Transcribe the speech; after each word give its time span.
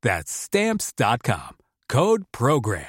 That's 0.00 0.30
stamps.com. 0.30 1.56
Code 1.88 2.22
Program. 2.30 2.84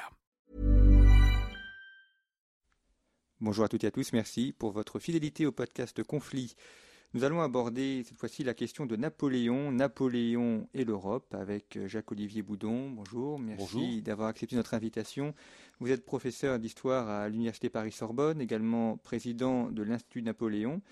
Bonjour 3.41 3.65
à 3.65 3.67
toutes 3.67 3.83
et 3.83 3.87
à 3.87 3.91
tous, 3.91 4.13
merci 4.13 4.53
pour 4.55 4.71
votre 4.71 4.99
fidélité 4.99 5.47
au 5.47 5.51
podcast 5.51 6.03
Conflit. 6.03 6.55
Nous 7.15 7.23
allons 7.23 7.41
aborder 7.41 8.03
cette 8.03 8.17
fois-ci 8.19 8.43
la 8.43 8.53
question 8.53 8.85
de 8.85 8.95
Napoléon, 8.95 9.71
Napoléon 9.71 10.67
et 10.75 10.85
l'Europe 10.85 11.33
avec 11.33 11.79
Jacques-Olivier 11.87 12.43
Boudon. 12.43 12.91
Bonjour, 12.91 13.39
merci 13.39 14.03
d'avoir 14.03 14.27
accepté 14.27 14.55
notre 14.55 14.75
invitation. 14.75 15.33
Vous 15.79 15.89
êtes 15.89 16.05
professeur 16.05 16.59
d'histoire 16.59 17.09
à 17.09 17.27
l'Université 17.27 17.71
Paris-Sorbonne, 17.71 18.39
également 18.39 18.97
président 18.97 19.71
de 19.71 19.81
l'Institut 19.81 20.21
Napoléon. 20.21 20.83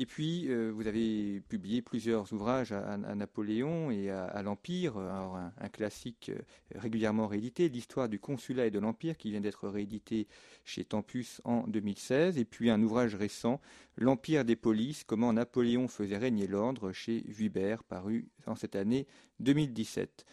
Et 0.00 0.06
puis, 0.06 0.46
euh, 0.48 0.72
vous 0.74 0.86
avez 0.86 1.42
publié 1.42 1.82
plusieurs 1.82 2.32
ouvrages 2.32 2.72
à, 2.72 2.96
Napoléon 2.96 3.90
et 3.90 4.08
à, 4.08 4.42
l'Empire. 4.42 4.96
un, 4.96 5.52
un, 5.58 5.68
classique 5.68 6.30
euh, 6.34 6.40
régulièrement 6.74 7.26
réédité, 7.26 7.68
l'histoire 7.68 8.08
du 8.08 8.18
consulat 8.18 8.64
et 8.64 8.70
de 8.70 8.78
l'Empire, 8.78 9.18
qui 9.18 9.30
vient 9.30 9.42
d'être 9.42 9.68
réédité 9.68 10.26
chez 10.64 10.86
Tempus 10.86 11.42
en 11.44 11.66
2016. 11.66 12.38
Et 12.38 12.46
puis 12.46 12.70
un 12.70 12.82
ouvrage 12.82 13.14
récent, 13.14 13.60
L'Empire 13.98 14.46
des 14.46 14.56
polices, 14.56 15.04
comment 15.04 15.34
Napoléon 15.34 15.86
faisait 15.86 16.16
régner 16.16 16.46
l'ordre, 16.46 16.92
chez 16.92 17.22
Vuibert, 17.28 17.84
paru 17.84 18.26
en 18.46 18.54
cette 18.54 18.76
année 18.76 19.06
2017. 19.40 20.24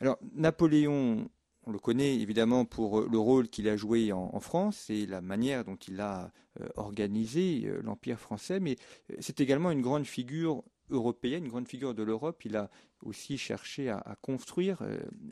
Alors, 0.00 0.18
Napoléon 0.34 1.30
on 1.66 1.72
le 1.72 1.78
connaît 1.78 2.14
évidemment 2.16 2.64
pour 2.64 3.00
euh, 3.00 3.08
le 3.10 3.18
rôle 3.18 3.48
qu'il 3.48 3.68
a 3.68 3.76
joué 3.76 4.12
en, 4.12 4.40
France 4.40 4.90
et 4.90 5.06
la 5.06 5.20
manière 5.20 5.64
dont 5.64 5.76
il 5.76 6.00
a 6.00 6.30
euh, 6.60 6.68
organisé 6.76 7.62
euh, 7.66 7.80
l'Empire 7.82 8.20
français, 8.20 8.60
mais 8.60 8.76
c'est 9.20 9.40
également 9.40 9.70
une 9.70 9.80
grande 9.80 10.04
figure 10.04 10.62
européenne, 10.90 11.44
une 11.44 11.50
grande 11.50 11.68
figure 11.68 11.94
de 11.94 12.02
l'Europe. 12.02 12.44
Il 12.44 12.56
a 12.56 12.70
aussi 13.02 13.38
cherché 13.38 13.88
à, 13.88 14.16
construire 14.20 14.78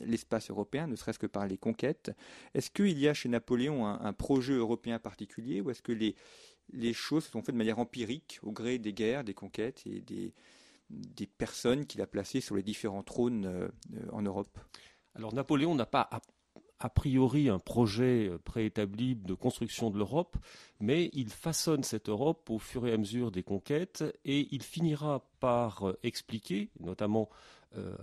l'espace 0.04 0.50
européen, 0.50 0.86
ne 0.86 0.96
serait-ce 0.96 1.18
que 1.18 1.26
par 1.26 1.46
les 1.46 1.58
conquêtes. 1.58 2.10
Est-ce 2.54 2.70
qu'il 2.70 2.98
y 2.98 3.06
a 3.06 3.14
chez 3.14 3.28
Napoléon 3.28 3.86
un, 3.86 4.12
projet 4.14 4.54
européen 4.54 4.98
particulier 4.98 5.60
ou 5.60 5.70
est-ce 5.70 5.82
que 5.82 5.92
les, 5.92 6.14
choses 6.92 7.24
se 7.24 7.30
sont 7.30 7.42
faites 7.42 7.54
de 7.54 7.58
manière 7.58 7.78
empirique 7.78 8.40
au 8.42 8.50
gré 8.50 8.78
des 8.78 8.94
guerres, 8.94 9.24
des 9.24 9.34
conquêtes 9.34 9.82
et 9.86 10.00
des 10.00 11.26
personnes 11.38 11.86
qu'il 11.86 12.00
a 12.00 12.06
placées 12.06 12.40
sur 12.40 12.56
les 12.56 12.62
différents 12.62 13.02
trônes 13.02 13.70
en 14.10 14.22
Europe? 14.22 14.58
Alors 15.14 15.34
Napoléon 15.34 15.74
n'a 15.74 15.86
pas 15.86 16.08
a, 16.78 16.88
priori 16.88 17.48
un 17.48 17.58
projet 17.58 18.28
euh, 18.28 18.38
préétabli 18.38 19.14
de 19.14 19.34
construction 19.34 19.90
de 19.90 19.98
l'Europe, 19.98 20.36
mais 20.80 21.10
il 21.12 21.28
façonne 21.30 21.84
cette 21.84 22.08
Europe 22.08 22.50
au 22.50 22.58
fur 22.58 22.86
et 22.86 22.92
à 22.92 22.96
mesure 22.96 23.30
des 23.30 23.42
conquêtes 23.42 24.04
et 24.24 24.48
il 24.50 24.62
finira 24.62 25.24
par 25.38 25.88
euh, 25.88 25.98
expliquer, 26.02 26.70
notamment 26.80 27.28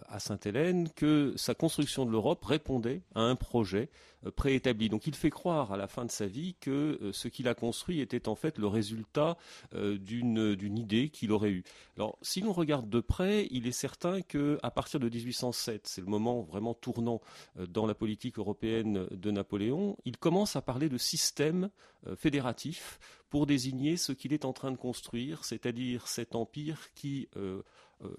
à 0.08 0.20
Sainte-Hélène, 0.20 0.90
que 0.96 1.34
sa 1.36 1.54
construction 1.54 2.06
de 2.06 2.12
l'Europe 2.12 2.44
répondait 2.44 3.02
à 3.16 3.22
un 3.22 3.36
projet 3.36 3.90
euh, 4.26 4.32
préétabli. 4.32 4.90
Donc 4.90 5.08
il 5.08 5.16
fait 5.16 5.30
croire 5.30 5.72
à 5.72 5.78
la 5.78 5.88
fin 5.88 6.06
de 6.06 6.12
sa 6.12 6.28
vie 6.28 6.56
que 6.60 7.12
ce 7.14 7.28
qu'il 7.28 7.48
a 7.48 7.54
construit 7.54 8.02
était 8.02 8.28
en 8.28 8.36
fait 8.36 8.58
le 8.58 8.68
résultat 8.68 9.38
d'une 9.74 10.78
idée 10.78 11.10
qu'il 11.10 11.32
aurait 11.32 11.52
eue. 11.52 11.64
Alors 11.96 12.18
si 12.22 12.42
l'on 12.42 12.54
regarde 12.54 12.90
de 12.90 13.00
près, 13.00 13.48
il 13.52 13.68
est 13.68 13.72
certain 13.72 14.22
qu'à 14.22 14.72
partir 14.72 15.00
de 15.00 15.10
1807, 15.10 15.88
c'est 15.88 16.02
le 16.02 16.08
moment 16.08 16.42
vraiment 16.42 16.74
tournant 16.74 17.22
dans 17.56 17.86
la 17.86 17.94
politique 17.94 18.40
européenne 18.40 19.08
de 19.12 19.32
Napoléon, 19.32 19.98
il 20.06 20.18
commence 20.18 20.56
à 20.56 20.62
parler 20.62 20.90
de 20.90 20.98
système 20.98 21.70
fédératif 22.16 23.00
pour 23.30 23.46
désigner 23.46 23.98
ce 23.98 24.12
qu'il 24.12 24.34
est 24.34 24.46
en 24.46 24.54
train 24.54 24.72
de 24.72 24.78
construire, 24.78 25.46
c'est-à-dire 25.46 26.08
cet 26.08 26.36
empire 26.36 26.80
qui, 26.96 27.30
euh, 27.38 27.40
euh, 27.40 27.62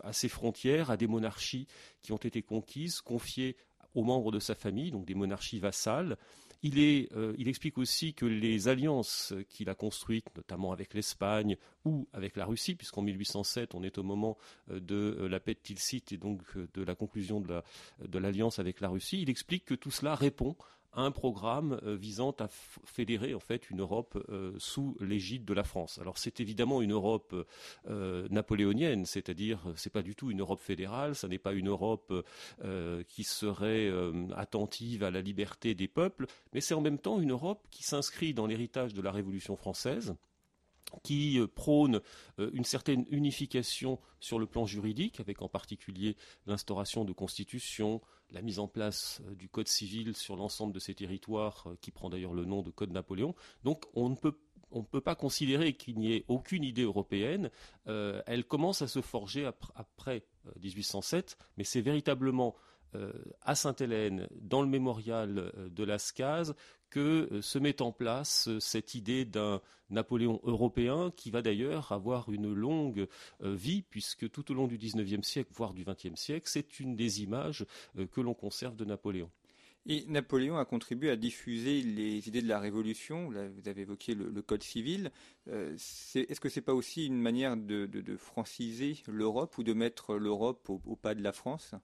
à 0.02 0.12
ses 0.12 0.28
frontières, 0.28 0.90
a 0.90 0.96
des 0.96 1.06
monarchies 1.06 1.66
qui 2.02 2.12
ont 2.12 2.16
été 2.16 2.42
conquises, 2.42 3.00
confiées 3.00 3.56
aux 3.94 4.04
membres 4.04 4.30
de 4.30 4.38
sa 4.38 4.54
famille, 4.54 4.90
donc 4.90 5.04
des 5.04 5.14
monarchies 5.14 5.58
vassales. 5.58 6.16
Il, 6.62 6.78
euh, 7.16 7.34
explique 7.38 7.78
aussi 7.78 8.12
que 8.12 8.26
les 8.26 8.68
alliances 8.68 9.32
qu'il 9.48 9.70
a 9.70 9.74
construites, 9.74 10.26
notamment 10.36 10.72
avec 10.72 10.92
l'Espagne 10.92 11.56
ou 11.84 12.06
avec 12.12 12.36
la 12.36 12.44
Russie, 12.44 12.74
puisqu'en 12.74 13.02
1807, 13.02 13.74
on 13.74 13.82
est 13.82 13.96
au 13.96 14.02
moment 14.02 14.36
de 14.68 15.26
la 15.28 15.40
paix 15.40 15.54
de 15.54 15.58
Tilsit 15.58 16.04
et 16.12 16.18
donc 16.18 16.42
de 16.56 16.82
la 16.82 16.94
conclusion 16.94 17.40
de 17.40 18.18
l'alliance 18.18 18.58
avec 18.58 18.80
la 18.80 18.88
Russie, 18.88 19.22
il 19.22 19.30
explique 19.30 19.64
que 19.64 19.74
tout 19.74 19.90
cela 19.90 20.14
répond 20.14 20.54
un 20.92 21.10
programme 21.10 21.78
euh, 21.84 21.96
visant 21.96 22.34
à 22.40 22.48
fédérer 22.48 23.34
en 23.34 23.40
fait 23.40 23.70
une 23.70 23.80
Europe 23.80 24.22
euh, 24.28 24.52
sous 24.58 24.96
l'égide 25.00 25.44
de 25.44 25.54
la 25.54 25.64
France. 25.64 25.98
Alors 25.98 26.18
c'est 26.18 26.40
évidemment 26.40 26.82
une 26.82 26.92
Europe 26.92 27.34
euh, 27.88 28.26
napoléonienne, 28.30 29.06
c'est-à-dire 29.06 29.60
c'est 29.76 29.92
pas 29.92 30.02
du 30.02 30.14
tout 30.14 30.30
une 30.30 30.40
Europe 30.40 30.60
fédérale, 30.60 31.14
ça 31.14 31.28
n'est 31.28 31.38
pas 31.38 31.52
une 31.52 31.68
Europe 31.68 32.12
qui 33.08 33.24
serait 33.24 33.90
attentive 34.36 35.04
à 35.04 35.10
la 35.10 35.20
liberté 35.20 35.74
des 35.74 35.88
peuples, 35.88 36.26
mais 36.52 36.60
c'est 36.60 36.74
en 36.74 36.80
même 36.80 36.98
temps 36.98 37.20
une 37.20 37.32
Europe 37.32 37.66
qui 37.70 37.82
s'inscrit 37.82 38.34
dans 38.34 38.46
l'héritage 38.46 38.94
de 38.94 39.02
la 39.02 39.12
Révolution 39.12 39.56
française 39.56 40.14
qui 41.04 41.38
prône 41.54 42.00
une 42.38 42.64
certaine 42.64 43.06
unification 43.10 43.98
sur 44.18 44.38
le 44.38 44.46
plan 44.46 44.66
juridique, 44.66 45.20
avec 45.20 45.42
en 45.42 45.48
particulier 45.48 46.16
l'instauration 46.46 47.04
de 47.04 47.12
constitutions, 47.12 48.00
la 48.32 48.42
mise 48.42 48.58
en 48.58 48.68
place 48.68 49.20
euh, 49.26 49.34
du 49.34 49.48
Code 49.48 49.68
civil 49.68 50.14
sur 50.14 50.36
l'ensemble 50.36 50.72
de 50.72 50.78
ces 50.78 50.94
territoires, 50.94 51.68
qui 51.80 51.90
prend 51.90 52.10
d'ailleurs 52.10 52.34
le 52.34 52.44
nom 52.44 52.62
de 52.62 52.70
Code 52.70 52.90
Napoléon. 52.90 53.34
Donc 53.64 53.84
on 53.94 54.08
ne 54.08 54.14
peut 54.14 54.38
on 54.72 54.80
ne 54.80 54.84
peut 54.84 55.00
pas 55.00 55.16
considérer 55.16 55.72
qu'il 55.72 55.98
n'y 55.98 56.12
ait 56.12 56.24
aucune 56.28 56.62
idée 56.62 56.84
européenne. 56.84 57.50
elle 57.86 58.44
commence 58.44 58.82
à 58.82 58.86
se 58.86 59.00
forger 59.00 59.44
après 59.74 60.24
1807, 60.62 61.36
mais 61.56 61.64
c'est 61.64 61.80
véritablement 61.80 62.54
à 63.40 63.56
Sainte-Hélène, 63.56 64.28
dans 64.40 64.62
le 64.62 64.68
mémorial 64.68 65.50
de 65.72 65.82
Lascaz, 65.82 66.54
que 66.90 67.28
euh, 67.32 67.42
se 67.42 67.58
met 67.58 67.80
en 67.80 67.92
place 67.92 68.48
euh, 68.48 68.60
cette 68.60 68.94
idée 68.94 69.24
d'un 69.24 69.60
Napoléon 69.88 70.40
européen 70.44 71.12
qui 71.16 71.30
va 71.30 71.42
d'ailleurs 71.42 71.92
avoir 71.92 72.30
une 72.30 72.52
longue 72.52 73.06
euh, 73.42 73.54
vie 73.54 73.82
puisque 73.82 74.30
tout 74.30 74.50
au 74.50 74.54
long 74.54 74.66
du 74.66 74.76
XIXe 74.76 75.26
siècle, 75.26 75.50
voire 75.54 75.72
du 75.72 75.84
XXe 75.84 76.20
siècle, 76.20 76.48
c'est 76.48 76.80
une 76.80 76.96
des 76.96 77.22
images 77.22 77.64
que 78.12 78.20
l'on 78.20 78.34
conserve 78.34 78.76
de 78.76 78.84
Napoléon. 78.84 79.30
Et 79.86 80.04
Napoléon 80.06 80.58
a 80.58 80.64
contribué 80.66 81.10
à 81.10 81.16
diffuser 81.16 81.80
les 81.80 82.28
idées 82.28 82.42
de 82.42 82.48
la 82.48 82.60
Révolution. 82.60 83.30
vous 83.30 83.68
avez 83.68 83.82
évoqué 83.82 84.14
le, 84.14 84.42
Code 84.42 84.62
civil. 84.62 85.10
Est-ce 85.48 86.38
que 86.38 86.50
ce 86.50 86.60
n'est 86.60 86.64
pas 86.64 86.74
aussi 86.74 87.06
une 87.06 87.20
manière 87.20 87.56
de, 87.56 88.16
franciser 88.18 88.98
l'Europe 89.08 89.56
ou 89.56 89.62
de 89.62 89.72
mettre 89.72 90.16
l'Europe 90.16 90.68
au, 90.68 90.96
pas 90.96 91.14
de 91.14 91.22
la 91.22 91.32
France? 91.32 91.74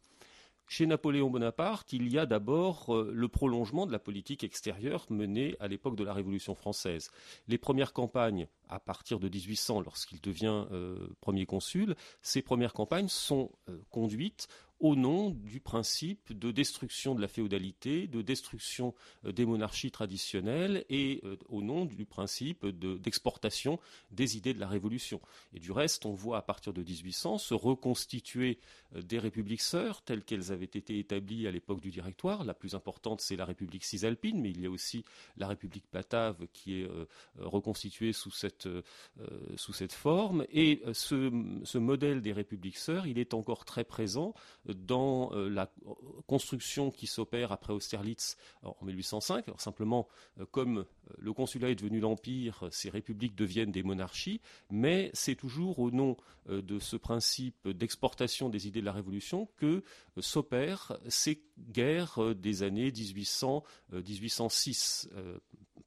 Chez 0.68 0.86
Napoléon 0.86 1.30
Bonaparte, 1.30 1.92
il 1.92 2.08
y 2.12 2.18
a 2.18 2.26
d'abord 2.26 2.94
euh, 2.94 3.10
le 3.14 3.28
prolongement 3.28 3.86
de 3.86 3.92
la 3.92 3.98
politique 3.98 4.42
extérieure 4.42 5.06
menée 5.10 5.56
à 5.60 5.68
l'époque 5.68 5.96
de 5.96 6.04
la 6.04 6.12
Révolution 6.12 6.54
française. 6.54 7.10
Les 7.46 7.58
premières 7.58 7.92
campagnes, 7.92 8.48
à 8.68 8.80
partir 8.80 9.20
de 9.20 9.28
1800, 9.28 9.80
lorsqu'il 9.80 10.20
devient 10.20 10.66
euh, 10.72 11.08
premier 11.20 11.46
consul, 11.46 11.94
ces 12.22 12.42
premières 12.42 12.72
campagnes 12.72 13.08
sont 13.08 13.50
euh, 13.68 13.78
conduites 13.90 14.48
au 14.78 14.94
nom 14.94 15.30
du 15.30 15.58
principe 15.58 16.38
de 16.38 16.50
destruction 16.50 17.14
de 17.14 17.22
la 17.22 17.28
féodalité, 17.28 18.06
de 18.08 18.20
destruction 18.20 18.94
euh, 19.24 19.32
des 19.32 19.46
monarchies 19.46 19.90
traditionnelles 19.90 20.84
et 20.90 21.22
au 21.48 21.62
nom 21.62 21.86
du 21.86 22.04
principe 22.04 22.66
d'exportation 22.66 23.80
des 24.10 24.36
idées 24.36 24.52
de 24.52 24.60
la 24.60 24.68
Révolution. 24.68 25.20
Et 25.54 25.60
du 25.60 25.72
reste, 25.72 26.04
on 26.04 26.12
voit 26.12 26.36
à 26.36 26.42
partir 26.42 26.74
de 26.74 26.82
1800 26.82 27.38
se 27.38 27.54
reconstituer 27.54 28.58
des 28.94 29.18
républiques 29.18 29.62
sœurs 29.62 30.02
telles 30.02 30.22
qu'elles 30.22 30.52
avaient 30.52 30.64
été 30.64 30.98
établies 30.98 31.46
à 31.46 31.50
l'époque 31.50 31.80
du 31.80 31.90
Directoire. 31.90 32.44
La 32.44 32.54
plus 32.54 32.74
importante, 32.74 33.20
c'est 33.20 33.36
la 33.36 33.44
République 33.44 33.84
cisalpine, 33.84 34.40
mais 34.40 34.50
il 34.50 34.60
y 34.60 34.66
a 34.66 34.70
aussi 34.70 35.04
la 35.36 35.48
République 35.48 35.90
platave 35.90 36.46
qui 36.52 36.80
est 36.80 36.88
reconstituée 37.38 38.12
sous 38.12 38.30
cette, 38.30 38.55
sous 39.56 39.72
cette 39.72 39.92
forme. 39.92 40.44
Et 40.50 40.82
ce, 40.92 41.32
ce 41.64 41.78
modèle 41.78 42.20
des 42.20 42.32
républiques 42.32 42.78
sœurs, 42.78 43.06
il 43.06 43.18
est 43.18 43.34
encore 43.34 43.64
très 43.64 43.84
présent 43.84 44.34
dans 44.66 45.32
euh, 45.32 45.48
la 45.48 45.72
construction 46.26 46.90
qui 46.90 47.06
s'opère 47.06 47.52
après 47.52 47.72
Austerlitz 47.72 48.36
en 48.62 48.84
1805. 48.84 49.48
Alors 49.48 49.60
simplement, 49.60 50.08
euh, 50.40 50.46
comme 50.50 50.78
euh, 50.78 50.84
le 51.18 51.32
consulat 51.32 51.70
est 51.70 51.76
devenu 51.76 52.00
l'empire, 52.00 52.68
ces 52.70 52.90
républiques 52.90 53.34
deviennent 53.34 53.72
des 53.72 53.82
monarchies, 53.82 54.42
mais 54.70 55.10
c'est 55.14 55.34
toujours 55.34 55.78
au 55.78 55.90
nom 55.90 56.18
de 56.48 56.78
ce 56.78 56.96
principe 56.96 57.68
d'exportation 57.68 58.48
des 58.48 58.68
idées 58.68 58.80
de 58.80 58.86
la 58.86 58.92
Révolution 58.92 59.48
que 59.56 59.82
s'opèrent 60.18 60.96
ces 61.08 61.42
guerres 61.58 62.36
des 62.36 62.62
années 62.62 62.92
1800-1806, 62.92 65.08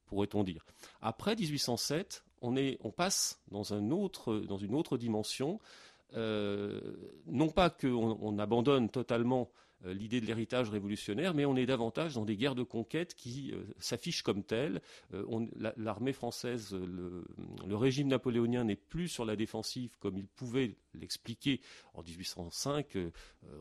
pourrait-on 0.05 0.43
dire. 0.43 0.65
Après 1.01 1.37
1807, 1.37 2.25
on, 2.41 2.55
on 2.81 2.91
passe 2.91 3.41
dans, 3.49 3.63
une 3.63 3.93
autre 3.93 4.97
dimension 4.97 5.59
euh, 6.15 6.79
non 7.27 7.49
pas 7.49 7.69
qu'on 7.69 8.39
abandonne 8.39 8.89
totalement 8.89 9.51
euh, 9.85 9.93
l'idée 9.93 10.19
de 10.19 10.25
l'héritage 10.25 10.69
révolutionnaire, 10.69 11.35
mais 11.35 11.45
on 11.45 11.55
est 11.55 11.67
davantage 11.67 12.15
dans 12.15 12.25
des 12.25 12.35
guerres 12.35 12.55
de 12.55 12.63
conquête 12.63 13.13
qui 13.13 13.51
euh, 13.51 13.63
s'affichent 13.77 14.23
comme 14.23 14.43
telles. 14.43 14.81
L'armée 15.77 16.13
française, 16.13 16.73
le, 16.73 17.75
régime 17.75 18.07
napoléonien 18.07 18.63
n'est 18.63 18.75
plus 18.75 19.07
sur 19.07 19.23
la 19.23 19.35
défensive 19.35 19.97
comme 19.99 20.17
il 20.17 20.27
pouvait 20.27 20.75
l'expliquer 20.95 21.61
en 21.93 22.01
1805. 22.01 22.97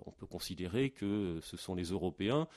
on 0.06 0.10
peut 0.10 0.26
considérer 0.26 0.90
que 0.90 1.38
ce 1.42 1.56
sont 1.56 1.74
les 1.74 1.90
Européens 1.90 2.48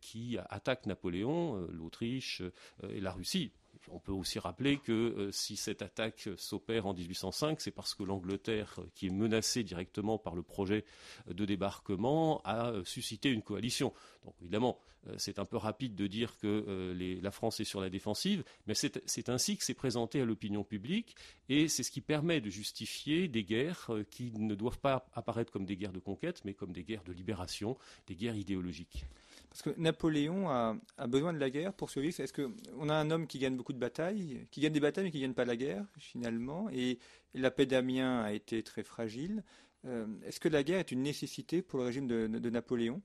qui 0.00 0.36
attaquent 0.50 0.86
Napoléon, 0.86 1.66
l'Autriche 1.72 2.42
et 2.88 3.00
la 3.00 3.10
Russie. 3.10 3.52
On 3.90 3.98
peut 3.98 4.12
aussi 4.12 4.38
rappeler 4.38 4.78
que 4.78 4.92
euh, 4.92 5.32
si 5.32 5.56
cette 5.56 5.82
attaque 5.82 6.28
s'opère 6.36 6.86
en 6.86 6.94
1805, 6.94 7.60
c'est 7.60 7.70
parce 7.70 7.94
que 7.94 8.02
l'Angleterre, 8.02 8.74
euh, 8.78 8.86
qui 8.94 9.06
est 9.06 9.10
menacée 9.10 9.62
directement 9.62 10.18
par 10.18 10.34
le 10.34 10.42
projet 10.42 10.84
de 11.28 11.44
débarquement, 11.44 12.40
a 12.44 12.70
euh, 12.70 12.84
suscité 12.84 13.30
une 13.30 13.42
coalition. 13.42 13.92
Donc 14.24 14.34
évidemment, 14.40 14.78
c'est 15.16 15.38
un 15.38 15.44
peu 15.44 15.56
rapide 15.56 15.94
de 15.94 16.06
dire 16.06 16.36
que 16.38 16.92
la 17.22 17.30
France 17.30 17.60
est 17.60 17.64
sur 17.64 17.80
la 17.80 17.88
défensive, 17.88 18.44
mais 18.66 18.74
c'est 18.74 19.28
ainsi 19.30 19.56
que 19.56 19.64
c'est 19.64 19.72
présenté 19.72 20.20
à 20.20 20.24
l'opinion 20.26 20.64
publique, 20.64 21.14
et 21.48 21.68
c'est 21.68 21.82
ce 21.82 21.90
qui 21.90 22.02
permet 22.02 22.42
de 22.42 22.50
justifier 22.50 23.26
des 23.28 23.44
guerres 23.44 23.88
qui 24.10 24.32
ne 24.32 24.54
doivent 24.54 24.80
pas 24.80 25.08
apparaître 25.14 25.50
comme 25.50 25.64
des 25.64 25.76
guerres 25.76 25.92
de 25.92 26.00
conquête, 26.00 26.42
mais 26.44 26.52
comme 26.52 26.72
des 26.72 26.82
guerres 26.82 27.04
de 27.04 27.12
libération, 27.12 27.78
des 28.06 28.16
guerres 28.16 28.36
idéologiques. 28.36 29.06
Parce 29.50 29.62
que 29.62 29.70
Napoléon 29.80 30.48
a, 30.50 30.76
besoin 31.08 31.32
de 31.32 31.38
la 31.38 31.50
guerre 31.50 31.72
pour 31.72 31.90
survivre. 31.90 32.20
Est-ce 32.20 32.32
qu'on 32.32 32.88
a 32.88 32.94
un 32.94 33.10
homme 33.10 33.26
qui 33.26 33.38
gagne 33.38 33.56
beaucoup 33.56 33.72
de 33.72 33.78
batailles, 33.78 34.46
qui 34.50 34.60
gagne 34.60 34.72
des 34.72 34.80
batailles 34.80 35.04
mais 35.04 35.10
qui 35.10 35.18
ne 35.18 35.22
gagne 35.22 35.34
pas 35.34 35.44
la 35.44 35.56
guerre 35.56 35.84
finalement 35.96 36.68
Et 36.70 36.98
la 37.34 37.50
paix 37.50 37.66
d'Amiens 37.66 38.20
a 38.20 38.32
été 38.32 38.62
très 38.62 38.82
fragile. 38.82 39.42
Euh, 39.86 40.06
est-ce 40.26 40.40
que 40.40 40.48
la 40.48 40.62
guerre 40.62 40.80
est 40.80 40.92
une 40.92 41.02
nécessité 41.02 41.62
pour 41.62 41.78
le 41.78 41.86
régime 41.86 42.06
de, 42.06 42.50
Napoléon? 42.50 43.00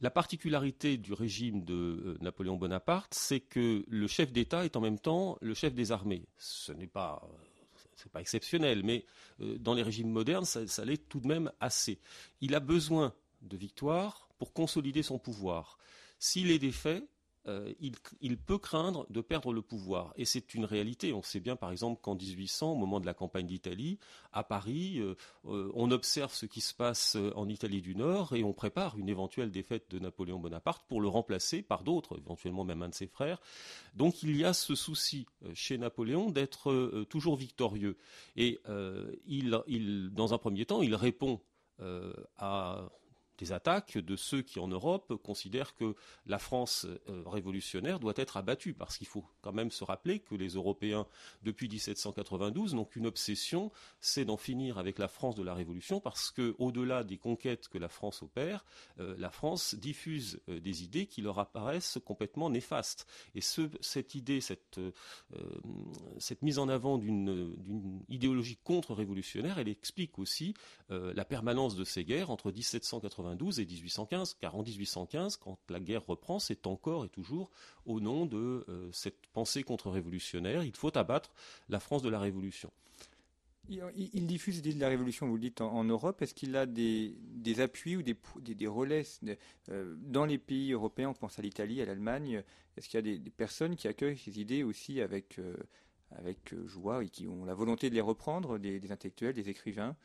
La 0.00 0.10
particularité 0.10 0.98
du 0.98 1.12
régime 1.12 1.64
de 1.64 1.74
euh, 1.74 2.18
Napoléon 2.20 2.56
Bonaparte, 2.56 3.14
c'est 3.14 3.40
que 3.40 3.84
le 3.86 4.06
chef 4.06 4.32
d'État 4.32 4.64
est 4.64 4.76
en 4.76 4.80
même 4.80 4.98
temps 4.98 5.38
le 5.40 5.54
chef 5.54 5.74
des 5.74 5.92
armées. 5.92 6.26
Ce 6.36 6.72
n'est 6.72 6.86
pas 6.86 7.22
c'est 7.94 8.12
pas 8.12 8.20
exceptionnel, 8.20 8.82
mais 8.84 9.04
euh, 9.40 9.56
dans 9.58 9.72
les 9.72 9.82
régimes 9.82 10.10
modernes, 10.10 10.44
ça 10.44 10.84
l'est 10.84 11.08
tout 11.08 11.20
de 11.20 11.26
même 11.26 11.50
assez. 11.60 11.98
Il 12.40 12.54
a 12.54 12.60
besoin 12.60 13.14
de 13.46 13.56
victoire 13.56 14.28
pour 14.38 14.52
consolider 14.52 15.02
son 15.02 15.18
pouvoir. 15.18 15.78
S'il 16.18 16.50
est 16.50 16.58
défait, 16.58 17.06
euh, 17.48 17.72
il, 18.20 18.36
peut 18.36 18.58
craindre 18.58 19.06
de 19.08 19.20
perdre 19.20 19.52
le 19.52 19.62
pouvoir. 19.62 20.12
Et 20.16 20.24
c'est 20.24 20.54
une 20.54 20.64
réalité. 20.64 21.12
On 21.12 21.22
sait 21.22 21.38
bien, 21.38 21.54
par 21.54 21.70
exemple, 21.70 22.00
qu'en 22.02 22.16
1800, 22.16 22.72
au 22.72 22.74
moment 22.74 22.98
de 22.98 23.06
la 23.06 23.14
campagne 23.14 23.46
d'Italie, 23.46 23.98
à 24.32 24.42
Paris, 24.42 24.98
euh, 24.98 25.14
euh, 25.46 25.70
on 25.74 25.92
observe 25.92 26.34
ce 26.34 26.46
qui 26.46 26.60
se 26.60 26.74
passe 26.74 27.16
en 27.36 27.48
Italie 27.48 27.82
du 27.82 27.94
Nord 27.94 28.34
et 28.34 28.42
on 28.42 28.52
prépare 28.52 28.98
une 28.98 29.08
éventuelle 29.08 29.52
défaite 29.52 29.88
de 29.90 30.00
Napoléon 30.00 30.40
Bonaparte 30.40 30.84
pour 30.88 31.00
le 31.00 31.08
remplacer 31.08 31.62
par 31.62 31.84
d'autres, 31.84 32.18
éventuellement 32.18 32.64
même 32.64 32.82
un 32.82 32.88
de 32.88 32.94
ses 32.94 33.06
frères. 33.06 33.40
Donc 33.94 34.22
il 34.24 34.36
y 34.36 34.44
a 34.44 34.52
ce 34.52 34.74
souci 34.74 35.26
chez 35.54 35.78
Napoléon 35.78 36.30
d'être 36.30 37.04
toujours 37.08 37.36
victorieux. 37.36 37.96
Et 38.36 38.60
il, 39.26 40.10
dans 40.12 40.34
un 40.34 40.38
premier 40.38 40.66
temps, 40.66 40.82
il 40.82 40.94
répond 40.94 41.40
à 42.38 42.88
des 43.38 43.52
attaques 43.52 43.98
de 43.98 44.16
ceux 44.16 44.42
qui 44.42 44.58
en 44.58 44.68
Europe 44.68 45.14
considèrent 45.22 45.74
que 45.74 45.94
la 46.26 46.38
France 46.38 46.86
euh, 47.08 47.22
révolutionnaire 47.26 48.00
doit 48.00 48.14
être 48.16 48.36
abattue, 48.36 48.74
parce 48.74 48.98
qu'il 48.98 49.06
faut 49.06 49.24
quand 49.42 49.52
même 49.52 49.70
se 49.70 49.84
rappeler 49.84 50.20
que 50.20 50.34
les 50.34 50.50
Européens, 50.50 51.06
depuis 51.42 51.68
1792, 51.68 52.74
n'ont 52.74 52.84
qu'une 52.84 53.06
obsession, 53.06 53.70
c'est 54.00 54.24
d'en 54.24 54.36
finir 54.36 54.78
avec 54.78 54.98
la 54.98 55.08
France 55.08 55.34
de 55.34 55.42
la 55.42 55.54
Révolution, 55.54 56.00
parce 56.00 56.30
que 56.30 56.54
au-delà 56.58 57.04
des 57.04 57.18
conquêtes 57.18 57.68
que 57.68 57.78
la 57.78 57.88
France 57.88 58.22
opère, 58.22 58.64
euh, 59.00 59.14
la 59.18 59.30
France 59.30 59.74
diffuse 59.74 60.40
euh, 60.48 60.60
des 60.60 60.82
idées 60.82 61.06
qui 61.06 61.22
leur 61.22 61.38
apparaissent 61.38 61.98
complètement 62.04 62.50
néfastes. 62.50 63.06
Et 63.34 63.40
cette 63.40 64.14
idée, 64.14 64.40
cette, 64.40 64.80
cette 66.18 66.42
mise 66.42 66.58
en 66.58 66.68
avant 66.68 66.98
d'une 66.98 68.02
idéologie 68.08 68.58
contre-révolutionnaire, 68.62 69.58
elle 69.58 69.68
explique 69.68 70.18
aussi 70.18 70.54
la 70.88 71.24
permanence 71.24 71.76
de 71.76 71.84
ces 71.84 72.04
guerres 72.04 72.30
entre 72.30 72.50
1792 72.52 73.25
et 73.32 73.66
1815, 73.66 74.34
car 74.40 74.54
en 74.54 74.62
1815, 74.62 75.36
quand 75.36 75.58
la 75.68 75.80
guerre 75.80 76.04
reprend, 76.06 76.38
c'est 76.38 76.66
encore 76.66 77.04
et 77.04 77.08
toujours 77.08 77.50
au 77.84 78.00
nom 78.00 78.26
de 78.26 78.64
euh, 78.68 78.90
cette 78.92 79.26
pensée 79.32 79.62
contre-révolutionnaire. 79.62 80.62
Il 80.64 80.74
faut 80.74 80.96
abattre 80.96 81.32
la 81.68 81.80
France 81.80 82.02
de 82.02 82.08
la 82.08 82.20
Révolution. 82.20 82.70
Il, 83.68 84.26
diffuse 84.28 84.56
l'idée 84.56 84.74
de 84.74 84.80
la 84.80 84.88
Révolution, 84.88 85.26
vous 85.26 85.34
le 85.34 85.40
dites, 85.40 85.60
en, 85.60 85.82
Europe. 85.82 86.22
Est-ce 86.22 86.34
qu'il 86.34 86.54
a 86.54 86.66
des, 86.66 87.16
appuis 87.58 87.96
ou 87.96 88.02
des, 88.02 88.66
relais 88.66 89.02
euh, 89.70 89.96
dans 89.98 90.24
les 90.24 90.38
pays 90.38 90.72
européens 90.72 91.08
On 91.08 91.14
pense 91.14 91.38
à 91.40 91.42
l'Italie, 91.42 91.82
à 91.82 91.84
l'Allemagne. 91.84 92.44
Est-ce 92.76 92.88
qu'il 92.88 93.04
y 93.04 93.12
a 93.12 93.18
des, 93.18 93.30
personnes 93.30 93.74
qui 93.74 93.88
accueillent 93.88 94.18
ces 94.18 94.38
idées 94.40 94.62
aussi 94.62 95.00
avec, 95.00 95.40
euh, 95.40 95.56
avec 96.12 96.54
joie 96.66 97.02
et 97.02 97.08
qui 97.08 97.26
ont 97.26 97.44
la 97.44 97.54
volonté 97.54 97.90
de 97.90 97.94
les 97.96 98.00
reprendre, 98.00 98.58
des 98.58 98.92
intellectuels, 98.92 99.34
des 99.34 99.48
écrivains? 99.48 99.96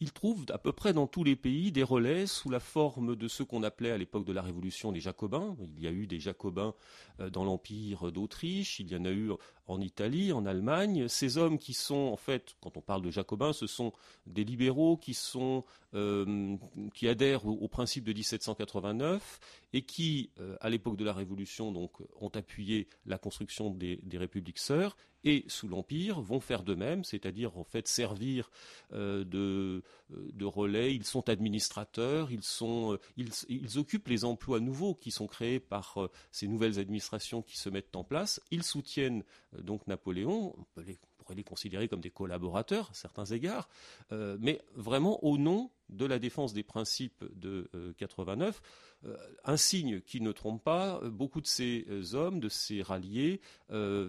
Il 0.00 0.12
trouve 0.12 0.44
à 0.50 0.58
peu 0.58 0.72
près 0.72 0.92
dans 0.92 1.06
tous 1.06 1.24
les 1.24 1.36
pays 1.36 1.72
des 1.72 1.82
relais 1.82 2.26
sous 2.26 2.50
la 2.50 2.60
forme 2.60 3.16
de 3.16 3.28
ce 3.28 3.42
qu'on 3.42 3.62
appelait 3.62 3.90
à 3.90 3.98
l'époque 3.98 4.26
de 4.26 4.32
la 4.32 4.42
Révolution 4.42 4.92
les 4.92 5.00
Jacobins. 5.00 5.56
Il 5.76 5.82
y 5.82 5.86
a 5.86 5.90
eu 5.90 6.06
des 6.06 6.20
Jacobins 6.20 6.74
euh, 7.20 7.30
dans 7.30 7.44
l'Empire 7.44 8.12
d'Autriche, 8.12 8.78
il 8.78 8.90
y 8.90 8.96
en 8.96 9.04
a 9.04 9.10
eu 9.10 9.30
en 9.66 9.80
Italie, 9.80 10.32
en 10.32 10.44
Allemagne. 10.44 11.08
Ces 11.08 11.38
hommes 11.38 11.58
qui 11.58 11.72
sont, 11.72 11.94
en 12.12 12.16
fait, 12.16 12.56
quand 12.60 12.76
on 12.76 12.82
parle 12.82 13.02
de 13.02 13.10
Jacobins, 13.10 13.52
ce 13.52 13.66
sont 13.66 13.92
des 14.26 14.44
libéraux 14.44 14.96
qui 14.96 15.14
sont 15.14 15.64
euh, 15.94 16.56
qui 16.92 17.08
adhèrent 17.08 17.46
au, 17.46 17.68
principe 17.68 18.04
de 18.04 18.12
1789 18.12 19.40
et 19.72 19.82
qui, 19.82 20.30
euh, 20.40 20.56
à 20.60 20.68
l'époque 20.68 20.96
de 20.96 21.04
la 21.04 21.12
Révolution, 21.12 21.72
donc, 21.72 21.92
ont 22.20 22.28
appuyé 22.28 22.88
la 23.06 23.18
construction 23.18 23.70
des, 23.70 24.00
républiques 24.12 24.58
sœurs 24.58 24.96
et 25.26 25.44
sous 25.48 25.68
l'Empire 25.68 26.20
vont 26.20 26.40
faire 26.40 26.62
de 26.62 26.74
même, 26.74 27.04
c'est-à-dire 27.04 27.58
en 27.58 27.64
fait 27.64 27.88
servir 27.88 28.50
euh, 28.92 29.24
de, 29.24 29.82
de, 30.10 30.44
relais. 30.44 30.94
Ils 30.94 31.04
sont 31.04 31.28
administrateurs, 31.28 32.30
ils, 32.30 32.42
sont, 32.42 32.98
ils, 33.16 33.78
occupent 33.78 34.08
les 34.08 34.24
emplois 34.24 34.60
nouveaux 34.60 34.94
qui 34.94 35.10
sont 35.10 35.26
créés 35.26 35.60
par 35.60 35.98
ces 36.30 36.46
nouvelles 36.46 36.78
administrations 36.78 37.42
qui 37.42 37.58
se 37.58 37.68
mettent 37.68 37.94
en 37.96 38.04
place. 38.04 38.40
Ils 38.50 38.62
soutiennent 38.62 39.24
donc 39.58 39.86
Napoléon. 39.86 40.54
On 40.76 40.80
les 40.80 40.96
pourrait 41.26 41.34
les 41.34 41.44
considérer 41.44 41.88
comme 41.88 42.00
des 42.00 42.10
collaborateurs 42.10 42.88
à 42.90 42.94
certains 42.94 43.24
égards, 43.24 43.68
euh, 44.12 44.36
mais 44.40 44.62
vraiment 44.74 45.22
au 45.24 45.38
nom 45.38 45.70
de 45.88 46.04
la 46.04 46.18
défense 46.18 46.52
des 46.52 46.62
principes 46.62 47.24
de 47.34 47.70
89, 47.98 48.60
euh, 49.04 49.08
euh, 49.08 49.16
un 49.44 49.56
signe 49.56 50.00
qui 50.00 50.20
ne 50.20 50.32
trompe 50.32 50.64
pas, 50.64 51.00
beaucoup 51.04 51.40
de 51.40 51.46
ces 51.46 52.14
hommes, 52.14 52.40
de 52.40 52.48
ces 52.48 52.82
ralliés, 52.82 53.40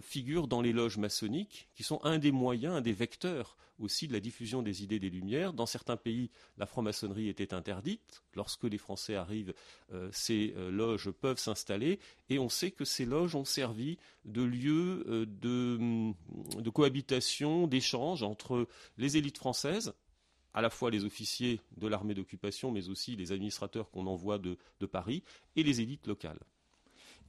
figurent 0.02 0.48
dans 0.48 0.62
les 0.62 0.72
loges 0.72 0.98
maçonniques, 0.98 1.68
qui 1.74 1.82
sont 1.82 2.00
un 2.04 2.18
des 2.18 2.32
moyens, 2.32 2.76
un 2.76 2.80
des 2.80 2.92
vecteurs 2.92 3.56
aussi 3.78 4.08
de 4.08 4.12
la 4.12 4.18
diffusion 4.18 4.60
des 4.60 4.82
idées 4.82 4.98
des 4.98 5.10
Lumières. 5.10 5.52
Dans 5.52 5.66
certains 5.66 5.96
pays, 5.96 6.30
la 6.56 6.66
franc-maçonnerie 6.66 7.28
était 7.28 7.54
interdite. 7.54 8.24
Lorsque 8.34 8.64
les 8.64 8.78
Français 8.78 9.14
arrivent, 9.14 9.54
ces 10.10 10.52
loges 10.70 11.10
peuvent 11.10 11.38
s'installer, 11.38 12.00
et 12.28 12.40
on 12.40 12.48
sait 12.48 12.72
que 12.72 12.84
ces 12.84 13.04
loges 13.04 13.36
ont 13.36 13.44
servi 13.44 13.98
de 14.24 14.42
lieu 14.42 15.26
de, 15.28 16.12
de 16.60 16.70
cohabitation 16.70 17.68
d'échanges 17.68 18.24
entre 18.24 18.66
les 18.96 19.16
élites 19.16 19.38
françaises 19.38 19.92
à 20.54 20.62
la 20.62 20.70
fois 20.70 20.90
les 20.90 21.04
officiers 21.04 21.60
de 21.76 21.86
l'armée 21.86 22.14
d'occupation, 22.14 22.70
mais 22.70 22.88
aussi 22.88 23.16
les 23.16 23.32
administrateurs 23.32 23.90
qu'on 23.90 24.06
envoie 24.06 24.38
de, 24.38 24.56
Paris, 24.86 25.22
et 25.56 25.62
les 25.62 25.80
élites 25.80 26.06
locales. 26.06 26.40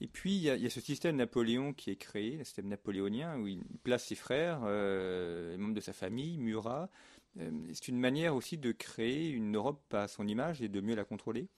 Et 0.01 0.07
puis, 0.07 0.35
il 0.35 0.41
y, 0.41 0.49
a, 0.49 0.69
ce 0.69 0.79
système 0.79 1.17
Napoléon 1.17 1.73
qui 1.73 1.91
est 1.91 1.97
créé, 1.97 2.37
le 2.37 2.45
système 2.45 2.69
napoléonien, 2.69 3.37
où 3.37 3.47
il 3.47 3.61
place 3.83 4.05
ses 4.05 4.15
frères, 4.15 4.61
euh, 4.63 5.51
les 5.51 5.57
membres 5.57 5.73
de 5.73 5.81
sa 5.81 5.91
famille, 5.91 6.37
Murat. 6.37 6.89
Euh, 7.37 7.51
c'est 7.73 7.89
une 7.89 7.99
manière 7.99 8.33
aussi 8.33 8.57
de 8.57 8.71
créer 8.71 9.29
une 9.29 9.57
Europe 9.57 9.93
à 9.93 10.07
son 10.07 10.25
image 10.25 10.61
et 10.61 10.69
de 10.69 10.79
mieux 10.79 10.95
la 10.95 11.03
contrôler 11.03 11.49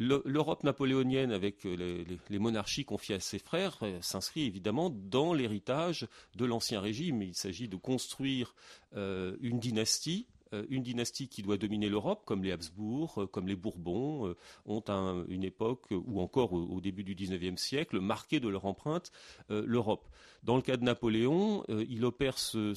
L'Europe 0.00 0.62
napoléonienne, 0.62 1.32
avec 1.32 1.66
euh, 1.66 2.04
les, 2.30 2.38
monarchies 2.38 2.84
confiées 2.84 3.16
à 3.16 3.20
ses 3.20 3.40
frères, 3.40 3.78
euh, 3.82 3.98
s'inscrit 4.00 4.46
évidemment 4.46 4.90
dans 4.90 5.34
l'héritage 5.34 6.06
de 6.36 6.44
l'Ancien 6.44 6.80
Régime. 6.80 7.20
Il 7.22 7.34
s'agit 7.34 7.66
de 7.66 7.74
construire 7.74 8.54
euh, 8.94 9.36
une 9.40 9.58
dynastie 9.58 10.28
une 10.68 10.82
dynastie 10.82 11.28
qui 11.28 11.42
doit 11.42 11.56
dominer 11.56 11.88
l'Europe, 11.88 12.22
comme 12.24 12.42
les 12.42 12.52
Habsbourg, 12.52 13.28
comme 13.32 13.48
les 13.48 13.56
Bourbons, 13.56 14.34
ont 14.66 14.82
une 15.28 15.44
époque, 15.44 15.86
ou 15.90 16.20
encore 16.20 16.52
au, 16.52 16.80
début 16.80 17.04
du 17.04 17.14
XIXe 17.14 17.60
siècle, 17.60 18.00
marqué 18.00 18.40
de 18.40 18.48
leur 18.48 18.64
empreinte 18.64 19.12
l'Europe. 19.48 20.08
Dans 20.42 20.56
le 20.56 20.62
cas 20.62 20.76
de 20.76 20.84
Napoléon, 20.84 21.64
il 21.68 22.04
opère 22.04 22.38
ce, 22.38 22.74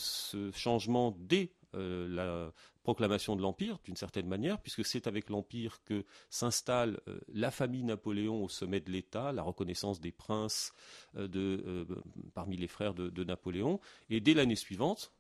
changement 0.53 1.15
dès 1.19 1.51
la 1.73 2.51
proclamation 2.83 3.35
de 3.35 3.41
l'Empire, 3.41 3.79
d'une 3.83 3.95
certaine 3.95 4.27
manière, 4.27 4.59
puisque 4.59 4.83
c'est 4.83 5.07
avec 5.07 5.29
l'Empire 5.29 5.83
que 5.83 6.05
s'installe 6.29 6.99
euh, 7.07 7.19
la 7.33 7.51
famille 7.51 7.83
Napoléon 7.83 8.43
au 8.43 8.49
sommet 8.49 8.79
de 8.79 8.91
l'État, 8.91 9.31
la 9.31 9.43
reconnaissance 9.43 9.99
des 9.99 10.11
princes 10.11 10.73
euh, 11.15 11.27
euh, 11.35 11.85
parmi 12.33 12.57
les 12.57 12.67
frères 12.67 12.93
de, 12.93 13.23
Napoléon. 13.23 13.79
Et 14.09 14.19
dès 14.19 14.33
l'année 14.33 14.55
suivante, 14.55 15.13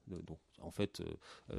en 0.61 0.71
fait, 0.71 1.01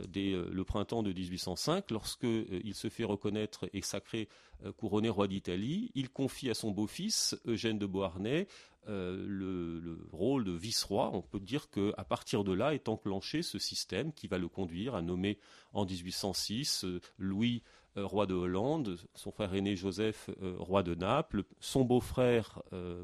dès 0.09 0.33
le 0.33 0.65
printemps 0.65 1.03
de 1.03 1.13
1805, 1.13 1.91
lorsque 1.91 2.25
il 2.25 2.75
se 2.75 2.89
fait 2.89 3.05
reconnaître 3.05 3.69
et 3.73 3.83
sacré 3.83 4.29
couronné 4.77 5.09
roi 5.09 5.29
d'Italie, 5.29 5.91
il 5.95 6.11
confie 6.11 6.51
à 6.51 6.55
son 6.55 6.71
beau-fils, 6.71 7.37
Eugène 7.47 7.79
de 7.79 7.87
Beauharnais, 7.87 8.47
le, 8.87 9.99
rôle 10.13 10.45
de 10.45 10.53
vice-roi. 10.53 11.11
On 11.13 11.23
peut 11.23 11.41
dire 11.41 11.71
qu'à 11.71 12.05
partir 12.05 12.45
de 12.45 12.53
là 12.53 12.75
est 12.75 12.89
enclenché 12.89 13.43
ce 13.43 13.59
système 13.59 14.13
qui 14.13 14.27
va 14.27 14.39
le 14.39 14.49
conduire 14.49 14.95
à 14.95 15.03
nommer 15.03 15.39
en 15.73 15.85
1806 15.85 16.85
euh, 16.85 17.01
Louis 17.19 17.63
euh, 17.67 17.82
roi 17.97 18.27
de 18.27 18.35
Hollande, 18.35 18.99
son 19.15 19.31
frère 19.31 19.55
aîné 19.55 19.77
Joseph, 19.77 20.31
euh, 20.43 20.55
roi 20.59 20.83
de 20.83 20.95
Naples, 20.95 21.45
son 21.61 21.85
beau-frère 21.85 22.63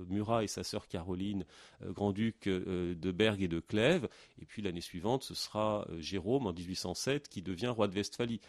Murat 0.09 0.45
et 0.45 0.47
sa 0.47 0.65
sœur 0.65 0.89
Caroline, 0.89 1.45
grand-duc 1.85 2.49
de 2.49 3.13
Bergue 3.13 3.43
et 3.43 3.49
de 3.49 3.61
Clèves, 3.61 4.09
et 4.41 4.45
puis 4.45 4.63
l'année 4.63 4.81
suivante, 4.81 5.23
ce 5.23 5.35
sera 5.35 5.87
Jérôme 5.99 6.47
en 6.47 6.53
1807 6.53 7.29
qui 7.29 7.43
devient 7.43 7.69
roi 7.69 7.89
de 7.89 7.95
Westphalie. 7.95 8.41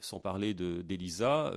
sans 0.00 0.18
parler 0.18 0.54
d'Elisa, 0.54 1.52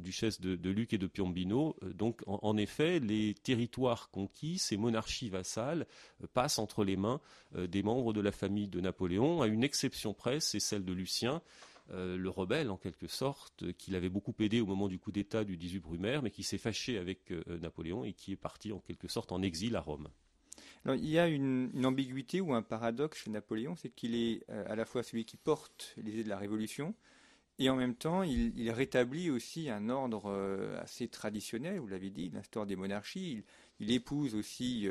duchesse 0.00 0.40
de, 0.40 0.70
Luc 0.70 0.92
et 0.92 0.98
de 0.98 1.06
Piombino. 1.06 1.76
donc, 1.94 2.22
en, 2.26 2.56
effet, 2.56 3.00
les 3.00 3.34
territoires 3.34 4.10
conquis, 4.10 4.58
ces 4.58 4.76
monarchies 4.76 5.30
vassales, 5.30 5.86
passent 6.32 6.58
entre 6.58 6.84
les 6.84 6.96
mains 6.96 7.20
des 7.56 7.82
membres 7.82 8.12
de 8.12 8.20
la 8.20 8.32
famille 8.32 8.68
de 8.68 8.80
Napoléon, 8.80 9.42
à 9.42 9.46
une 9.46 9.64
exception 9.64 10.14
près, 10.14 10.40
c'est 10.40 10.60
celle 10.60 10.84
de 10.84 10.92
Lucien, 10.92 11.42
euh, 11.90 12.16
le 12.16 12.30
rebelle 12.30 12.70
en 12.70 12.78
quelque 12.78 13.06
sorte, 13.06 13.70
qu'il 13.74 13.94
avait 13.94 14.08
beaucoup 14.08 14.34
aidé 14.38 14.62
au 14.62 14.66
moment 14.66 14.88
du 14.88 14.98
coup 14.98 15.12
d'État 15.12 15.44
du 15.44 15.58
18 15.58 15.80
Brumaire, 15.80 16.22
mais 16.22 16.30
qui 16.30 16.42
s'est 16.42 16.56
fâché 16.56 16.96
avec 16.96 17.30
euh, 17.30 17.42
Napoléon 17.60 18.04
et 18.04 18.14
qui 18.14 18.32
est 18.32 18.36
parti 18.36 18.72
en 18.72 18.78
quelque 18.78 19.06
sorte 19.06 19.32
en 19.32 19.42
exil 19.42 19.76
à 19.76 19.80
Rome. 19.80 20.08
il 20.86 21.06
y 21.06 21.18
a 21.18 21.28
une, 21.28 21.84
ambiguïté 21.84 22.40
ou 22.40 22.54
un 22.54 22.62
paradoxe 22.62 23.24
chez 23.24 23.30
Napoléon, 23.30 23.76
c'est 23.76 23.90
qu'il 23.90 24.14
est 24.14 24.44
euh, 24.48 24.64
à 24.66 24.76
la 24.76 24.86
fois 24.86 25.02
celui 25.02 25.26
qui 25.26 25.36
porte 25.36 25.92
les 25.98 26.12
idées 26.12 26.24
de 26.24 26.30
la 26.30 26.38
Révolution, 26.38 26.94
et 27.58 27.68
en 27.68 27.76
même 27.76 27.94
temps, 27.94 28.22
il, 28.22 28.70
rétablit 28.70 29.30
aussi 29.30 29.68
un 29.70 29.88
ordre 29.88 30.28
assez 30.82 31.06
traditionnel, 31.06 31.78
vous 31.78 31.86
l'avez 31.86 32.10
dit, 32.10 32.28
l'histoire 32.34 32.66
des 32.66 32.74
monarchies. 32.74 33.44
Il, 33.78 33.92
épouse 33.92 34.34
aussi 34.34 34.88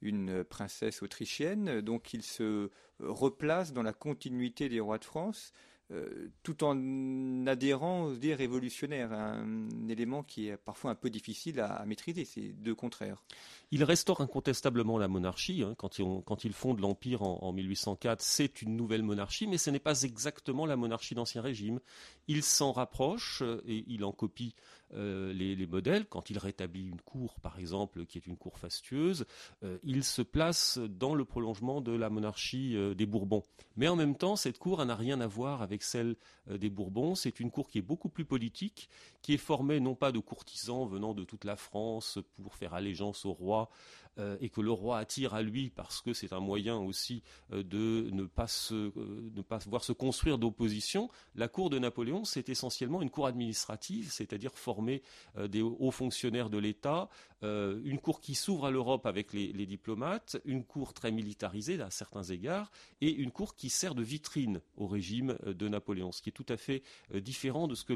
une 0.00 0.44
princesse 0.44 1.02
autrichienne, 1.02 1.80
donc 1.80 2.14
il 2.14 2.22
se 2.22 2.70
replace 3.00 3.72
dans 3.72 3.82
la 3.82 3.92
continuité 3.92 4.68
des 4.68 4.78
rois 4.78 4.98
de 4.98 5.04
France. 5.04 5.52
Euh, 5.90 6.30
tout 6.42 6.64
en 6.64 7.46
adhérant 7.46 8.04
aux 8.04 8.14
idées 8.14 8.34
révolutionnaires, 8.34 9.12
un 9.12 9.68
élément 9.86 10.22
qui 10.22 10.48
est 10.48 10.56
parfois 10.56 10.90
un 10.90 10.94
peu 10.94 11.10
difficile 11.10 11.60
à, 11.60 11.84
maîtriser, 11.84 12.24
c'est 12.24 12.54
deux 12.54 12.74
contraires. 12.74 13.22
Il 13.70 13.84
restaure 13.84 14.22
incontestablement 14.22 14.96
la 14.96 15.08
monarchie, 15.08 15.62
hein. 15.62 15.74
quand, 15.76 15.98
il, 15.98 16.52
fonde 16.54 16.80
l'Empire 16.80 17.22
en, 17.22 17.52
1804, 17.52 18.22
c'est 18.22 18.62
une 18.62 18.76
nouvelle 18.76 19.02
monarchie, 19.02 19.46
mais 19.46 19.58
ce 19.58 19.68
n'est 19.68 19.78
pas 19.78 20.02
exactement 20.04 20.64
la 20.64 20.76
monarchie 20.76 21.14
d'Ancien 21.14 21.42
Régime. 21.42 21.80
Il 22.28 22.42
s'en 22.42 22.72
rapproche 22.72 23.42
euh, 23.42 23.62
et 23.66 23.84
il 23.86 24.04
en 24.04 24.12
copie 24.12 24.54
euh, 24.92 25.32
les, 25.32 25.66
modèles. 25.66 26.06
Quand 26.06 26.30
il 26.30 26.38
rétablit 26.38 26.86
une 26.86 27.00
cour, 27.00 27.40
par 27.40 27.58
exemple, 27.58 28.06
qui 28.06 28.18
est 28.18 28.26
une 28.26 28.36
cour 28.36 28.58
fastueuse, 28.58 29.24
euh, 29.62 29.78
il 29.82 30.04
se 30.04 30.22
place 30.22 30.78
dans 30.78 31.14
le 31.14 31.24
prolongement 31.24 31.80
de 31.80 31.92
la 31.92 32.10
monarchie 32.10 32.76
euh, 32.76 32.94
des 32.94 33.06
Bourbons. 33.06 33.42
Mais 33.76 33.88
en 33.88 33.96
même 33.96 34.16
temps, 34.16 34.36
cette 34.36 34.58
cour 34.58 34.84
n'a 34.84 34.94
rien 34.94 35.20
à 35.20 35.26
voir 35.26 35.62
avec 35.62 35.82
celle 35.82 36.16
des 36.48 36.70
Bourbons. 36.70 37.14
C'est 37.14 37.40
une 37.40 37.50
cour 37.50 37.68
qui 37.68 37.78
est 37.78 37.82
beaucoup 37.82 38.08
plus 38.08 38.24
politique, 38.24 38.88
qui 39.22 39.34
est 39.34 39.38
formée 39.38 39.80
non 39.80 39.94
pas 39.94 40.12
de 40.12 40.18
courtisans 40.18 40.86
venant 40.86 41.14
de 41.14 41.24
toute 41.24 41.44
la 41.44 41.56
France 41.56 42.18
pour 42.42 42.54
faire 42.54 42.74
allégeance 42.74 43.24
au 43.24 43.32
roi, 43.32 43.70
euh, 44.18 44.36
et 44.40 44.48
que 44.48 44.60
le 44.60 44.70
roi 44.70 44.98
attire 44.98 45.34
à 45.34 45.42
lui 45.42 45.70
parce 45.70 46.00
que 46.00 46.12
c'est 46.12 46.32
un 46.32 46.38
moyen 46.38 46.76
aussi 46.76 47.24
euh, 47.52 47.64
de 47.64 48.10
ne 48.12 48.22
pas, 48.24 48.46
euh, 48.70 48.92
ne 49.34 49.42
pas 49.42 49.58
voir 49.66 49.82
se 49.82 49.90
construire 49.92 50.38
d'opposition, 50.38 51.10
la 51.34 51.48
cour 51.48 51.68
de 51.68 51.80
Napoléon, 51.80 52.24
c'est 52.24 52.48
essentiellement 52.48 53.02
une 53.02 53.10
cour 53.10 53.26
administrative, 53.26 54.12
c'est-à-dire 54.12 54.52
formée 54.56 55.02
des 55.48 55.62
hauts 55.62 55.90
fonctionnaires 55.90 56.48
de 56.48 56.58
l'État, 56.58 57.08
une 57.42 57.98
cour 57.98 58.20
qui 58.20 58.34
s'ouvre 58.34 58.66
à 58.66 58.70
l'Europe 58.70 59.06
avec 59.06 59.32
les, 59.32 59.52
les, 59.52 59.66
diplomates, 59.66 60.36
une 60.44 60.64
cour 60.64 60.94
très 60.94 61.10
militarisée 61.10 61.80
à 61.80 61.90
certains 61.90 62.22
égards, 62.22 62.70
et 63.00 63.10
une 63.12 63.30
cour 63.30 63.54
qui 63.54 63.68
sert 63.68 63.94
de 63.94 64.02
vitrine 64.02 64.60
au 64.76 64.86
régime 64.86 65.36
de 65.44 65.68
Napoléon, 65.68 66.12
ce 66.12 66.22
qui 66.22 66.30
est 66.30 66.32
tout 66.32 66.46
à 66.48 66.56
fait 66.56 66.82
différent 67.12 67.68
de 67.68 67.74
ce 67.74 67.84
que 67.84 67.94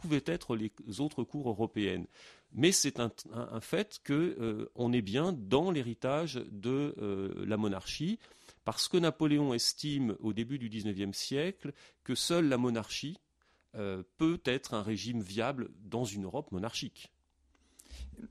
pouvaient 0.00 0.24
être 0.26 0.56
les 0.56 0.72
autres 1.00 1.24
cours 1.24 1.48
européennes. 1.48 2.06
Mais 2.52 2.72
c'est 2.72 2.98
un, 3.00 3.10
fait 3.60 4.00
qu'on 4.06 4.14
euh, 4.14 4.92
est 4.92 5.02
bien 5.02 5.32
dans 5.32 5.70
l'héritage 5.70 6.42
de 6.50 6.94
euh, 6.98 7.44
la 7.46 7.56
monarchie, 7.56 8.18
parce 8.64 8.88
que 8.88 8.96
Napoléon 8.96 9.54
estime 9.54 10.16
au 10.20 10.32
début 10.32 10.58
du 10.58 10.68
XIXe 10.68 11.16
siècle 11.16 11.72
que 12.04 12.14
seule 12.14 12.48
la 12.48 12.58
monarchie 12.58 13.18
euh, 13.76 14.02
peut 14.16 14.40
être 14.44 14.74
un 14.74 14.82
régime 14.82 15.20
viable 15.20 15.68
dans 15.84 16.04
une 16.04 16.24
Europe 16.24 16.52
monarchique. 16.52 17.12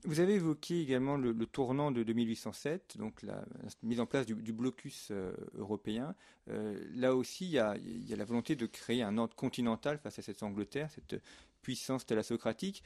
Vous 0.03 0.19
avez 0.19 0.35
évoqué 0.35 0.81
également 0.81 1.15
le, 1.15 1.33
tournant 1.45 1.91
de 1.91 2.03
1807, 2.03 2.97
donc 2.97 3.21
la, 3.21 3.45
mise 3.83 3.99
en 4.01 4.05
place 4.05 4.25
du, 4.25 4.51
blocus 4.53 5.11
européen. 5.55 6.13
là 6.47 7.15
aussi, 7.15 7.45
il 7.45 7.51
y, 7.51 7.59
a, 7.59 7.77
y, 7.77 8.13
a, 8.13 8.17
la 8.17 8.25
volonté 8.25 8.57
de 8.57 8.65
créer 8.65 9.01
un 9.01 9.17
ordre 9.17 9.35
continental 9.35 9.97
face 9.97 10.19
à 10.19 10.21
cette 10.21 10.43
Angleterre, 10.43 10.91
cette 10.91 11.21
puissance 11.61 12.05
thalassocratique. 12.05 12.83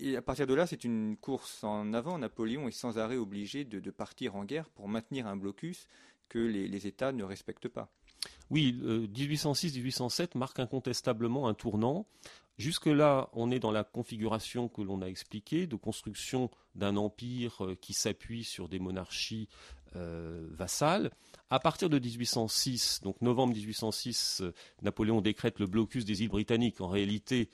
Et 0.00 0.16
à 0.16 0.22
partir 0.22 0.46
de 0.46 0.54
là, 0.54 0.66
c'est 0.66 0.84
une 0.84 1.16
course 1.16 1.64
en 1.64 1.92
avant. 1.92 2.18
Napoléon 2.18 2.68
est 2.68 2.72
sans 2.72 2.98
arrêt 2.98 3.16
obligé 3.16 3.64
de, 3.64 3.90
partir 3.90 4.36
en 4.36 4.44
guerre 4.44 4.68
pour 4.70 4.88
maintenir 4.88 5.26
un 5.26 5.36
blocus 5.36 5.88
que 6.28 6.38
les, 6.38 6.86
États 6.86 7.12
ne 7.12 7.24
respectent 7.24 7.68
pas. 7.68 7.90
Oui, 8.50 8.78
1806-1807 8.82 10.22
euh, 10.22 10.26
marque 10.38 10.60
incontestablement 10.60 11.48
un 11.48 11.54
tournant. 11.54 12.06
Jusque-là, 12.58 13.28
on 13.34 13.50
est 13.50 13.60
dans 13.60 13.70
la 13.70 13.84
configuration 13.84 14.68
que 14.68 14.82
l'on 14.82 15.00
a 15.00 15.06
expliquée, 15.06 15.66
de 15.66 15.76
construction 15.76 16.50
d'un 16.74 16.96
empire 16.96 17.64
euh, 17.64 17.74
qui 17.76 17.92
s'appuie 17.92 18.44
sur 18.44 18.68
des 18.68 18.78
monarchies 18.78 19.48
euh, 19.96 20.46
vassales. 20.50 21.10
À 21.50 21.60
partir 21.60 21.88
de 21.88 21.98
1806, 21.98 23.00
donc 23.02 23.20
novembre 23.22 23.54
1806, 23.54 24.42
Napoléon 24.82 25.20
décrète 25.20 25.58
le 25.60 25.66
blocus 25.66 26.04
des 26.04 26.22
îles 26.22 26.28
britanniques. 26.28 26.80
En 26.80 26.88
réalité, 26.88 27.48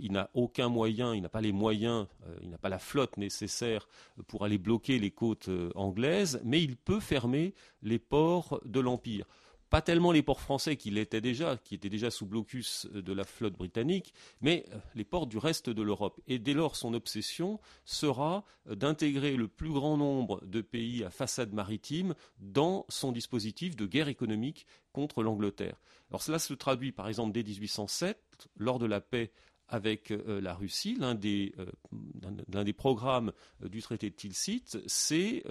il 0.00 0.12
n'a 0.12 0.30
aucun 0.34 0.68
moyen, 0.68 1.14
il 1.14 1.22
n'a 1.22 1.28
pas 1.28 1.40
les 1.40 1.52
moyens, 1.52 2.06
euh, 2.26 2.36
il 2.42 2.50
n'a 2.50 2.58
pas 2.58 2.68
la 2.68 2.78
flotte 2.78 3.16
nécessaire 3.16 3.88
pour 4.26 4.44
aller 4.44 4.58
bloquer 4.58 4.98
les 4.98 5.10
côtes 5.10 5.48
euh, 5.48 5.70
anglaises, 5.74 6.40
mais 6.44 6.62
il 6.62 6.76
peut 6.76 7.00
fermer 7.00 7.54
les 7.82 7.98
ports 7.98 8.60
de 8.64 8.80
l'Empire 8.80 9.26
pas 9.70 9.82
tellement 9.82 10.12
les 10.12 10.22
ports 10.22 10.40
français 10.40 10.76
qui 10.76 10.90
l'étaient 10.90 11.20
déjà, 11.20 11.56
qui 11.58 11.74
étaient 11.74 11.90
déjà 11.90 12.10
sous 12.10 12.26
blocus 12.26 12.86
de 12.92 13.12
la 13.12 13.24
flotte 13.24 13.54
britannique, 13.54 14.14
mais 14.40 14.64
les 14.94 15.04
ports 15.04 15.26
du 15.26 15.36
reste 15.36 15.68
de 15.68 15.82
l'Europe. 15.82 16.20
Et 16.26 16.38
dès 16.38 16.54
lors, 16.54 16.76
son 16.76 16.94
obsession 16.94 17.60
sera 17.84 18.44
d'intégrer 18.66 19.36
le 19.36 19.48
plus 19.48 19.70
grand 19.70 19.96
nombre 19.96 20.44
de 20.46 20.60
pays 20.60 21.04
à 21.04 21.10
façade 21.10 21.52
maritime 21.52 22.14
dans 22.38 22.86
son 22.88 23.12
dispositif 23.12 23.76
de 23.76 23.86
guerre 23.86 24.08
économique 24.08 24.66
contre 24.92 25.22
l'Angleterre. 25.22 25.76
Alors 26.10 26.22
cela 26.22 26.38
se 26.38 26.54
traduit 26.54 26.92
par 26.92 27.08
exemple 27.08 27.32
dès 27.32 27.42
1807, 27.42 28.48
lors 28.56 28.78
de 28.78 28.86
la 28.86 29.00
paix 29.00 29.32
avec 29.68 30.10
euh, 30.10 30.40
la 30.40 30.54
Russie, 30.54 30.96
l'un 30.98 31.14
des, 31.14 31.54
euh, 31.58 32.72
programmes 32.72 33.32
euh, 33.62 33.68
du 33.68 33.82
traité 33.82 34.10
de 34.10 34.14
Tilsit, 34.14 34.78
c'est 34.86 35.44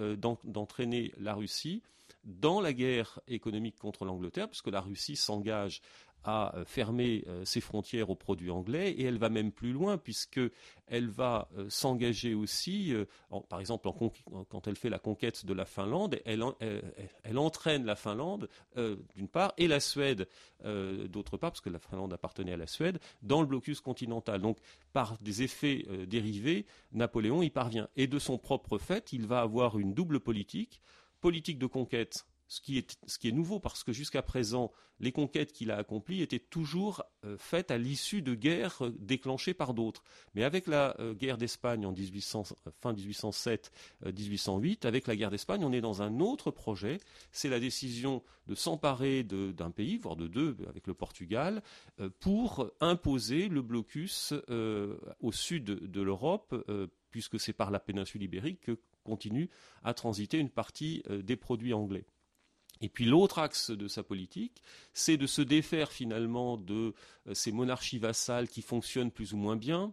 d'entraîner 0.44 1.12
la 1.18 1.34
Russie 1.34 1.82
dans 2.24 2.60
la 2.60 2.72
guerre 2.72 3.20
économique 3.28 3.76
contre 3.78 4.04
l'Angleterre, 4.04 4.48
puisque 4.48 4.68
la 4.68 4.80
Russie 4.80 5.16
s'engage 5.16 5.80
à 6.24 6.56
euh, 6.56 6.64
fermer 6.64 7.24
euh, 7.26 7.44
ses 7.44 7.60
frontières 7.60 8.10
aux 8.10 8.14
produits 8.14 8.50
anglais 8.50 8.92
et 8.92 9.04
elle 9.04 9.18
va 9.18 9.28
même 9.28 9.52
plus 9.52 9.72
loin 9.72 9.98
puisque 9.98 10.40
elle 10.86 11.08
va 11.08 11.48
euh, 11.56 11.68
s'engager 11.68 12.34
aussi, 12.34 12.94
par 13.48 13.60
exemple 13.60 13.88
quand 14.48 14.66
elle 14.66 14.76
fait 14.76 14.88
la 14.88 14.98
conquête 14.98 15.44
de 15.44 15.52
la 15.52 15.64
Finlande, 15.64 16.18
elle, 16.24 16.42
entraîne 17.38 17.84
la 17.84 17.94
Finlande 17.94 18.48
d'une 19.14 19.28
part 19.28 19.52
et 19.58 19.68
la 19.68 19.80
Suède 19.80 20.28
d'autre 20.64 21.36
part 21.36 21.50
parce 21.50 21.60
que 21.60 21.70
la 21.70 21.78
Finlande 21.78 22.12
appartenait 22.12 22.52
à 22.52 22.56
la 22.56 22.66
Suède 22.66 22.98
dans 23.22 23.40
le 23.40 23.46
blocus 23.46 23.80
continental. 23.80 24.40
Donc 24.40 24.58
par 24.92 25.18
des 25.18 25.42
effets 25.42 25.84
dérivés, 26.06 26.66
Napoléon 26.92 27.42
y 27.42 27.50
parvient 27.50 27.88
et 27.96 28.06
de 28.06 28.18
son 28.18 28.38
propre 28.38 28.78
fait, 28.78 29.12
il 29.12 29.26
va 29.26 29.40
avoir 29.40 29.78
une 29.78 29.92
double 29.94 30.20
politique 30.20 30.80
politique 31.20 31.58
de 31.58 31.66
conquête 31.66 32.26
ce 32.48 32.60
qui, 32.60 32.78
est, 32.78 33.32
nouveau 33.32 33.60
parce 33.60 33.84
que 33.84 33.92
jusqu'à 33.92 34.22
présent, 34.22 34.72
les 35.00 35.12
conquêtes 35.12 35.52
qu'il 35.52 35.70
a 35.70 35.76
accomplies 35.76 36.22
étaient 36.22 36.38
toujours 36.38 37.04
euh, 37.24 37.36
faites 37.38 37.70
à 37.70 37.76
l'issue 37.76 38.22
de 38.22 38.34
guerres 38.34 38.86
euh, 38.86 38.94
déclenchées 38.98 39.52
par 39.52 39.74
d'autres. 39.74 40.02
Mais 40.34 40.44
avec 40.44 40.66
la 40.66 40.98
euh, 40.98 41.12
guerre 41.12 41.36
d'Espagne 41.36 41.84
en 41.84 41.94
fin 42.80 42.94
1807-1808, 42.94 44.86
avec 44.86 45.06
la 45.06 45.14
guerre 45.14 45.30
d'Espagne, 45.30 45.62
on 45.62 45.72
est 45.72 45.82
dans 45.82 46.00
un 46.00 46.20
autre 46.20 46.50
projet. 46.50 47.00
C'est 47.32 47.50
la 47.50 47.60
décision 47.60 48.22
de 48.46 48.54
s'emparer 48.54 49.24
d'un 49.24 49.70
pays, 49.70 49.98
voire 49.98 50.16
de 50.16 50.26
deux, 50.26 50.56
avec 50.68 50.86
le 50.86 50.94
Portugal, 50.94 51.62
pour 52.18 52.70
imposer 52.80 53.48
le 53.48 53.60
blocus 53.60 54.32
au 55.20 55.32
sud 55.32 55.64
de 55.64 56.00
l'Europe, 56.00 56.54
puisque 57.10 57.38
c'est 57.38 57.52
par 57.52 57.70
la 57.70 57.78
péninsule 57.78 58.22
ibérique 58.22 58.62
que 58.62 58.78
continue 59.04 59.50
à 59.84 59.92
transiter 59.92 60.38
une 60.38 60.48
partie 60.48 61.02
des 61.10 61.36
produits 61.36 61.74
anglais. 61.74 62.06
Et 62.80 62.88
puis 62.88 63.04
l'autre 63.04 63.38
axe 63.38 63.70
de 63.70 63.88
sa 63.88 64.02
politique, 64.02 64.62
c'est 64.92 65.16
de 65.16 65.26
se 65.26 65.42
défaire 65.42 65.90
finalement 65.90 66.56
de 66.56 66.94
euh, 67.26 67.34
ces 67.34 67.52
monarchies 67.52 67.98
vassales 67.98 68.48
qui 68.48 68.62
fonctionnent 68.62 69.10
plus 69.10 69.32
ou 69.32 69.36
moins 69.36 69.56
bien 69.56 69.92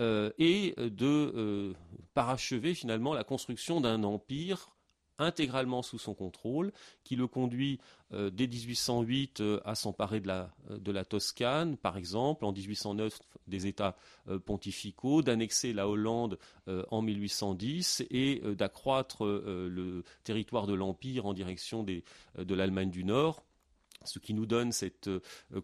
euh, 0.00 0.30
et 0.38 0.74
de 0.78 1.32
euh, 1.34 1.72
parachever 2.14 2.74
finalement 2.74 3.14
la 3.14 3.24
construction 3.24 3.80
d'un 3.80 4.02
empire 4.04 4.73
intégralement 5.18 5.82
sous 5.82 5.98
son 5.98 6.14
contrôle, 6.14 6.72
qui 7.04 7.16
le 7.16 7.26
conduit 7.26 7.80
euh, 8.12 8.30
dès 8.30 8.46
1808 8.46 9.40
euh, 9.40 9.60
à 9.64 9.74
s'emparer 9.74 10.20
de 10.20 10.26
la, 10.26 10.50
euh, 10.70 10.78
de 10.78 10.92
la, 10.92 11.04
Toscane, 11.04 11.76
par 11.76 11.96
exemple, 11.96 12.44
en 12.44 12.52
1809 12.52 13.18
des 13.46 13.66
États 13.66 13.96
pontificaux, 14.46 15.20
d'annexer 15.20 15.74
la 15.74 15.86
Hollande 15.86 16.38
en 16.66 17.02
1810 17.02 18.06
et 18.10 18.40
d'accroître 18.56 19.26
le 19.26 20.02
territoire 20.22 20.66
de 20.66 20.72
l'Empire 20.72 21.26
en 21.26 21.34
direction 21.34 21.82
de 21.82 22.54
l'Allemagne 22.54 22.90
du 22.90 23.04
Nord 23.04 23.42
ce 24.06 24.18
qui 24.18 24.32
nous 24.32 24.46
donne 24.46 24.72
cette 24.72 25.10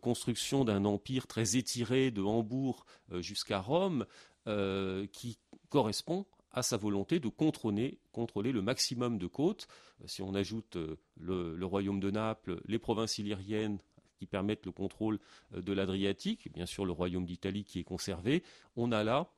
construction 0.02 0.64
d'un 0.64 0.84
empire 0.84 1.26
très 1.26 1.56
étiré 1.56 2.10
de 2.10 2.20
Hambourg 2.20 2.84
jusqu'à 3.20 3.60
Rome, 3.60 4.04
qui 4.44 5.38
correspond 5.70 6.26
à 6.52 6.62
sa 6.62 6.76
volonté 6.76 7.20
de 7.20 7.28
contrôler, 7.28 7.98
le 8.14 8.62
maximum 8.62 9.18
de 9.18 9.26
côtes. 9.26 9.68
Euh, 10.02 10.06
si 10.06 10.22
on 10.22 10.34
ajoute 10.34 10.76
euh, 10.76 10.96
le, 11.18 11.64
royaume 11.64 12.00
de 12.00 12.10
Naples, 12.10 12.60
les 12.66 12.78
provinces 12.78 13.18
illyriennes 13.18 13.78
qui 14.18 14.26
permettent 14.26 14.66
le 14.66 14.72
contrôle 14.72 15.18
euh, 15.54 15.62
de 15.62 15.72
l'Adriatique, 15.72 16.52
bien 16.52 16.66
sûr 16.66 16.84
le 16.84 16.92
royaume 16.92 17.24
d'Italie 17.24 17.64
qui 17.64 17.78
est 17.78 17.84
conservé, 17.84 18.42
on 18.76 18.92
a 18.92 19.04
là 19.04 19.28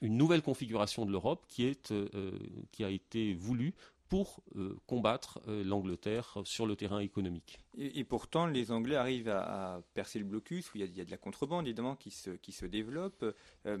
une 0.00 0.16
nouvelle 0.16 0.42
configuration 0.42 1.06
de 1.06 1.12
l'Europe 1.12 1.46
qui 1.46 1.64
a 1.64 2.90
été 2.90 3.34
voulue 3.34 3.74
pour 4.08 4.42
euh, 4.56 4.76
combattre 4.86 5.40
euh, 5.48 5.64
l'Angleterre 5.64 6.38
sur 6.44 6.66
le 6.66 6.76
terrain 6.76 7.00
économique. 7.00 7.58
Et, 7.76 8.04
pourtant, 8.04 8.46
les 8.46 8.70
Anglais 8.70 8.94
arrivent 8.94 9.30
à, 9.30 9.82
percer 9.94 10.20
le 10.20 10.24
blocus, 10.24 10.72
où 10.72 10.78
il 10.78 10.96
y, 10.96 11.00
a, 11.00 11.04
de 11.04 11.10
la 11.10 11.16
contrebande 11.16 11.66
évidemment 11.66 11.96
qui 11.96 12.10
se, 12.10 12.30
qui 12.30 12.52
se 12.52 12.66
développe. 12.66 13.24
Euh, 13.66 13.78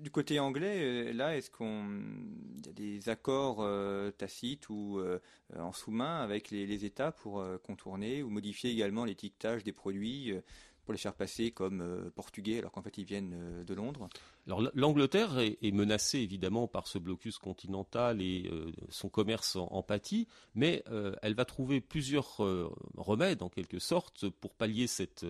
du 0.00 0.10
côté 0.10 0.38
anglais, 0.38 1.12
là, 1.14 1.36
est-ce 1.36 1.50
qu'on 1.50 2.02
y 2.64 2.68
a 2.68 2.72
des 2.72 3.08
accords 3.08 3.66
tacites 4.18 4.68
ou 4.68 5.00
en 5.56 5.72
sous-main 5.72 6.20
avec 6.20 6.50
les, 6.50 6.66
les, 6.66 6.84
États 6.84 7.12
pour 7.12 7.42
contourner 7.62 8.22
ou 8.22 8.28
modifier 8.28 8.70
également 8.70 9.06
l'étiquetage 9.06 9.64
des 9.64 9.72
produits 9.72 10.34
pour 10.84 10.92
les 10.92 10.98
faire 10.98 11.14
passer 11.14 11.50
comme 11.50 11.80
euh, 11.80 12.10
portugais 12.14 12.58
alors 12.58 12.72
qu'en 12.72 12.82
fait 12.82 12.98
ils 12.98 13.04
viennent 13.04 13.34
euh, 13.34 13.64
de 13.64 13.74
Londres 13.74 14.08
Alors 14.46 14.62
l'Angleterre 14.74 15.38
est, 15.38 15.72
menacée 15.72 16.18
évidemment 16.18 16.68
par 16.68 16.86
ce 16.86 16.98
blocus 16.98 17.38
continental 17.38 18.20
et 18.20 18.48
euh, 18.50 18.72
son 18.90 19.08
commerce 19.08 19.56
en, 19.56 19.82
pâtit, 19.82 20.28
mais 20.54 20.84
elle 21.22 21.34
va 21.34 21.44
trouver 21.44 21.80
plusieurs 21.80 22.40
remèdes 22.96 23.42
en 23.42 23.48
quelque 23.48 23.78
sorte 23.78 24.28
pour 24.28 24.54
pallier 24.54 24.86
cette, 24.86 25.26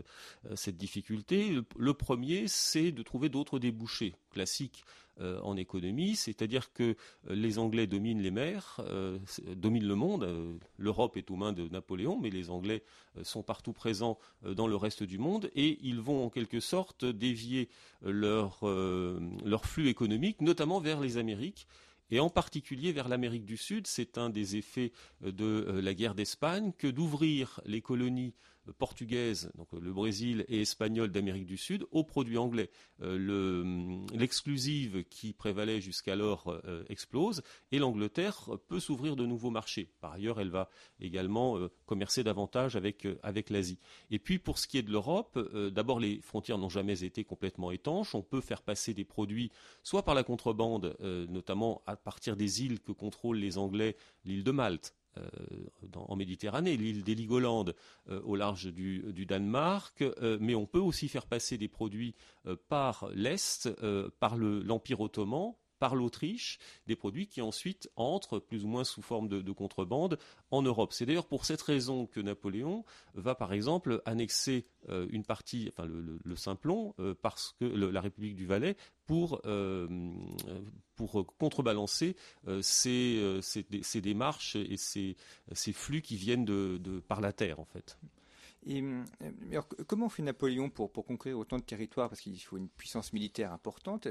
cette 0.55 0.77
difficulté. 0.77 1.59
le 1.77 1.95
premier, 1.95 2.49
c'est 2.49 2.93
de 2.93 3.03
trouver 3.03 3.29
d'autres 3.29 3.59
débouchés 3.59 4.15
classiques 4.31 4.85
euh, 5.21 5.39
en 5.43 5.59
économie, 5.59 6.17
c'est-à-dire 6.17 6.73
que 6.73 6.83
euh, 7.29 7.35
les 7.35 7.59
Anglais 7.59 7.87
dominent 7.87 8.23
les 8.23 8.31
mers, 8.31 8.81
euh, 8.81 9.19
dominent 9.55 9.87
le 9.87 9.95
monde. 9.95 10.59
L'Europe 10.79 11.19
est 11.19 11.31
aux 11.31 11.37
mains 11.37 11.53
de 11.53 11.69
Napoléon, 11.69 12.19
mais 12.19 12.31
les 12.31 12.49
Anglais 12.49 12.83
sont 13.23 13.43
partout 13.43 13.75
présents 13.75 14.19
dans 14.43 14.67
le 14.67 14.75
reste 14.75 15.03
du 15.03 15.19
monde 15.19 15.51
et 15.55 15.79
ils 15.83 16.01
vont 16.01 16.25
en 16.25 16.31
quelque 16.31 16.61
sorte 16.61 17.05
dévier 17.05 17.69
leur, 18.01 18.61
leur 18.63 19.67
flux 19.67 19.89
économique, 19.89 20.41
notamment 20.41 20.81
vers 20.81 20.99
les 21.01 21.19
Amériques 21.19 21.67
et 22.11 22.19
en 22.19 22.31
particulier 22.31 22.93
vers 22.93 23.09
l'Amérique 23.09 23.45
du 23.45 23.59
Sud. 23.59 23.87
C'est 23.87 24.17
un 24.17 24.31
des 24.31 24.57
effets 24.57 24.93
de 25.21 25.67
la 25.83 25.93
guerre 25.95 26.15
d'Espagne 26.15 26.73
que 26.77 26.87
d'ouvrir 26.87 27.61
les 27.67 27.83
colonies 27.83 28.35
portugaise, 28.79 29.51
donc 29.57 29.69
le 29.73 29.93
Brésil 29.93 30.45
et 30.49 30.63
espagnol 30.63 31.11
d'Amérique 31.11 31.47
du 31.47 31.57
Sud, 31.57 31.87
aux 31.91 32.05
produits 32.05 32.39
anglais. 32.39 32.71
Euh, 33.01 33.99
l'exclusive 34.15 35.05
qui 35.05 35.33
prévalait 35.33 35.81
jusqu'alors 35.81 36.61
euh, 36.65 36.85
explose 36.89 37.43
et 37.73 37.79
l'Angleterre 37.79 38.51
peut 38.69 38.79
s'ouvrir 38.79 39.17
de 39.17 39.27
nouveaux 39.27 39.51
marchés. 39.51 39.91
Par 40.01 40.13
ailleurs, 40.13 40.41
elle 40.41 40.51
va 40.51 40.69
également 41.01 41.59
euh, 41.59 41.71
commercer 41.87 42.23
davantage 42.23 42.77
avec, 42.77 43.09
avec 43.23 43.51
l'Asie. 43.51 43.79
Et 44.11 44.19
puis 44.19 44.39
pour 44.39 44.59
ce 44.59 44.67
qui 44.67 44.79
est 44.79 44.83
de 44.83 44.93
l'Europe, 44.93 45.39
d'abord 45.73 45.99
les 45.99 46.21
frontières 46.21 46.59
n'ont 46.59 46.69
jamais 46.69 47.03
été 47.03 47.25
complètement 47.25 47.71
étanches. 47.73 48.15
On 48.15 48.23
peut 48.23 48.41
faire 48.41 48.63
passer 48.63 48.95
des 48.95 49.05
produits 49.05 49.51
soit 49.83 50.05
par 50.05 50.15
la 50.15 50.23
contrebande, 50.23 50.97
notamment 51.01 51.83
à 51.87 51.97
partir 51.97 52.37
des 52.37 52.63
îles 52.63 52.81
que 52.81 52.93
contrôlent 52.93 53.39
les 53.39 53.59
Anglais, 53.59 53.97
l'île 54.25 54.45
de 54.45 54.51
Malte, 54.51 54.95
euh, 55.19 55.29
en 55.95 56.17
Méditerranée, 56.17 56.77
l'île 56.77 57.05
d'Heligoland 57.05 57.67
euh, 58.09 58.21
au 58.23 58.35
large 58.35 58.73
du, 58.73 59.27
Danemark, 59.27 60.01
euh, 60.03 60.39
mais 60.41 60.55
on 60.55 60.67
peut 60.67 60.79
aussi 60.79 61.09
faire 61.09 61.27
passer 61.27 61.59
des 61.59 61.69
produits 61.69 62.15
par 62.69 63.09
l'Est, 63.15 63.71
par 64.19 64.37
l'Empire 64.37 65.01
ottoman, 65.01 65.55
par 65.83 65.97
l'Autriche, 65.97 66.61
des 66.87 66.95
produits 66.95 67.27
qui 67.27 67.43
ensuite 67.43 67.91
entrent 67.97 68.39
plus 68.39 68.65
ou 68.65 68.69
moins 68.69 68.85
sous 68.85 69.03
forme 69.03 69.27
de, 69.27 69.51
contrebande 69.51 70.17
en 70.53 70.63
Europe. 70.63 70.93
C'est 70.93 71.07
d'ailleurs 71.07 71.27
pour 71.27 71.45
cette 71.45 71.61
raison 71.61 72.07
que 72.07 72.21
Napoléon 72.21 72.85
va 73.15 73.35
par 73.35 73.53
exemple 73.53 74.01
annexer 74.05 74.65
euh, 74.89 75.09
une 75.11 75.25
partie, 75.25 75.73
enfin 75.73 75.89
le, 75.89 76.37
Simplon, 76.37 76.95
euh, 77.01 77.17
parce 77.21 77.57
que 77.59 77.65
la 77.65 78.01
République 78.01 78.37
du 78.37 78.47
Valais, 78.47 78.77
pour, 79.07 79.41
euh, 79.45 79.89
contrebalancer 81.41 82.15
ces, 82.61 83.43
démarches 83.97 84.55
et 84.55 84.77
ces, 84.77 85.17
flux 85.73 86.01
qui 86.01 86.15
viennent 86.15 86.45
de, 86.45 87.01
par 87.09 87.21
la 87.21 87.33
terre 87.33 87.59
en 87.59 87.65
fait. 87.65 87.99
Et, 88.65 88.83
euh, 88.83 89.03
alors, 89.51 89.67
comment 89.87 90.09
fait 90.09 90.23
Napoléon 90.23 90.71
pour, 90.71 90.91
pour 90.91 91.05
conquérir 91.05 91.39
autant 91.39 91.59
de 91.59 91.63
territoires? 91.63 92.09
Parce 92.09 92.21
qu'il 92.21 92.39
faut 92.41 92.57
une 92.57 92.69
puissance 92.69 93.13
militaire 93.13 93.53
importante. 93.53 94.07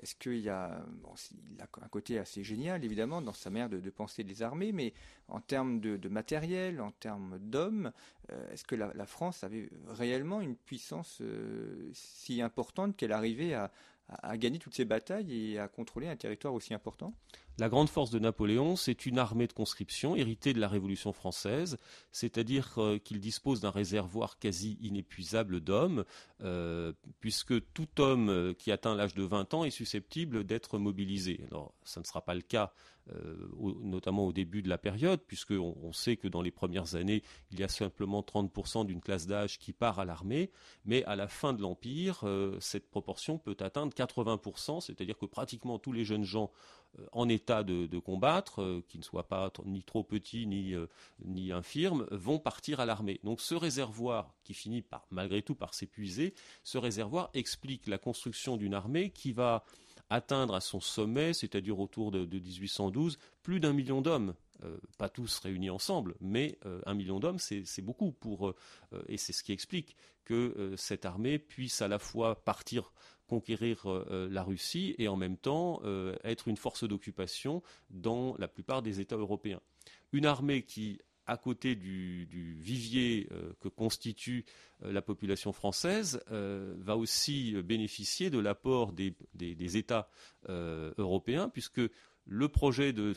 Est-ce 0.00 0.14
qu'il 0.14 0.38
y 0.38 0.48
a, 0.48 0.84
bon, 1.02 1.12
il 1.52 1.60
a 1.60 1.66
un 1.82 1.88
côté 1.88 2.18
assez 2.18 2.44
génial, 2.44 2.84
évidemment, 2.84 3.20
dans 3.20 3.32
sa 3.32 3.50
manière 3.50 3.68
de, 3.68 3.90
penser 3.90 4.24
des 4.24 4.42
armées, 4.42 4.72
mais 4.72 4.92
en 5.28 5.40
termes 5.40 5.80
de, 5.80 6.08
matériel, 6.08 6.80
en 6.80 6.92
termes 6.92 7.38
d'hommes, 7.38 7.92
euh, 8.30 8.52
est-ce 8.52 8.64
que 8.64 8.74
la, 8.74 9.06
France 9.06 9.44
avait 9.44 9.70
réellement 9.88 10.40
une 10.40 10.56
puissance 10.56 11.18
euh, 11.20 11.90
si 11.92 12.42
importante 12.42 12.96
qu'elle 12.96 13.12
arrivait 13.12 13.54
à, 13.54 13.72
à, 14.08 14.36
gagner 14.36 14.58
toutes 14.58 14.74
ces 14.74 14.84
batailles 14.84 15.52
et 15.52 15.58
à 15.58 15.68
contrôler 15.68 16.08
un 16.08 16.16
territoire 16.16 16.54
aussi 16.54 16.74
important? 16.74 17.14
La 17.58 17.70
grande 17.70 17.88
force 17.88 18.10
de 18.10 18.18
Napoléon, 18.18 18.76
c'est 18.76 19.06
une 19.06 19.18
armée 19.18 19.46
de 19.46 19.52
conscription 19.54 20.14
héritée 20.14 20.52
de 20.52 20.60
la 20.60 20.68
Révolution 20.68 21.14
française, 21.14 21.78
c'est-à-dire 22.12 22.74
euh, 22.76 22.98
qu'il 22.98 23.18
dispose 23.18 23.60
d'un 23.60 23.70
réservoir 23.70 24.38
quasi 24.38 24.76
inépuisable 24.82 25.60
d'hommes, 25.60 26.04
euh, 26.42 26.92
puisque 27.20 27.54
tout 27.72 27.88
homme 27.98 28.28
euh, 28.28 28.52
qui 28.52 28.70
atteint 28.72 28.94
l'âge 28.94 29.14
de 29.14 29.22
20 29.22 29.54
ans 29.54 29.64
est 29.64 29.70
susceptible 29.70 30.44
d'être 30.44 30.78
mobilisé. 30.78 31.40
Alors, 31.50 31.72
ça 31.82 32.00
ne 32.00 32.04
sera 32.04 32.20
pas 32.22 32.34
le 32.34 32.42
cas 32.42 32.72
notamment 33.60 34.26
au 34.26 34.32
début 34.32 34.62
de 34.62 34.68
la 34.68 34.78
période, 34.78 35.20
puisqu'on 35.28 35.76
on 35.80 35.92
sait 35.92 36.16
que 36.16 36.26
dans 36.26 36.42
les 36.42 36.50
premières 36.50 36.96
années, 36.96 37.22
il 37.52 37.60
y 37.60 37.62
a 37.62 37.68
simplement 37.68 38.20
30% 38.20 38.84
d'une 38.84 39.00
classe 39.00 39.28
d'âge 39.28 39.60
qui 39.60 39.72
part 39.72 40.00
à 40.00 40.04
l'armée, 40.04 40.50
mais 40.84 41.04
à 41.04 41.14
la 41.14 41.28
fin 41.28 41.52
de 41.52 41.62
l'Empire, 41.62 42.24
cette 42.58 42.90
proportion 42.90 43.38
peut 43.38 43.56
atteindre 43.60 43.94
80%, 43.94 44.80
c'est-à-dire 44.80 45.16
que 45.16 45.26
pratiquement 45.26 45.78
tous 45.78 45.92
les 45.92 46.04
jeunes 46.04 46.24
gens 46.24 46.50
en 47.12 47.28
état 47.28 47.45
de, 47.46 47.98
combattre, 47.98 48.82
qui 48.88 48.98
ne 48.98 49.02
soient 49.02 49.28
pas 49.28 49.52
ni 49.64 49.82
trop 49.82 50.04
petits 50.04 50.46
ni, 50.46 50.74
ni 51.24 51.52
infirmes, 51.52 52.06
vont 52.10 52.38
partir 52.38 52.80
à 52.80 52.86
l'armée. 52.86 53.20
Donc 53.24 53.40
ce 53.40 53.54
réservoir, 53.54 54.34
qui 54.44 54.54
finit 54.54 54.82
par, 54.82 55.06
malgré 55.10 55.42
tout 55.42 55.54
par 55.54 55.74
s'épuiser, 55.74 56.34
ce 56.62 56.78
réservoir 56.78 57.30
explique 57.34 57.86
la 57.86 57.98
construction 57.98 58.56
d'une 58.56 58.74
armée 58.74 59.10
qui 59.10 59.32
va 59.32 59.64
atteindre 60.08 60.54
à 60.54 60.60
son 60.60 60.80
sommet, 60.80 61.32
c'est-à-dire 61.32 61.78
autour 61.78 62.10
de, 62.10 62.24
1812, 62.26 63.18
plus 63.42 63.60
d'un 63.60 63.72
million 63.72 64.00
d'hommes. 64.00 64.34
Euh, 64.64 64.78
pas 64.96 65.10
tous 65.10 65.38
réunis 65.40 65.68
ensemble, 65.68 66.14
mais 66.20 66.58
euh, 66.64 66.80
un 66.86 66.94
million 66.94 67.20
d'hommes, 67.20 67.38
c'est 67.38 67.82
beaucoup 67.82 68.10
pour, 68.10 68.48
euh, 68.48 68.54
et 69.06 69.18
c'est 69.18 69.34
ce 69.34 69.42
qui 69.42 69.52
explique 69.52 69.96
que 70.24 70.74
cette 70.76 71.04
armée 71.04 71.38
puisse 71.38 71.82
à 71.82 71.88
la 71.88 72.00
fois 72.00 72.42
partir 72.42 72.92
conquérir 73.26 73.86
la 74.08 74.42
Russie 74.42 74.94
et 74.98 75.08
en 75.08 75.16
même 75.16 75.36
temps 75.36 75.82
être 76.24 76.48
une 76.48 76.56
force 76.56 76.84
d'occupation 76.84 77.62
dans 77.90 78.36
la 78.38 78.48
plupart 78.48 78.82
des 78.82 79.00
États 79.00 79.16
européens. 79.16 79.60
Une 80.12 80.26
armée 80.26 80.62
qui 80.62 81.00
à 81.26 81.36
côté 81.36 81.74
du, 81.74 82.56
vivier 82.60 83.28
euh, 83.32 83.52
que 83.60 83.68
constitue 83.68 84.44
euh, 84.82 84.92
la 84.92 85.02
population 85.02 85.52
française, 85.52 86.20
euh, 86.30 86.74
va 86.78 86.96
aussi 86.96 87.54
bénéficier 87.62 88.30
de 88.30 88.38
l'apport 88.38 88.92
des, 88.92 89.14
États 89.76 90.08
européens, 90.48 91.48
puisque 91.48 91.80
le 92.24 92.48
projet 92.48 92.92
de, 92.92 93.14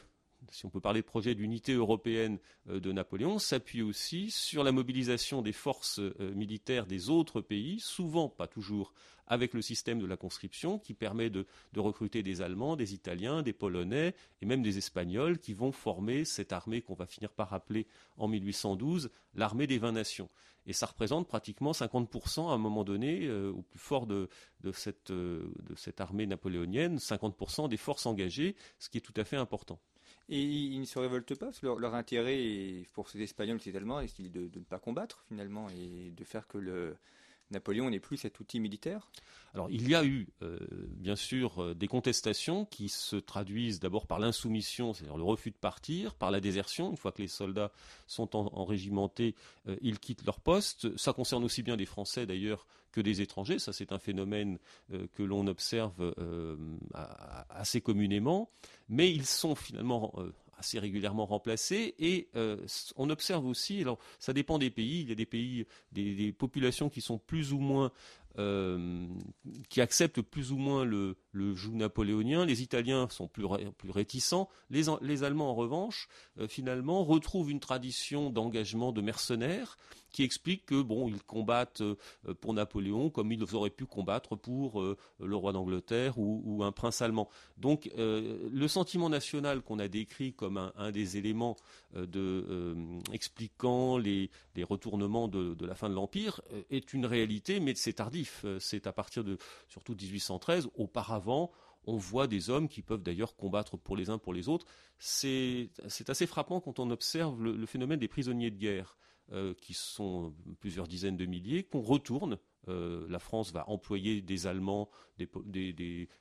si 0.52 0.65
on 0.65 0.69
peut 0.69 0.80
parler 0.80 1.02
de 1.02 1.06
projet 1.06 1.36
d'unité 1.36 1.73
européenne 1.73 2.39
de 2.65 2.91
Napoléon, 2.91 3.39
s'appuie 3.39 3.82
aussi 3.82 4.32
sur 4.32 4.63
la 4.63 4.71
mobilisation 4.71 5.41
des 5.41 5.52
forces 5.52 5.99
militaires 6.19 6.86
des 6.86 7.10
autres 7.10 7.41
pays, 7.41 7.80
souvent, 7.80 8.30
pas 8.30 8.47
toujours, 8.47 8.93
avec 9.30 9.54
le 9.54 9.62
système 9.62 9.99
de 9.99 10.06
la 10.06 10.17
conscription 10.17 10.80
qui 10.80 10.93
permet 10.93 11.30
de, 11.30 11.45
recruter 11.78 12.23
des 12.23 12.41
Allemands, 12.41 12.75
des 12.75 12.93
Italiens, 12.93 13.41
des 13.41 13.54
Polonais 13.54 14.15
et 14.41 14.45
même 14.45 14.63
des 14.63 14.78
Espagnols 14.78 15.39
qui 15.39 15.54
vont 15.54 15.71
former 15.71 16.25
cette 16.25 16.52
armée 16.52 16.82
qu'on 16.82 16.95
va 16.95 17.06
finir 17.06 17.32
par 17.32 17.54
appeler 17.54 17.88
en 18.17 18.28
1812 18.28 19.12
l'armée 19.36 19.67
des 19.67 19.78
20 19.78 19.93
nations. 19.93 20.30
Et 20.65 20.73
ça 20.73 20.88
représente 20.88 21.28
pratiquement 21.28 21.71
50% 21.71 22.49
à 22.49 22.54
un 22.54 22.58
moment 22.58 22.84
donné, 22.84 23.25
euh, 23.25 23.52
au 23.52 23.62
plus 23.62 23.80
fort 23.80 24.08
de, 24.08 24.30
cette, 24.73 25.12
euh, 25.12 25.52
de 25.67 25.75
cette 25.75 26.02
armée 26.02 26.28
napoléonienne, 26.28 26.97
50% 26.97 27.69
des 27.69 27.78
forces 27.78 28.06
engagées, 28.06 28.56
ce 28.78 28.89
qui 28.89 28.97
est 28.97 29.02
tout 29.02 29.13
à 29.15 29.23
fait 29.23 29.38
important. 29.38 29.80
Et 30.30 30.42
ils 30.42 30.80
ne 30.80 30.86
se 30.86 31.00
révoltent 31.00 31.36
pas 31.36 31.48
parce 31.48 31.60
que 31.60 31.65
leur, 31.65 31.96
intérêt 31.96 32.84
pour 32.94 33.10
ces 33.10 33.22
Espagnols, 33.22 33.60
ces 33.60 33.76
Allemands, 33.76 34.00
est 34.00 34.22
de, 34.22 34.48
de, 34.48 34.60
ne 34.60 34.63
pas 34.63 34.78
combattre 34.78 35.24
finalement 35.28 35.68
et 35.70 36.12
de 36.12 36.24
faire 36.24 36.48
que 36.48 36.60
le, 36.60 36.96
Napoléon 37.51 37.89
n'est 37.89 37.99
plus 37.99 38.17
cet 38.17 38.39
outil 38.39 38.59
militaire? 38.59 39.09
Alors 39.53 39.67
il 39.71 39.89
y 39.89 39.95
a 39.95 40.05
eu 40.05 40.27
euh, 40.43 40.59
bien 40.91 41.15
sûr 41.15 41.62
euh, 41.62 41.73
des 41.73 41.88
contestations 41.88 42.65
qui 42.65 42.89
se 42.89 43.15
traduisent 43.15 43.79
d'abord 43.79 44.05
par 44.05 44.19
l'insoumission, 44.19 44.93
c'est-à-dire 44.93 45.17
le 45.17 45.23
refus 45.23 45.51
de 45.51 45.55
partir, 45.55 46.13
par 46.13 46.29
la 46.29 46.39
désertion. 46.39 46.91
Une 46.91 46.97
fois 46.97 47.12
que 47.12 47.21
les 47.21 47.27
soldats 47.27 47.71
sont 48.05 48.35
enrégimentés, 48.35 49.35
euh, 49.67 49.75
ils 49.81 49.99
quittent 49.99 50.25
leur 50.25 50.39
poste. 50.39 50.95
Ça 50.97 51.13
concerne 51.13 51.43
aussi 51.43 51.63
bien 51.63 51.77
des 51.77 51.88
Français 51.88 52.25
d'ailleurs 52.25 52.67
que 52.91 53.01
des 53.01 53.21
étrangers. 53.21 53.59
Ça 53.59 53.73
c'est 53.73 53.91
un 53.91 53.99
phénomène 53.99 54.57
que 55.13 55.21
l'on 55.21 55.45
observe 55.45 56.12
assez 57.49 57.81
communément. 57.81 58.49
Mais 58.88 59.12
ils 59.12 59.27
sont 59.27 59.53
finalement 59.53 60.12
assez 60.60 60.80
régulièrement 60.80 61.26
remplacés. 61.26 61.95
Et 62.00 62.30
euh, 62.36 62.58
on 62.95 63.10
observe 63.10 63.45
aussi, 63.45 63.82
alors 63.82 63.98
ça 64.19 64.34
dépend 64.34 64.60
des 64.60 64.69
pays, 64.69 65.02
il 65.02 65.10
y 65.10 65.12
a 65.12 65.15
des 65.15 65.26
pays, 65.26 65.65
des, 65.91 66.32
populations 66.34 66.89
qui 66.89 67.02
sont 67.02 67.17
plus 67.17 67.54
ou 67.54 67.60
moins 67.60 67.91
euh, 68.39 69.06
qui 69.67 69.82
acceptent 69.82 70.21
plus 70.21 70.54
ou 70.54 70.58
moins 70.58 70.86
le, 70.86 71.17
joug 71.34 71.73
napoléonien. 71.73 72.45
Les 72.45 72.62
Italiens 72.62 73.10
sont 73.10 73.28
plus, 73.28 73.45
réticents. 73.89 74.47
Les, 74.69 75.23
Allemands, 75.23 75.49
en 75.49 75.56
revanche, 75.56 76.08
euh, 76.39 76.47
finalement, 76.47 77.04
retrouvent 77.04 77.52
une 77.52 77.60
tradition 77.60 78.30
d'engagement 78.30 78.93
de 78.93 79.02
mercenaires 79.02 79.78
qui 80.12 80.23
explique 80.23 80.65
que 80.67 80.82
bon, 80.82 81.10
ils 81.10 81.21
combattent 81.21 81.82
euh, 81.82 81.95
pour 82.39 82.54
Napoléon 82.54 83.10
comme 83.10 83.32
ils 83.32 83.43
auraient 83.54 83.69
pu 83.69 83.86
combattre 83.86 84.38
pour 84.38 84.82
le 84.82 85.36
roi 85.36 85.52
d'Angleterre 85.52 86.17
ou, 86.17 86.63
un 86.63 86.71
prince 86.71 87.02
allemand. 87.02 87.30
Donc, 87.58 87.91
le 87.97 88.67
sentiment 88.67 89.10
national 89.10 89.62
qu'on 89.62 89.80
a 89.80 89.88
décrit 89.88 90.34
comme 90.34 90.71
un, 90.75 90.91
des 90.91 91.17
éléments 91.17 91.58
de, 91.95 92.75
expliquant 93.12 93.97
les, 93.97 94.30
les 94.56 94.63
retournements 94.63 95.28
de, 95.28 95.54
de, 95.54 95.65
la 95.65 95.75
fin 95.75 95.89
de 95.89 95.95
l'Empire 95.95 96.41
est 96.69 96.93
une 96.93 97.06
réalité, 97.06 97.60
mais 97.60 97.75
c'est 97.75 97.93
tardif. 97.93 98.29
C'est 98.60 98.88
à 98.88 98.94
partir 98.94 99.24
de 99.24 99.38
surtout 99.68 99.96
1813. 99.96 100.70
Auparavant, 100.76 101.52
on 101.86 101.98
voit 101.98 102.28
des 102.28 102.50
hommes 102.50 102.68
qui 102.68 102.82
peuvent 102.82 103.02
d'ailleurs 103.02 103.36
combattre 103.36 103.78
pour 103.78 103.96
les 103.96 104.10
uns 104.10 104.18
pour 104.18 104.34
les 104.34 104.50
autres. 104.50 104.65
C'est 104.98 105.70
assez 106.08 106.28
frappant 106.28 106.60
quand 106.62 106.80
on 106.80 106.89
observe 106.92 107.42
le, 107.42 107.65
phénomène 107.65 108.00
des 108.00 108.08
prisonniers 108.08 108.52
de 108.52 108.58
guerre, 108.58 108.98
euh, 109.32 109.54
qui 109.54 109.74
sont 109.74 110.34
plusieurs 110.60 110.88
dizaines 110.88 111.18
de 111.18 111.26
milliers, 111.26 111.63
qu'on 111.63 111.82
retourne. 111.82 112.38
Euh, 112.67 113.06
la 113.10 113.19
France 113.19 113.52
va 113.52 113.67
employer 113.69 114.22
des 114.22 114.48
Allemands, 114.48 114.89
des, 115.17 115.28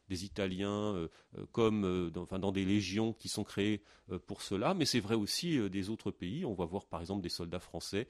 Italiens, 0.08 0.94
euh, 0.94 1.08
comme 1.52 2.10
dans, 2.10 2.52
des 2.52 2.64
légions 2.64 3.12
qui 3.12 3.28
sont 3.28 3.44
créées 3.44 3.82
pour 4.26 4.42
cela, 4.42 4.74
mais 4.74 4.84
c'est 4.84 5.00
vrai 5.00 5.14
aussi 5.14 5.58
des 5.70 5.90
autres 5.90 6.10
pays. 6.10 6.44
On 6.44 6.54
va 6.54 6.64
voir 6.64 6.86
par 6.86 7.00
exemple 7.00 7.22
des 7.22 7.28
soldats 7.28 7.60
français 7.60 8.08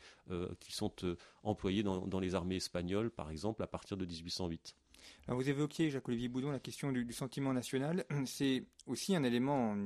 qui 0.61 0.73
sont 0.73 0.93
employés 1.43 1.83
dans 1.83 2.21
les 2.21 2.35
armées 2.35 2.57
espagnoles, 2.57 3.11
par 3.11 3.31
exemple, 3.31 3.63
à 3.63 3.67
partir 3.67 3.97
de 3.97 4.05
1808 4.07 4.77
vous 5.35 5.49
évoquiez, 5.49 5.91
Jacques-Olivier 5.91 6.29
Boudon, 6.29 6.51
la 6.51 6.61
question 6.61 6.93
du, 6.93 7.13
sentiment 7.13 7.53
national. 7.53 8.05
C'est 8.27 8.65
aussi 8.87 9.15
un 9.15 9.23
élément 9.23 9.77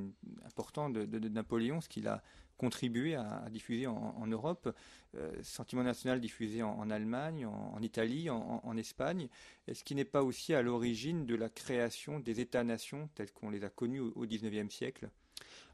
important 0.45 0.91
de, 0.91 1.05
Napoléon, 1.29 1.81
ce 1.81 1.89
qu'il 1.89 2.07
a 2.09 2.23
contribué 2.57 3.15
à, 3.15 3.49
diffuser 3.51 3.87
en, 3.87 4.27
Europe. 4.27 4.75
Euh, 5.15 5.31
sentiment 5.43 5.83
national 5.83 6.21
diffusé 6.21 6.63
en, 6.63 6.91
Allemagne, 6.91 7.47
en, 7.47 7.81
Italie, 7.83 8.31
en, 8.31 8.77
Espagne. 8.77 9.29
Est-ce 9.67 9.85
qui 9.85 9.95
n'est 9.95 10.05
pas 10.05 10.23
aussi 10.23 10.55
à 10.55 10.63
l'origine 10.63 11.27
de 11.27 11.35
la 11.35 11.49
création 11.49 12.19
des 12.19 12.41
États-nations 12.41 13.09
tels 13.15 13.33
qu'on 13.33 13.51
les 13.51 13.65
a 13.65 13.69
connus 13.69 14.01
au 14.01 14.27
XIXe 14.27 14.73
siècle 14.75 15.11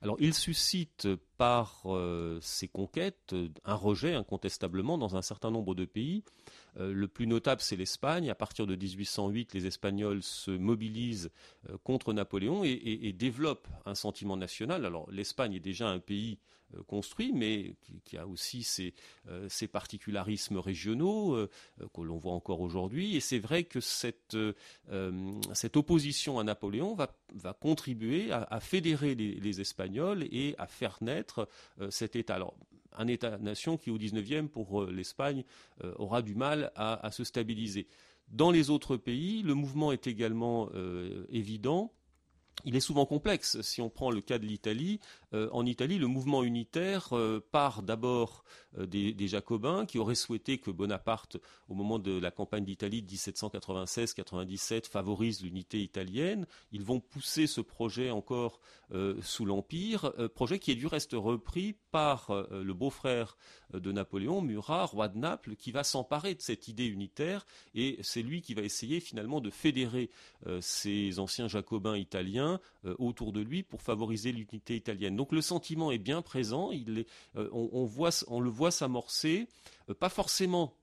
alors, 0.01 0.17
il 0.21 0.35
suscite 0.35 1.09
par 1.37 1.83
euh, 1.87 2.39
ses 2.41 2.69
conquêtes 2.69 3.35
un 3.65 3.75
rejet 3.75 4.15
incontestablement 4.15 4.97
dans 4.97 5.17
un 5.17 5.23
certain 5.23 5.51
nombre 5.51 5.75
de 5.75 5.85
pays. 5.85 6.23
Euh, 6.77 6.93
le 6.93 7.09
plus 7.09 7.27
notable, 7.27 7.61
c'est 7.61 7.77
l'Espagne. 7.77 8.31
À 8.31 8.35
partir 8.35 8.67
de 8.67 8.77
1808, 8.77 9.55
les 9.55 9.67
Espagnols 9.67 10.23
se 10.23 10.51
mobilisent 10.51 11.31
euh, 11.69 11.77
contre 11.83 12.13
Napoléon 12.13 12.65
et, 12.65 13.13
développent 13.13 13.69
un 13.87 13.95
sentiment 13.95 14.37
national. 14.37 14.85
Alors 14.85 15.11
l'Espagne 15.11 15.55
est 15.55 15.61
déjà 15.61 15.89
un 15.89 15.99
pays 15.99 16.39
euh, 16.75 16.83
construit, 16.85 17.33
mais 17.33 17.75
qui, 18.05 18.17
a 18.17 18.27
aussi 18.27 18.63
ses, 18.63 18.95
particularismes 19.69 20.59
régionaux 20.59 21.49
que 21.95 22.01
l'on 22.01 22.19
voit 22.19 22.35
encore 22.35 22.61
aujourd'hui. 22.61 23.17
Et 23.17 23.21
c'est 23.21 23.39
vrai 23.39 23.65
que 23.65 23.81
cette, 23.81 24.37
opposition 25.75 26.39
à 26.39 26.45
Napoléon 26.45 26.95
va, 26.95 27.53
contribuer 27.55 28.31
à, 28.31 28.61
fédérer 28.61 29.15
les, 29.15 29.61
Espagnols 29.61 30.25
et 30.31 30.55
à 30.59 30.67
faire 30.67 30.99
naître 31.01 31.49
cet 31.91 32.15
État. 32.17 32.39
Un 32.99 33.07
État-nation 33.07 33.77
qui, 33.77 33.91
au 33.91 33.99
19e, 33.99 34.49
pour 34.49 34.83
euh, 34.83 34.93
l'Espagne, 34.93 35.45
euh, 35.85 35.95
aura 35.97 36.23
du 36.23 36.35
mal 36.35 36.73
à, 36.75 37.11
se 37.11 37.25
stabiliser. 37.25 37.87
Dans 38.29 38.51
les 38.51 38.69
autres 38.69 38.97
pays, 38.97 39.43
le 39.43 39.55
mouvement 39.55 39.93
est 39.93 40.07
également 40.07 40.69
euh, 40.75 41.25
évident 41.31 41.93
il 42.65 42.77
est 42.77 42.81
souvent 42.81 43.07
complexe. 43.07 43.61
Si 43.63 43.81
on 43.81 43.89
prend 43.89 44.11
le 44.11 44.21
cas 44.21 44.39
de 44.39 44.45
l'Italie, 44.45 45.01
euh, 45.35 45.49
en 45.53 45.67
Italie, 45.67 45.99
le 45.99 46.07
mouvement 46.07 46.43
unitaire 46.43 47.09
euh, 47.13 47.45
part 47.53 47.83
d'abord 47.83 48.45
euh, 48.79 48.87
des, 48.87 49.29
Jacobins 49.29 49.85
qui 49.85 49.99
auraient 49.99 50.15
souhaité 50.15 50.59
que 50.59 50.71
Bonaparte, 50.71 51.37
au 51.69 51.75
moment 51.75 51.99
de 51.99 52.19
la 52.19 52.31
campagne 52.31 52.65
d'Italie 52.65 53.03
de 53.03 53.11
1796-97, 53.11 54.89
favorise 54.89 55.43
l'unité 55.43 55.83
italienne. 55.83 56.47
Ils 56.73 56.83
vont 56.83 57.01
pousser 57.01 57.47
ce 57.47 57.61
projet 57.61 58.11
encore 58.11 58.61
sous 59.21 59.45
l'Empire, 59.45 60.15
projet 60.35 60.59
qui 60.59 60.71
est 60.71 60.75
du 60.75 60.87
reste 60.87 61.13
repris 61.13 61.75
par 61.91 62.47
le 62.51 62.73
beau-frère 62.73 63.37
de 63.75 63.93
Napoléon, 63.93 64.41
Murat, 64.41 64.87
roi 64.87 65.09
de 65.09 65.19
Naples, 65.19 65.57
qui 65.57 65.73
va 65.73 65.85
s'emparer 65.85 66.35
de 66.35 66.41
cette 66.41 66.69
idée 66.69 66.87
unitaire 66.87 67.45
et 67.75 67.99
c'est 68.01 68.23
lui 68.23 68.41
qui 68.41 68.55
va 68.55 68.63
essayer 68.63 69.01
finalement 69.01 69.43
de 69.43 69.51
fédérer 69.51 70.09
ces 70.63 71.19
anciens 71.19 71.49
Jacobins 71.49 71.99
italiens 71.99 72.61
autour 72.99 73.33
de 73.33 73.41
lui 73.41 73.63
pour 73.63 73.83
favoriser 73.83 74.33
l'unité 74.33 74.75
italienne. 74.75 75.18
Donc 75.19 75.33
le 75.33 75.41
sentiment 75.41 75.91
est 75.91 75.99
bien 75.99 76.23
présent, 76.23 76.71
euh, 76.73 77.49
on, 77.53 78.41
le 78.41 78.51
voit 78.51 78.71
s'amorcer, 78.71 79.49
euh, 79.91 79.95
pas 79.95 80.09
forcément 80.09 80.75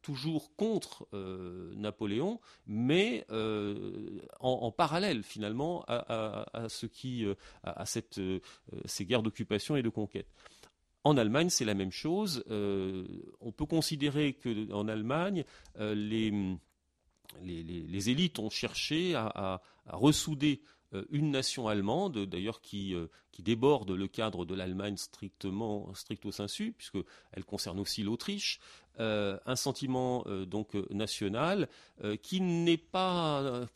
toujours 0.00 0.56
contre 0.56 1.06
Napoléon, 1.76 2.40
mais 2.66 3.24
en, 4.40 4.72
parallèle 4.72 5.22
finalement 5.22 5.84
à, 5.86 6.66
ces 6.68 6.90
guerres 9.04 9.22
d'occupation 9.22 9.76
et 9.76 9.82
de 9.82 9.88
conquête. 9.88 10.26
En 11.04 11.16
Allemagne, 11.16 11.48
c'est 11.48 11.64
la 11.64 11.74
même 11.74 11.92
chose. 11.92 12.42
on 12.48 13.52
peut 13.52 13.66
considérer 13.66 14.32
que 14.32 14.72
en 14.72 14.88
Allemagne, 14.88 15.44
les 15.78 16.58
les, 17.42 18.10
élites 18.10 18.38
ont 18.38 18.50
cherché 18.50 19.14
à, 19.14 19.60
ressouder 19.86 20.60
euh, 20.62 20.81
une 21.10 21.30
nation 21.30 21.68
allemande, 21.68 22.18
d'ailleurs 22.26 22.60
qui, 22.60 22.94
euh, 22.94 23.06
qui, 23.30 23.42
déborde 23.42 23.90
le 23.90 24.06
cadre 24.08 24.44
de 24.44 24.54
l'Allemagne 24.54 24.96
strictement 24.96 25.92
stricto 25.94 26.30
sensu, 26.30 26.74
puisqu'elle 26.76 27.44
concerne 27.44 27.80
aussi 27.80 28.02
l'Autriche, 28.02 28.60
euh, 29.00 29.38
un 29.46 29.56
sentiment 29.56 30.24
donc 30.46 30.74
national 30.90 31.68
qui 32.22 32.40
n'est 32.40 32.76
pas 32.76 33.66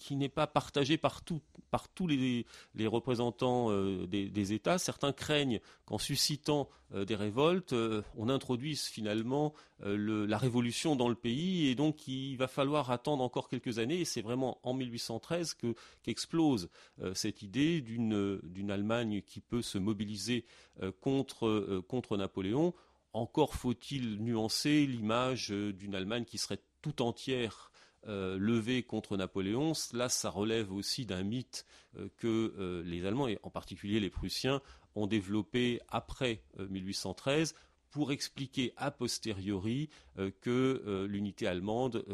partagé 0.53 0.99
par 0.99 1.23
tout, 1.23 1.41
par 1.71 1.89
tous 1.89 2.07
les, 2.07 2.47
représentants 2.87 3.71
euh, 3.71 4.07
des, 4.07 4.53
États. 4.53 4.79
Certains 4.79 5.13
craignent 5.13 5.61
qu'en 5.85 5.99
suscitant 5.99 6.69
euh, 6.95 7.05
des 7.05 7.15
révoltes, 7.15 7.73
euh, 7.73 8.03
on 8.17 8.29
introduise 8.29 8.85
finalement 8.85 9.53
la 9.81 10.39
révolution 10.39 10.97
dans 10.97 11.11
le 11.11 11.15
pays 11.15 11.67
et 11.67 11.75
donc 11.75 12.09
il 12.09 12.37
va 12.37 12.49
falloir 12.49 12.91
attendre 12.91 13.23
encore 13.23 13.51
quelques 13.51 13.79
années. 13.79 14.07
C'est 14.07 14.23
vraiment 14.23 14.59
en 14.63 14.73
1813 14.73 15.53
que 15.53 15.75
qu'explose 16.03 16.71
cette 17.13 17.43
idée 17.43 17.83
d'une 17.83 18.71
Allemagne 18.71 19.21
qui 19.21 19.43
peut 19.43 19.61
se 19.61 19.77
mobiliser 19.77 20.47
contre 21.03 22.17
Napoléon. 22.17 22.73
Encore 23.17 23.55
faut-il 23.55 24.23
nuancer 24.23 24.87
l'image 24.87 25.49
d'une 25.49 25.95
Allemagne 25.95 26.27
qui 26.27 26.37
serait 26.37 26.61
tout 26.83 27.01
entière 27.01 27.73
euh, 28.09 28.37
levé 28.39 28.83
contre 28.83 29.17
Napoléon, 29.17 29.73
là 29.95 30.11
ça 30.11 30.29
relève 30.29 30.71
aussi 30.71 31.07
d'un 31.07 31.23
mythe 31.23 31.65
euh, 31.97 32.11
que 32.19 32.53
euh, 32.59 32.83
les 32.85 33.07
Allemands, 33.07 33.27
et 33.27 33.39
en 33.43 33.49
particulier 33.49 34.01
les 34.01 34.11
Prussiens, 34.11 34.61
ont 34.97 35.07
développé 35.07 35.81
après 35.89 36.43
1813 36.59 37.55
pour 37.89 38.13
expliquer 38.13 38.75
a 38.77 38.91
posteriori 38.91 39.89
que 40.43 41.07
l'unité 41.09 41.47
allemande 41.47 42.05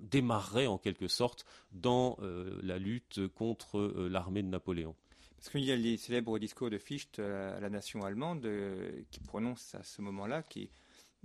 démarrerait 0.00 0.66
en 0.66 0.78
quelque 0.78 1.08
sorte 1.08 1.44
dans 1.72 2.16
la 2.62 2.78
lutte 2.78 3.26
contre 3.28 3.80
l'armée 4.08 4.42
de 4.42 4.48
Napoléon. 4.48 4.94
Parce 5.38 5.50
qu'il 5.50 5.64
y 5.64 5.70
a 5.70 5.76
les 5.76 5.96
célèbres 5.96 6.38
discours 6.40 6.68
de 6.68 6.78
Fichte 6.78 7.20
à 7.20 7.60
la 7.60 7.70
nation 7.70 8.02
allemande 8.02 8.46
qui 9.12 9.20
prononce 9.20 9.72
à 9.76 9.84
ce 9.84 10.02
moment-là, 10.02 10.42
qui 10.42 10.68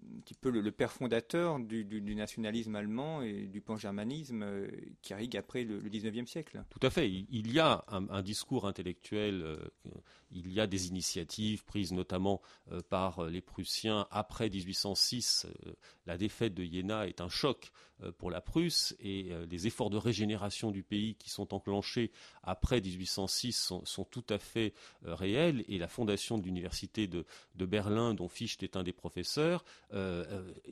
un 0.01 0.19
petit 0.21 0.33
peu 0.33 0.49
le, 0.49 0.71
père 0.71 0.91
fondateur 0.91 1.59
du, 1.59 2.15
nationalisme 2.15 2.75
allemand 2.75 3.21
et 3.21 3.47
du 3.47 3.61
pan-germanisme 3.61 4.43
euh, 4.43 4.67
qui 5.01 5.13
arrive 5.13 5.35
après 5.35 5.63
le, 5.63 5.81
19e 5.81 6.25
siècle. 6.25 6.63
Tout 6.69 6.85
à 6.85 6.89
fait. 6.89 7.09
Il, 7.09 7.51
y 7.51 7.59
a 7.59 7.83
un, 7.87 8.21
discours 8.21 8.67
intellectuel, 8.67 9.41
euh, 9.41 9.57
il 10.31 10.51
y 10.51 10.59
a 10.59 10.67
des 10.67 10.87
initiatives 10.87 11.63
prises 11.63 11.93
notamment 11.93 12.41
euh, 12.71 12.81
par 12.89 13.25
les 13.25 13.41
Prussiens 13.41 14.07
après 14.11 14.49
1806. 14.49 15.47
la 16.05 16.17
défaite 16.17 16.53
de 16.53 16.63
Jena 16.63 17.07
est 17.07 17.21
un 17.21 17.29
choc 17.29 17.71
pour 18.17 18.31
la 18.31 18.41
Prusse 18.41 18.95
et 18.99 19.31
les 19.49 19.67
efforts 19.67 19.89
de 19.89 19.97
régénération 19.97 20.71
du 20.71 20.83
pays 20.83 21.15
qui 21.15 21.29
sont 21.29 21.53
enclenchés 21.53 22.11
après 22.41 22.81
1806 22.81 23.73
sont, 23.85 24.03
tout 24.03 24.25
à 24.29 24.39
fait 24.39 24.73
réels 25.03 25.63
et 25.69 25.77
la 25.77 25.87
fondation 25.87 26.37
de 26.37 26.43
l'université 26.43 27.07
de, 27.07 27.25
Berlin, 27.55 28.13
dont 28.13 28.27
Fichte 28.27 28.63
est 28.63 28.75
un 28.75 28.83
des 28.83 28.91
professeurs, 28.91 29.63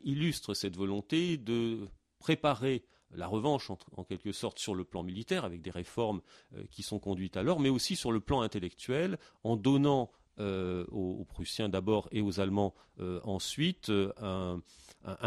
illustre 0.03 0.53
cette 0.53 0.75
volonté 0.75 1.37
de 1.37 1.87
préparer 2.19 2.83
la 3.13 3.27
revanche 3.27 3.69
en, 3.69 4.03
quelque 4.03 4.31
sorte 4.31 4.59
sur 4.59 4.73
le 4.73 4.83
plan 4.83 5.03
militaire 5.03 5.43
avec 5.43 5.61
des 5.61 5.71
réformes 5.71 6.21
euh, 6.55 6.63
qui 6.71 6.81
sont 6.83 6.99
conduites 6.99 7.35
alors, 7.35 7.59
mais 7.59 7.69
aussi 7.69 7.95
sur 7.95 8.11
le 8.11 8.19
plan 8.19 8.41
intellectuel 8.41 9.17
en 9.43 9.57
donnant 9.57 10.11
aux, 10.39 11.23
Prussiens 11.25 11.69
d'abord 11.69 12.07
et 12.11 12.19
aux 12.21 12.39
Allemands 12.39 12.73
ensuite 12.97 13.91
un, 14.19 14.59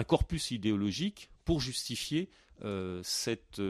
corpus 0.09 0.51
idéologique 0.51 1.31
pour 1.45 1.61
justifier 1.61 2.31
cette, 3.05 3.61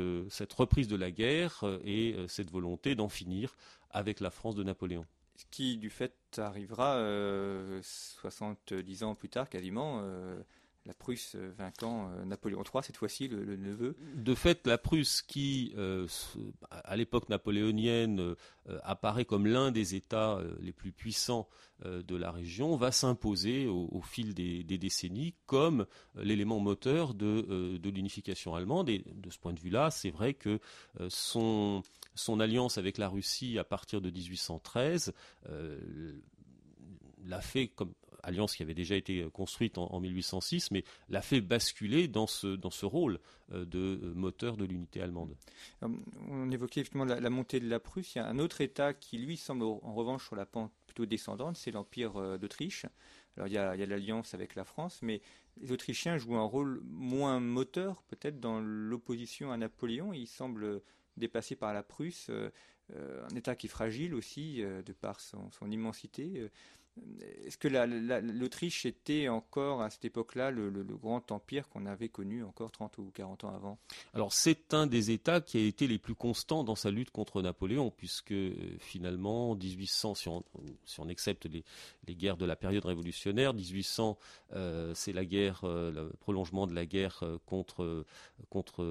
reprise 0.56 0.88
de 0.88 0.96
la 0.96 1.10
guerre 1.10 1.62
et 1.84 2.16
cette 2.28 2.50
volonté 2.50 2.94
d'en 2.94 3.10
finir 3.10 3.56
avec 3.90 4.20
la 4.20 4.30
France 4.30 4.54
de 4.54 4.62
Napoléon 4.62 5.04
qui 5.50 5.76
du 5.76 5.90
fait 5.90 6.14
arrivera 6.38 6.98
70 7.82 9.02
euh, 9.02 9.06
ans 9.06 9.14
plus 9.14 9.28
tard 9.28 9.48
quasiment. 9.48 10.00
Euh, 10.02 10.40
la 10.86 10.92
Prusse 10.92 11.34
vainquant 11.36 12.10
euh, 12.10 12.26
Napoléon 12.26 12.62
III, 12.62 12.82
cette 12.84 12.98
fois-ci 12.98 13.28
le, 13.28 13.56
neveu. 13.56 13.96
De 14.16 14.34
fait, 14.34 14.66
la 14.66 14.76
Prusse 14.76 15.22
qui, 15.22 15.74
à 16.70 16.96
l'époque 16.96 17.30
napoléonienne, 17.30 18.34
apparaît 18.82 19.24
comme 19.24 19.46
l'un 19.46 19.70
des 19.70 19.94
États 19.94 20.42
les 20.60 20.72
plus 20.72 20.92
puissants 20.92 21.48
de 21.82 22.16
la 22.16 22.30
région, 22.30 22.76
va 22.76 22.92
s'imposer 22.92 23.66
au, 23.66 24.02
fil 24.02 24.34
des, 24.34 24.62
décennies 24.62 25.34
comme 25.46 25.86
l'élément 26.16 26.60
moteur 26.60 27.14
de, 27.14 27.78
de 27.78 27.90
l'unification 27.90 28.54
allemande. 28.54 28.90
Et 28.90 29.04
de 29.06 29.30
ce 29.30 29.38
point 29.38 29.54
de 29.54 29.60
vue-là, 29.60 29.90
c'est 29.90 30.10
vrai 30.10 30.34
que 30.34 30.60
son 31.08 31.82
son 32.14 32.40
alliance 32.40 32.78
avec 32.78 32.98
la 32.98 33.08
Russie 33.08 33.58
à 33.58 33.64
partir 33.64 34.00
de 34.00 34.10
1813 34.10 35.12
euh, 35.48 36.20
l'a 37.24 37.40
fait 37.40 37.68
comme 37.68 37.92
alliance 38.22 38.56
qui 38.56 38.62
avait 38.62 38.74
déjà 38.74 38.96
été 38.96 39.26
construite 39.32 39.78
en, 39.78 40.00
1806, 40.00 40.70
mais 40.70 40.84
l'a 41.08 41.22
fait 41.22 41.40
basculer 41.40 42.08
dans 42.08 42.26
ce, 42.26 42.48
dans 42.48 42.70
ce 42.70 42.86
rôle 42.86 43.20
euh, 43.52 43.64
de 43.64 44.12
moteur 44.14 44.56
de 44.56 44.64
l'unité 44.64 45.00
allemande. 45.00 45.36
On 45.82 46.50
évoquait 46.50 46.80
effectivement 46.80 47.04
la, 47.04 47.30
montée 47.30 47.60
de 47.60 47.68
la 47.68 47.80
Prusse. 47.80 48.14
Il 48.14 48.18
y 48.18 48.20
a 48.20 48.26
un 48.26 48.38
autre 48.38 48.60
État 48.60 48.94
qui, 48.94 49.18
lui, 49.18 49.36
semble 49.36 49.64
en 49.64 49.94
revanche 49.94 50.26
sur 50.26 50.36
la 50.36 50.46
pente 50.46 50.72
plutôt 50.86 51.06
descendante, 51.06 51.56
c'est 51.56 51.70
l'Empire 51.70 52.16
euh, 52.16 52.38
d'Autriche. 52.38 52.86
Alors 53.36 53.48
il 53.48 53.54
y 53.54 53.58
a, 53.58 53.74
l'alliance 53.74 54.32
avec 54.34 54.54
la 54.54 54.64
France, 54.64 55.00
mais 55.02 55.20
les 55.60 55.72
Autrichiens 55.72 56.18
jouent 56.18 56.36
un 56.36 56.44
rôle 56.44 56.80
moins 56.84 57.40
moteur 57.40 58.02
peut-être 58.04 58.38
dans 58.38 58.60
l'opposition 58.60 59.50
à 59.50 59.56
Napoléon. 59.56 60.12
Ils 60.12 60.28
semblent 60.28 60.80
dépassé 61.16 61.56
par 61.56 61.72
la 61.72 61.82
Prusse, 61.82 62.28
euh, 62.30 62.50
euh, 62.94 63.26
un 63.30 63.36
État 63.36 63.56
qui 63.56 63.66
est 63.66 63.70
fragile 63.70 64.14
aussi 64.14 64.62
euh, 64.62 64.82
de 64.82 64.92
par 64.92 65.20
son, 65.20 65.50
son 65.50 65.70
immensité. 65.70 66.50
Est-ce 67.44 67.58
que 67.58 67.68
l'Autriche 67.68 68.86
était 68.86 69.28
encore 69.28 69.82
à 69.82 69.90
cette 69.90 70.04
époque-là 70.04 70.50
le, 70.50 70.70
grand 70.84 71.32
empire 71.32 71.68
qu'on 71.68 71.86
avait 71.86 72.08
connu 72.08 72.44
encore 72.44 72.70
30 72.70 72.98
ou 72.98 73.10
40 73.12 73.44
ans 73.44 73.54
avant? 73.54 73.78
Alors 74.14 74.32
c'est 74.32 74.72
un 74.72 74.86
des 74.86 75.10
États 75.10 75.40
qui 75.40 75.58
a 75.58 75.60
été 75.60 75.86
les 75.86 75.98
plus 75.98 76.14
constants 76.14 76.62
dans 76.62 76.76
sa 76.76 76.90
lutte 76.90 77.10
contre 77.10 77.42
Napoléon, 77.42 77.90
puisque 77.90 78.32
euh, 78.32 78.54
finalement, 78.78 79.54
1800, 79.56 80.14
si 80.14 80.28
on, 80.28 80.44
si 80.84 81.00
on 81.00 81.08
accepte 81.08 81.46
les, 81.46 81.64
guerres 82.14 82.36
de 82.36 82.46
la 82.46 82.56
période 82.56 82.84
révolutionnaire, 82.84 83.54
1800 83.54 84.16
euh, 84.52 84.92
c'est 84.94 85.12
la 85.12 85.24
guerre, 85.24 85.62
euh, 85.64 85.90
le 85.90 86.08
prolongement 86.20 86.66
de 86.66 86.74
la 86.74 86.86
guerre 86.86 87.24
contre, 87.44 88.06
contre 88.50 88.84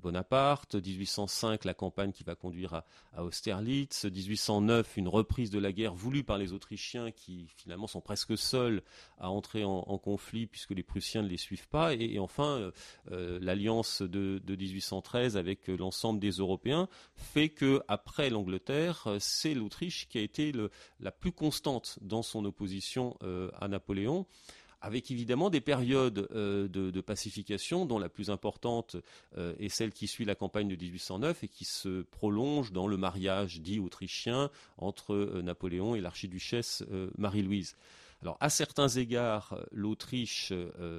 Bonaparte, 0.00 0.76
1805 0.76 1.64
la 1.64 1.74
campagne 1.74 2.12
qui 2.12 2.22
va 2.22 2.36
conduire 2.36 2.74
à, 2.74 2.84
à 3.14 3.24
Austerlitz, 3.24 4.04
1809 4.04 4.96
une 4.96 5.08
reprise 5.08 5.50
de 5.50 5.58
la 5.58 5.72
guerre 5.72 5.94
voulue 5.94 6.22
par 6.22 6.38
les 6.38 6.52
Autrichiens 6.52 7.10
qui 7.10 7.47
finalement 7.56 7.86
sont 7.86 8.00
presque 8.00 8.36
seuls 8.36 8.82
à 9.18 9.30
entrer 9.30 9.64
en, 9.64 9.98
conflit 9.98 10.46
puisque 10.46 10.70
les 10.70 10.82
Prussiens 10.82 11.22
ne 11.22 11.28
les 11.28 11.36
suivent 11.36 11.68
pas. 11.68 11.94
Et, 11.94 12.18
enfin, 12.18 12.58
euh, 12.58 12.70
euh, 13.12 13.38
l'alliance 13.40 14.02
de, 14.02 14.40
1813 14.48 15.36
avec 15.36 15.68
l'ensemble 15.68 16.20
des 16.20 16.30
Européens 16.30 16.88
fait 17.14 17.48
que 17.48 17.82
après 17.88 18.30
l'Angleterre, 18.30 19.08
c'est 19.18 19.54
l'Autriche 19.54 20.08
qui 20.08 20.18
a 20.18 20.22
été 20.22 20.52
la 21.00 21.10
plus 21.10 21.32
constante 21.32 21.98
dans 22.00 22.22
son 22.22 22.44
opposition 22.44 23.16
euh, 23.22 23.50
à 23.60 23.68
Napoléon 23.68 24.26
avec 24.80 25.10
évidemment 25.10 25.50
des 25.50 25.60
périodes 25.60 26.28
de, 26.30 27.00
pacification, 27.00 27.86
dont 27.86 27.98
la 27.98 28.08
plus 28.08 28.30
importante 28.30 28.96
est 29.36 29.68
celle 29.68 29.92
qui 29.92 30.06
suit 30.06 30.24
la 30.24 30.34
campagne 30.34 30.68
de 30.68 30.76
1809 30.76 31.44
et 31.44 31.48
qui 31.48 31.64
se 31.64 32.02
prolonge 32.02 32.72
dans 32.72 32.86
le 32.86 32.96
mariage 32.96 33.60
dit 33.60 33.80
autrichien 33.80 34.50
entre 34.76 35.40
Napoléon 35.42 35.94
et 35.94 36.00
l'archiduchesse 36.00 36.84
Marie-Louise. 37.16 37.76
Alors, 38.20 38.36
à 38.40 38.50
certains 38.50 38.88
égards, 38.88 39.64
l'Autriche, 39.70 40.52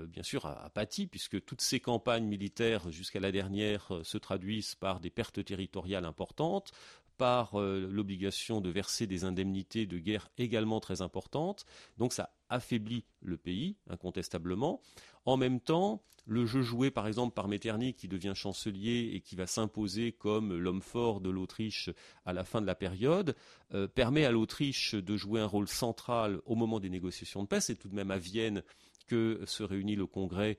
bien 0.07 0.23
sûr, 0.23 0.45
a, 0.45 0.69
pâti, 0.69 1.05
puisque 1.05 1.43
toutes 1.43 1.61
ces 1.61 1.81
campagnes 1.81 2.25
militaires, 2.25 2.89
jusqu'à 2.91 3.19
la 3.19 3.31
dernière, 3.31 3.91
se 4.03 4.17
traduisent 4.17 4.75
par 4.75 5.01
des 5.01 5.09
pertes 5.09 5.43
territoriales 5.43 6.05
importantes, 6.05 6.71
par 7.19 7.59
l'obligation 7.59 8.61
de 8.61 8.69
verser 8.69 9.05
des 9.05 9.25
indemnités 9.25 9.85
de 9.85 9.99
guerre 9.99 10.29
également 10.37 10.79
très 10.79 11.01
importantes. 11.01 11.65
Donc 11.97 12.13
ça 12.13 12.31
affaiblit 12.47 13.03
le 13.21 13.35
pays, 13.35 13.75
incontestablement. 13.89 14.81
En 15.25 15.35
même 15.35 15.59
temps, 15.59 16.01
le 16.25 16.45
jeu 16.45 16.61
joué 16.61 16.91
par 16.91 17.07
exemple 17.07 17.33
par 17.33 17.49
Metternich, 17.49 17.97
qui 17.97 18.07
devient 18.07 18.33
chancelier 18.35 19.11
et 19.13 19.19
qui 19.19 19.35
va 19.35 19.47
s'imposer 19.47 20.13
comme 20.13 20.57
l'homme 20.57 20.81
fort 20.81 21.19
de 21.19 21.29
l'Autriche 21.29 21.89
à 22.25 22.31
la 22.31 22.45
fin 22.45 22.61
de 22.61 22.67
la 22.67 22.75
période, 22.75 23.35
euh, 23.73 23.87
permet 23.87 24.23
à 24.25 24.31
l'Autriche 24.31 24.95
de 24.95 25.17
jouer 25.17 25.41
un 25.41 25.45
rôle 25.45 25.67
central 25.67 26.39
au 26.45 26.55
moment 26.55 26.79
des 26.79 26.89
négociations 26.89 27.43
de 27.43 27.47
paix. 27.47 27.59
C'est 27.59 27.75
tout 27.75 27.89
de 27.89 27.95
même 27.95 28.11
à 28.11 28.17
Vienne 28.17 28.63
que 29.09 29.41
se 29.45 29.63
réunit 29.63 29.95
le 29.95 30.05
Congrès 30.05 30.57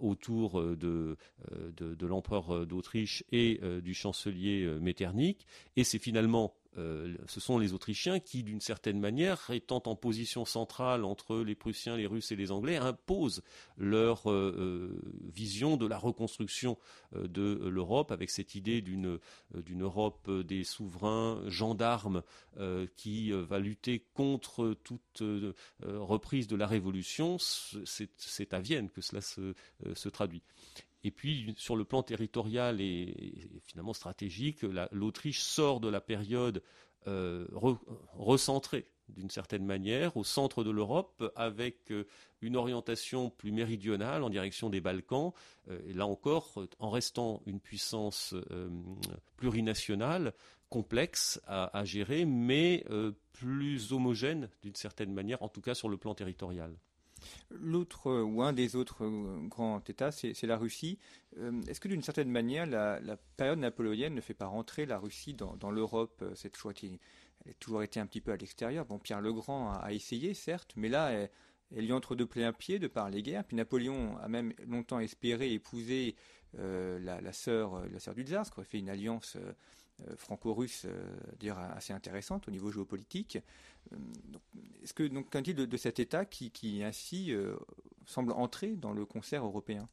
autour 0.00 0.62
de, 0.62 1.16
de 1.76 2.06
l'empereur 2.06 2.66
d'Autriche 2.66 3.24
et 3.30 3.60
du 3.82 3.94
chancelier 3.94 4.66
Metternich. 4.80 5.46
Et 5.76 5.84
c'est 5.84 5.98
finalement 5.98 6.54
euh, 6.76 7.14
ce 7.26 7.40
sont 7.40 7.58
les 7.58 7.72
Autrichiens 7.72 8.20
qui, 8.20 8.42
d'une 8.42 8.60
certaine 8.60 9.00
manière, 9.00 9.50
étant 9.50 9.82
en 9.86 9.94
position 9.94 10.44
centrale 10.44 11.04
entre 11.04 11.38
les 11.38 11.54
Prussiens, 11.54 11.96
les 11.96 12.06
Russes 12.06 12.32
et 12.32 12.36
les 12.36 12.50
Anglais, 12.50 12.76
imposent 12.76 13.42
leur 13.76 14.30
euh, 14.30 14.54
euh, 14.58 15.02
vision 15.32 15.76
de 15.76 15.86
la 15.86 15.98
reconstruction 15.98 16.78
de 17.12 17.68
l'Europe, 17.68 18.10
avec 18.10 18.30
cette 18.30 18.54
idée 18.54 18.82
d'une 18.82 19.20
Europe 19.80 20.30
des 20.30 20.64
souverains 20.64 21.42
gendarmes 21.46 22.22
qui 22.96 23.30
va 23.30 23.58
lutter 23.58 24.04
contre 24.14 24.76
toute 24.82 25.22
reprise 25.82 26.48
de 26.48 26.56
la 26.56 26.66
Révolution. 26.66 27.36
C'est 27.38 28.54
à 28.54 28.60
Vienne 28.60 28.90
que 28.90 29.00
cela 29.00 29.20
se 29.20 30.08
traduit. 30.08 30.42
Et 31.04 31.10
puis, 31.10 31.54
sur 31.58 31.76
le 31.76 31.84
plan 31.84 32.02
territorial 32.02 32.80
et, 32.80 33.60
finalement 33.62 33.92
stratégique, 33.92 34.62
l'Autriche 34.90 35.40
sort 35.40 35.80
de 35.80 35.88
la 35.88 36.00
période 36.00 36.62
euh, 37.06 37.46
recentrée 38.14 38.86
d'une 39.10 39.28
certaine 39.28 39.66
manière 39.66 40.16
au 40.16 40.24
centre 40.24 40.64
de 40.64 40.70
l'Europe 40.70 41.30
avec 41.36 41.90
euh, 41.90 42.06
une 42.40 42.56
orientation 42.56 43.28
plus 43.28 43.52
méridionale 43.52 44.22
en 44.22 44.30
direction 44.30 44.70
des 44.70 44.80
Balkans, 44.80 45.32
euh, 45.68 45.78
et 45.86 45.92
là 45.92 46.06
encore 46.06 46.54
en 46.78 46.88
restant 46.88 47.42
une 47.44 47.60
puissance 47.60 48.34
plurinationale 49.36 50.32
complexe 50.70 51.38
à 51.46 51.84
gérer, 51.84 52.24
mais 52.24 52.84
plus 53.32 53.92
homogène 53.92 54.48
d'une 54.62 54.74
certaine 54.74 55.12
manière, 55.12 55.42
en 55.42 55.48
tout 55.48 55.60
cas 55.60 55.74
sur 55.74 55.90
le 55.90 55.98
plan 55.98 56.14
territorial. 56.14 56.74
L'autre 57.50 58.22
ou 58.22 58.42
un 58.42 58.52
des 58.52 58.76
autres 58.76 59.04
euh, 59.04 59.46
grands 59.46 59.82
États, 59.88 60.12
c'est 60.12 60.42
la 60.42 60.56
Russie. 60.56 60.98
Euh, 61.38 61.62
est-ce 61.68 61.80
que 61.80 61.88
d'une 61.88 62.02
certaine 62.02 62.30
manière, 62.30 62.66
la, 62.66 63.16
période 63.36 63.58
napoléonienne 63.58 64.14
ne 64.14 64.20
fait 64.20 64.34
pas 64.34 64.46
rentrer 64.46 64.86
la 64.86 64.98
Russie 64.98 65.34
dans, 65.34 65.70
l'Europe 65.70 66.20
euh, 66.22 66.34
Cette 66.34 66.56
fois, 66.56 66.72
elle 66.82 66.98
a 67.50 67.54
toujours 67.60 67.82
été 67.82 68.00
un 68.00 68.06
petit 68.06 68.20
peu 68.20 68.32
à 68.32 68.36
l'extérieur? 68.36 68.84
Bon, 68.86 68.98
Pierre 68.98 69.20
le 69.20 69.32
Grand 69.32 69.72
a, 69.72 69.92
essayé, 69.92 70.34
certes, 70.34 70.72
mais 70.76 70.88
là, 70.88 71.28
elle, 71.74 71.84
y 71.84 71.92
entre 71.92 72.14
de 72.14 72.24
plein 72.24 72.52
pied 72.52 72.78
de 72.78 72.86
par 72.86 73.10
les 73.10 73.22
guerres. 73.22 73.44
Puis 73.44 73.56
Napoléon 73.56 74.16
a 74.18 74.28
même 74.28 74.52
longtemps 74.66 75.00
espéré 75.00 75.52
épouser 75.52 76.14
la, 76.56 77.32
sœur, 77.32 77.84
la 77.88 77.98
sœur 77.98 78.14
du 78.14 78.22
tsar, 78.22 78.46
ce 78.46 78.50
qui 78.50 78.58
aurait 78.58 78.66
fait 78.66 78.78
une 78.78 78.88
alliance 78.88 79.36
euh, 79.36 79.52
franco-russe 80.16 80.86
euh, 80.86 81.16
dire 81.38 81.58
assez 81.58 81.92
intéressante 81.92 82.48
au 82.48 82.50
niveau 82.50 82.70
géopolitique. 82.70 83.38
Euh, 83.92 83.96
est-ce 84.82 84.94
que 84.94 85.04
donc 85.04 85.30
qu'en 85.30 85.40
dit 85.40 85.54
de, 85.54 85.76
cet 85.76 85.98
État 85.98 86.24
qui, 86.24 86.82
ainsi 86.82 87.32
semble 88.06 88.32
entrer 88.32 88.76
dans 88.76 88.92
le 88.92 89.06
concert 89.06 89.44
européen? 89.44 89.88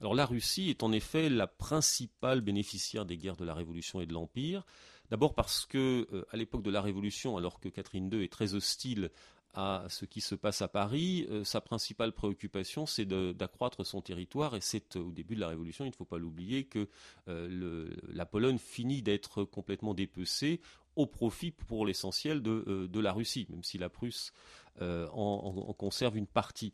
Alors 0.00 0.14
la 0.14 0.26
Russie 0.26 0.70
est 0.70 0.82
en 0.82 0.92
effet 0.92 1.28
la 1.28 1.46
principale 1.46 2.40
bénéficiaire 2.40 3.04
des 3.04 3.16
guerres 3.16 3.36
de 3.36 3.44
la 3.44 3.54
Révolution 3.54 4.00
et 4.00 4.06
de 4.06 4.12
l'Empire. 4.12 4.64
D'abord 5.10 5.34
parce 5.34 5.66
que 5.66 6.26
à 6.30 6.36
l'époque 6.36 6.62
de 6.62 6.70
la 6.70 6.80
Révolution, 6.80 7.36
alors 7.36 7.60
que 7.60 7.68
Catherine 7.68 8.10
II 8.12 8.22
est 8.22 8.32
très 8.32 8.54
hostile 8.54 9.10
à 9.54 9.84
ce 9.88 10.04
qui 10.04 10.20
se 10.20 10.34
passe 10.34 10.62
à 10.62 10.68
Paris, 10.68 11.26
euh, 11.28 11.42
sa 11.44 11.60
principale 11.60 12.12
préoccupation, 12.12 12.86
c'est 12.86 13.04
d'accroître 13.04 13.84
son 13.84 14.00
territoire. 14.00 14.54
Et 14.54 14.60
c'est 14.60 14.96
euh, 14.96 15.00
au 15.00 15.10
début 15.10 15.34
de 15.34 15.40
la 15.40 15.48
Révolution, 15.48 15.84
il 15.84 15.88
ne 15.88 15.94
faut 15.94 16.04
pas 16.04 16.18
l'oublier, 16.18 16.64
que 16.64 16.88
euh, 17.28 17.90
la 18.12 18.26
Pologne 18.26 18.58
finit 18.58 19.02
d'être 19.02 19.44
complètement 19.44 19.94
dépecée 19.94 20.60
au 20.96 21.06
profit 21.06 21.50
pour 21.50 21.86
l'essentiel 21.86 22.42
de, 22.42 23.00
la 23.00 23.12
Russie, 23.12 23.46
même 23.48 23.62
si 23.64 23.78
la 23.78 23.88
Prusse 23.88 24.32
en, 24.80 25.74
conserve 25.78 26.16
une 26.16 26.26
partie. 26.26 26.72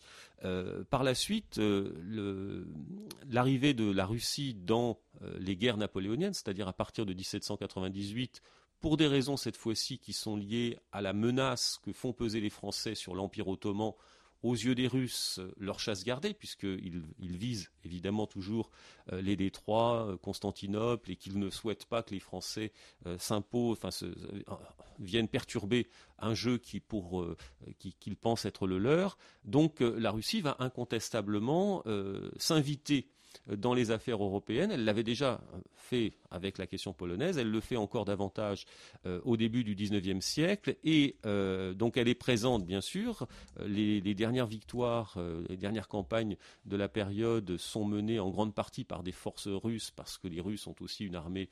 par 0.90 1.04
la 1.04 1.14
suite, 1.14 1.60
l'arrivée 3.28 3.74
de 3.74 3.90
la 3.90 4.06
Russie 4.06 4.54
dans 4.54 4.98
les 5.38 5.54
guerres 5.54 5.76
napoléoniennes, 5.76 6.32
c'est-à-dire 6.32 6.66
à 6.66 6.72
partir 6.72 7.04
de 7.04 7.12
1798, 7.12 8.42
pour 8.80 8.96
des 8.96 9.06
raisons 9.06 9.36
cette 9.36 9.56
fois-ci 9.56 9.98
qui 9.98 10.12
sont 10.12 10.36
liées 10.36 10.78
à 10.92 11.00
la 11.00 11.12
menace 11.12 11.78
que 11.82 11.92
font 11.92 12.12
peser 12.12 12.40
les 12.40 12.50
Français 12.50 12.94
sur 12.94 13.14
l'Empire 13.14 13.48
ottoman 13.48 13.92
aux 14.42 14.54
yeux 14.54 14.74
des 14.74 14.86
Russes 14.86 15.40
leur 15.56 15.80
chasse 15.80 16.04
gardée, 16.04 16.34
puisqu'ils 16.34 17.02
ils 17.18 17.36
visent 17.36 17.70
évidemment 17.84 18.26
toujours 18.26 18.70
euh, 19.12 19.20
les 19.20 19.36
détroits, 19.36 20.06
euh, 20.06 20.16
Constantinople, 20.16 21.10
et 21.10 21.16
qu'ils 21.16 21.38
ne 21.38 21.50
souhaitent 21.50 21.86
pas 21.86 22.02
que 22.02 22.12
les 22.12 22.20
Français 22.20 22.72
euh, 23.06 23.18
s'imposent, 23.18 23.78
viennent 24.98 25.28
perturber 25.28 25.88
un 26.18 26.34
jeu 26.34 26.58
qui, 26.58 26.82
qu'ils 27.78 28.16
pensent 28.16 28.44
être 28.44 28.66
le 28.66 28.78
leur. 28.78 29.18
Donc 29.44 29.80
la 29.80 30.10
Russie 30.10 30.40
va 30.40 30.56
incontestablement 30.58 31.82
s'inviter 32.38 33.10
dans 33.46 33.74
les 33.74 33.90
affaires 33.90 34.22
européennes. 34.22 34.70
Elle 34.70 34.84
l'avait 34.84 35.02
déjà 35.02 35.40
fait 35.86 36.12
avec 36.30 36.58
la 36.58 36.66
question 36.66 36.92
polonaise, 36.92 37.38
elle 37.38 37.50
le 37.50 37.60
fait 37.60 37.76
encore 37.76 38.04
davantage 38.04 38.66
euh, 39.06 39.20
au 39.24 39.36
début 39.36 39.64
du 39.64 39.74
XIXe 39.74 40.24
siècle, 40.24 40.76
et 40.84 41.16
euh, 41.24 41.72
donc 41.74 41.96
elle 41.96 42.08
est 42.08 42.14
présente 42.14 42.66
bien 42.66 42.80
sûr. 42.80 43.26
Euh, 43.60 43.68
les, 43.68 44.14
dernières 44.14 44.46
victoires, 44.46 45.18
les 45.48 45.56
dernières 45.56 45.88
campagnes 45.88 46.36
de 46.64 46.76
la 46.76 46.88
période 46.88 47.56
sont 47.58 47.84
menées 47.84 48.18
en 48.18 48.30
grande 48.30 48.54
partie 48.54 48.84
par 48.84 49.02
des 49.02 49.12
forces 49.12 49.48
russes, 49.48 49.90
parce 49.90 50.18
que 50.18 50.26
les 50.26 50.40
Russes 50.40 50.66
ont 50.66 50.74
aussi 50.80 51.04
une 51.04 51.14
armée 51.14 51.50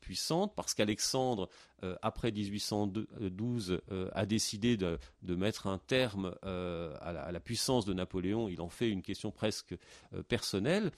puissante, 0.00 0.54
parce 0.56 0.74
qu'Alexandre, 0.74 1.48
après 2.02 2.32
1812, 2.32 3.80
a 4.12 4.26
décidé 4.26 4.76
de, 4.76 4.98
mettre 5.22 5.66
un 5.66 5.78
terme 5.78 6.34
à 6.42 7.12
la, 7.12 7.22
à, 7.22 7.32
la, 7.32 7.40
puissance 7.40 7.84
de 7.84 7.92
Napoléon. 7.92 8.48
Il 8.48 8.60
en 8.60 8.68
fait 8.68 8.88
une 8.88 9.02
question 9.02 9.30
presque 9.30 9.76
personnelle. 10.28 10.90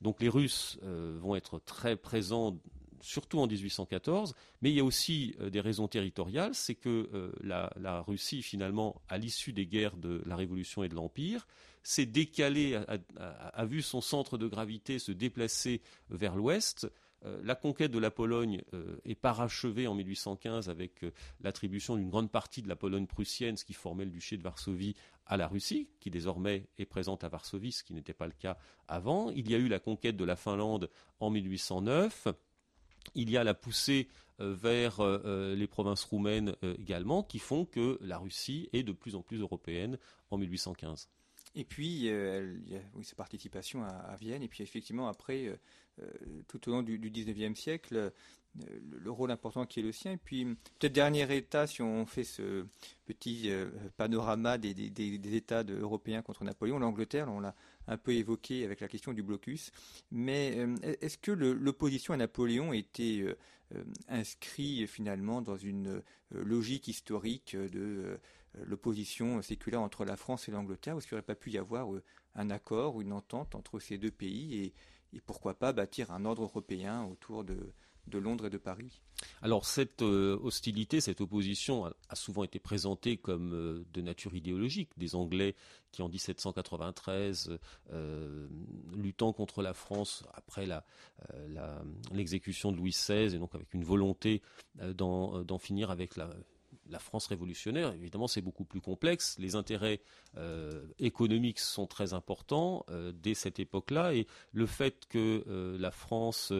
Donc 0.00 0.20
les 0.20 0.28
Russes 0.28 0.78
euh, 0.82 1.18
vont 1.20 1.36
être 1.36 1.58
très 1.58 1.96
présents 1.96 2.56
surtout 3.00 3.38
en 3.38 3.46
1814, 3.46 4.34
mais 4.62 4.70
il 4.70 4.76
y 4.76 4.80
a 4.80 4.84
aussi 4.84 5.34
euh, 5.40 5.50
des 5.50 5.60
raisons 5.60 5.86
territoriales, 5.86 6.54
c'est 6.54 6.74
que 6.74 7.08
euh, 7.14 7.30
la, 7.42 8.00
Russie, 8.00 8.42
finalement, 8.42 9.00
à 9.08 9.18
l'issue 9.18 9.52
des 9.52 9.66
guerres 9.66 9.96
de 9.96 10.22
la 10.26 10.34
Révolution 10.34 10.82
et 10.82 10.88
de 10.88 10.94
l'Empire, 10.94 11.46
s'est 11.82 12.06
décalée, 12.06 12.80
a, 13.28 13.64
vu 13.64 13.80
son 13.80 14.00
centre 14.00 14.38
de 14.38 14.48
gravité 14.48 14.98
se 14.98 15.12
déplacer 15.12 15.82
vers 16.10 16.34
l'ouest, 16.34 16.84
euh, 16.84 16.90
la 17.42 17.54
conquête 17.54 17.90
de 17.90 17.98
la 17.98 18.10
Pologne 18.10 18.62
euh, 18.74 18.98
est 19.04 19.14
parachevée 19.14 19.86
en 19.86 19.94
1815 19.94 20.68
avec 20.68 21.02
euh, 21.02 21.12
l'attribution 21.40 21.96
d'une 21.96 22.10
grande 22.10 22.30
partie 22.30 22.62
de 22.62 22.68
la 22.68 22.76
Pologne 22.76 23.06
prussienne, 23.06 23.56
ce 23.56 23.64
qui 23.64 23.72
formait 23.72 24.04
le 24.04 24.10
duché 24.10 24.36
de 24.36 24.42
Varsovie, 24.42 24.94
à 25.26 25.36
la 25.36 25.48
Russie, 25.48 25.88
qui 25.98 26.10
désormais 26.10 26.68
est 26.78 26.84
présente 26.84 27.24
à 27.24 27.28
Varsovie, 27.28 27.72
ce 27.72 27.82
qui 27.82 27.94
n'était 27.94 28.14
pas 28.14 28.26
le 28.26 28.34
cas 28.38 28.58
avant. 28.86 29.30
Il 29.30 29.50
y 29.50 29.54
a 29.54 29.58
eu 29.58 29.68
la 29.68 29.80
conquête 29.80 30.16
de 30.16 30.24
la 30.24 30.36
Finlande 30.36 30.88
en 31.18 31.30
1809. 31.30 32.28
Il 33.14 33.30
y 33.30 33.36
a 33.36 33.42
la 33.42 33.54
poussée 33.54 34.08
vers 34.38 35.00
les 35.02 35.66
provinces 35.66 36.04
roumaines 36.04 36.54
également, 36.78 37.22
qui 37.22 37.38
font 37.38 37.64
que 37.64 37.98
la 38.02 38.18
Russie 38.18 38.68
est 38.72 38.82
de 38.82 38.92
plus 38.92 39.16
en 39.16 39.22
plus 39.22 39.40
européenne 39.40 39.98
en 40.30 40.38
1815. 40.38 41.08
Et 41.58 41.64
puis, 41.64 42.10
euh, 42.10 42.54
il 42.66 42.74
y 42.74 42.76
a 42.76 42.80
sa 43.02 43.16
participation 43.16 43.82
à, 43.82 44.14
Vienne. 44.20 44.42
Et 44.42 44.48
puis, 44.48 44.62
effectivement, 44.62 45.08
après, 45.08 45.46
euh, 45.46 45.56
euh, 46.02 46.42
tout 46.48 46.68
au 46.68 46.72
long 46.72 46.82
du, 46.82 46.98
19e 46.98 47.54
siècle, 47.54 48.12
le, 48.54 49.10
rôle 49.10 49.30
important 49.30 49.64
qui 49.64 49.80
est 49.80 49.82
le 49.82 49.90
sien. 49.90 50.12
Et 50.12 50.16
puis, 50.18 50.44
peut-être 50.78 50.92
dernier 50.92 51.34
état, 51.34 51.66
si 51.66 51.80
on 51.80 52.04
fait 52.04 52.24
ce 52.24 52.66
petit 53.06 53.50
panorama 53.96 54.58
des, 54.58 54.70
États 55.34 55.62
européens 55.62 56.20
contre 56.20 56.44
Napoléon, 56.44 56.78
l'Angleterre, 56.78 57.28
on 57.30 57.40
l'a 57.40 57.54
un 57.86 57.96
peu 57.96 58.12
évoqué 58.12 58.64
avec 58.66 58.80
la 58.80 58.88
question 58.88 59.14
du 59.14 59.22
blocus. 59.22 59.72
Mais 60.10 60.58
est-ce 61.00 61.16
que 61.16 61.32
l'opposition 61.32 62.12
à 62.12 62.18
Napoléon 62.18 62.74
était 62.74 63.24
inscrite 64.08 64.88
finalement 64.88 65.40
dans 65.40 65.56
une 65.56 66.02
logique 66.30 66.88
historique 66.88 67.56
de 67.56 68.18
l'opposition 68.64 69.42
séculaire 69.42 69.80
entre 69.80 70.04
la 70.04 70.16
France 70.16 70.48
et 70.48 70.52
l'Angleterre, 70.52 70.96
est-ce 70.96 71.06
qu'il 71.06 71.14
n'aurait 71.14 71.26
pas 71.26 71.34
pu 71.34 71.50
y 71.50 71.58
avoir 71.58 71.92
euh, 71.92 72.02
un 72.34 72.50
accord 72.50 72.96
ou 72.96 73.02
une 73.02 73.12
entente 73.12 73.54
entre 73.54 73.78
ces 73.78 73.98
deux 73.98 74.10
pays 74.10 74.64
et, 74.64 74.74
pourquoi 75.24 75.54
pas 75.54 75.72
bâtir 75.72 76.10
un 76.10 76.26
ordre 76.26 76.42
européen 76.42 77.04
autour 77.04 77.42
de, 77.42 77.72
Londres 78.12 78.46
et 78.46 78.50
de 78.50 78.58
Paris 78.58 79.00
Alors 79.40 79.64
cette 79.64 80.02
euh, 80.02 80.38
hostilité, 80.42 81.00
cette 81.00 81.22
opposition 81.22 81.86
a, 81.86 82.14
souvent 82.14 82.44
été 82.44 82.58
présentée 82.58 83.16
comme 83.16 83.54
euh, 83.54 83.86
de 83.94 84.02
nature 84.02 84.34
idéologique. 84.34 84.90
Des 84.98 85.14
Anglais 85.14 85.54
qui 85.90 86.02
en 86.02 86.10
1793, 86.10 87.58
luttant 88.94 89.32
contre 89.32 89.62
la 89.62 89.72
France 89.72 90.24
après 90.34 90.68
l'exécution 92.12 92.70
de 92.70 92.76
Louis 92.76 92.90
XVI, 92.90 93.34
et 93.34 93.38
donc 93.38 93.54
avec 93.54 93.72
une 93.72 93.84
volonté 93.84 94.42
d'en 94.74 95.58
finir 95.58 95.90
avec 95.90 96.16
la 96.16 96.28
la 96.90 96.98
France 96.98 97.26
révolutionnaire, 97.26 97.92
évidemment, 97.92 98.28
c'est 98.28 98.40
beaucoup 98.40 98.64
plus 98.64 98.80
complexe. 98.80 99.36
Les 99.38 99.54
intérêts 99.54 100.00
euh, 100.36 100.86
économiques 100.98 101.60
sont 101.60 101.86
très 101.86 102.14
importants 102.14 102.84
euh, 102.90 103.12
dès 103.14 103.34
cette 103.34 103.58
époque-là, 103.58 104.14
et 104.14 104.26
le 104.52 104.66
fait 104.66 105.06
que 105.08 105.44
euh, 105.48 105.76
la 105.78 105.90
France 105.90 106.52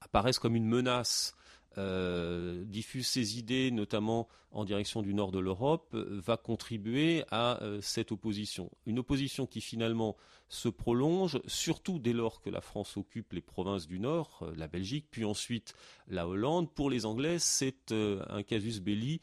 apparaisse 0.00 0.38
comme 0.38 0.56
une 0.56 0.66
menace 0.66 1.34
euh, 1.78 2.64
diffuse 2.64 3.06
ses 3.06 3.38
idées, 3.38 3.70
notamment 3.70 4.28
en 4.50 4.64
direction 4.64 5.02
du 5.02 5.14
nord 5.14 5.30
de 5.30 5.38
l'Europe, 5.38 5.90
euh, 5.94 6.20
va 6.20 6.36
contribuer 6.36 7.22
à 7.30 7.62
euh, 7.62 7.80
cette 7.80 8.10
opposition. 8.10 8.72
Une 8.86 8.98
opposition 8.98 9.46
qui 9.46 9.60
finalement 9.60 10.16
se 10.48 10.68
prolonge, 10.68 11.40
surtout 11.46 12.00
dès 12.00 12.12
lors 12.12 12.40
que 12.40 12.50
la 12.50 12.60
France 12.60 12.96
occupe 12.96 13.32
les 13.32 13.40
provinces 13.40 13.86
du 13.86 14.00
nord, 14.00 14.50
la 14.56 14.66
Belgique, 14.66 15.06
puis 15.12 15.24
ensuite 15.24 15.74
la 16.08 16.26
Hollande. 16.26 16.72
Pour 16.74 16.90
les 16.90 17.06
Anglais, 17.06 17.38
c'est 17.38 17.92
un 17.92 18.42
casus 18.42 18.80
belli 18.80 19.20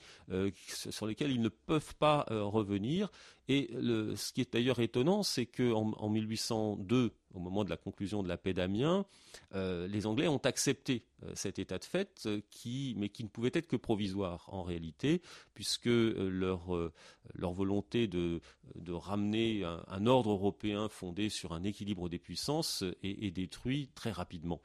sur 0.57 1.05
lequel 1.05 1.31
ils 1.31 1.41
ne 1.41 1.49
peuvent 1.49 1.95
pas 1.95 2.25
revenir. 2.29 3.11
Et 3.49 3.69
ce 3.73 4.31
qui 4.31 4.39
est 4.39 4.53
d'ailleurs 4.53 4.79
étonnant, 4.79 5.21
c'est 5.21 5.45
qu'en 5.45 5.91
en 5.97 6.07
1802, 6.07 7.11
au 7.37 7.39
moment 7.39 7.63
de 7.63 7.69
la 7.69 7.77
conclusion 7.77 8.23
de 8.23 8.27
la 8.27 8.37
paix 8.37 8.53
d'Amiens, 8.53 9.05
euh, 9.53 9.87
les 9.87 10.07
Anglais 10.07 10.27
ont 10.27 10.37
accepté 10.37 11.05
euh, 11.23 11.31
cet 11.35 11.59
état 11.59 11.77
de 11.77 11.85
fait, 11.85 12.23
euh, 12.25 12.41
qui, 12.49 12.95
mais 12.97 13.09
qui 13.09 13.23
ne 13.23 13.29
pouvait 13.29 13.51
être 13.53 13.67
que 13.67 13.75
provisoire 13.75 14.45
en 14.51 14.63
réalité, 14.63 15.21
puisque 15.53 15.85
leur, 15.85 16.91
volonté 17.35 18.07
de, 18.07 18.41
de 18.75 18.91
ramener 18.91 19.63
un, 19.63 20.07
ordre 20.07 20.31
européen 20.31 20.89
fondé 20.89 21.29
sur 21.29 21.53
un 21.53 21.63
équilibre 21.63 22.09
des 22.09 22.19
puissances 22.19 22.83
est, 23.03 23.25
est 23.25 23.31
détruit 23.31 23.89
très 23.95 24.11
rapidement. 24.11 24.61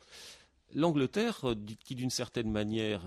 L'Angleterre, 0.74 1.44
qui 1.84 1.94
d'une 1.94 2.10
certaine 2.10 2.50
manière 2.50 3.02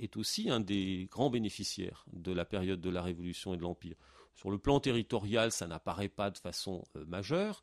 est 0.00 0.16
aussi 0.16 0.50
un 0.50 0.58
des 0.58 1.08
grands 1.10 1.30
bénéficiaires 1.30 2.04
de 2.12 2.32
la 2.32 2.44
période 2.44 2.80
de 2.80 2.90
la 2.90 3.02
Révolution 3.02 3.54
et 3.54 3.56
de 3.56 3.62
l'Empire, 3.62 3.96
sur 4.34 4.50
le 4.50 4.58
plan 4.58 4.80
territorial, 4.80 5.52
ça 5.52 5.66
n'apparaît 5.66 6.08
pas 6.08 6.30
de 6.30 6.38
façon 6.38 6.84
euh, 6.96 7.04
majeure, 7.06 7.62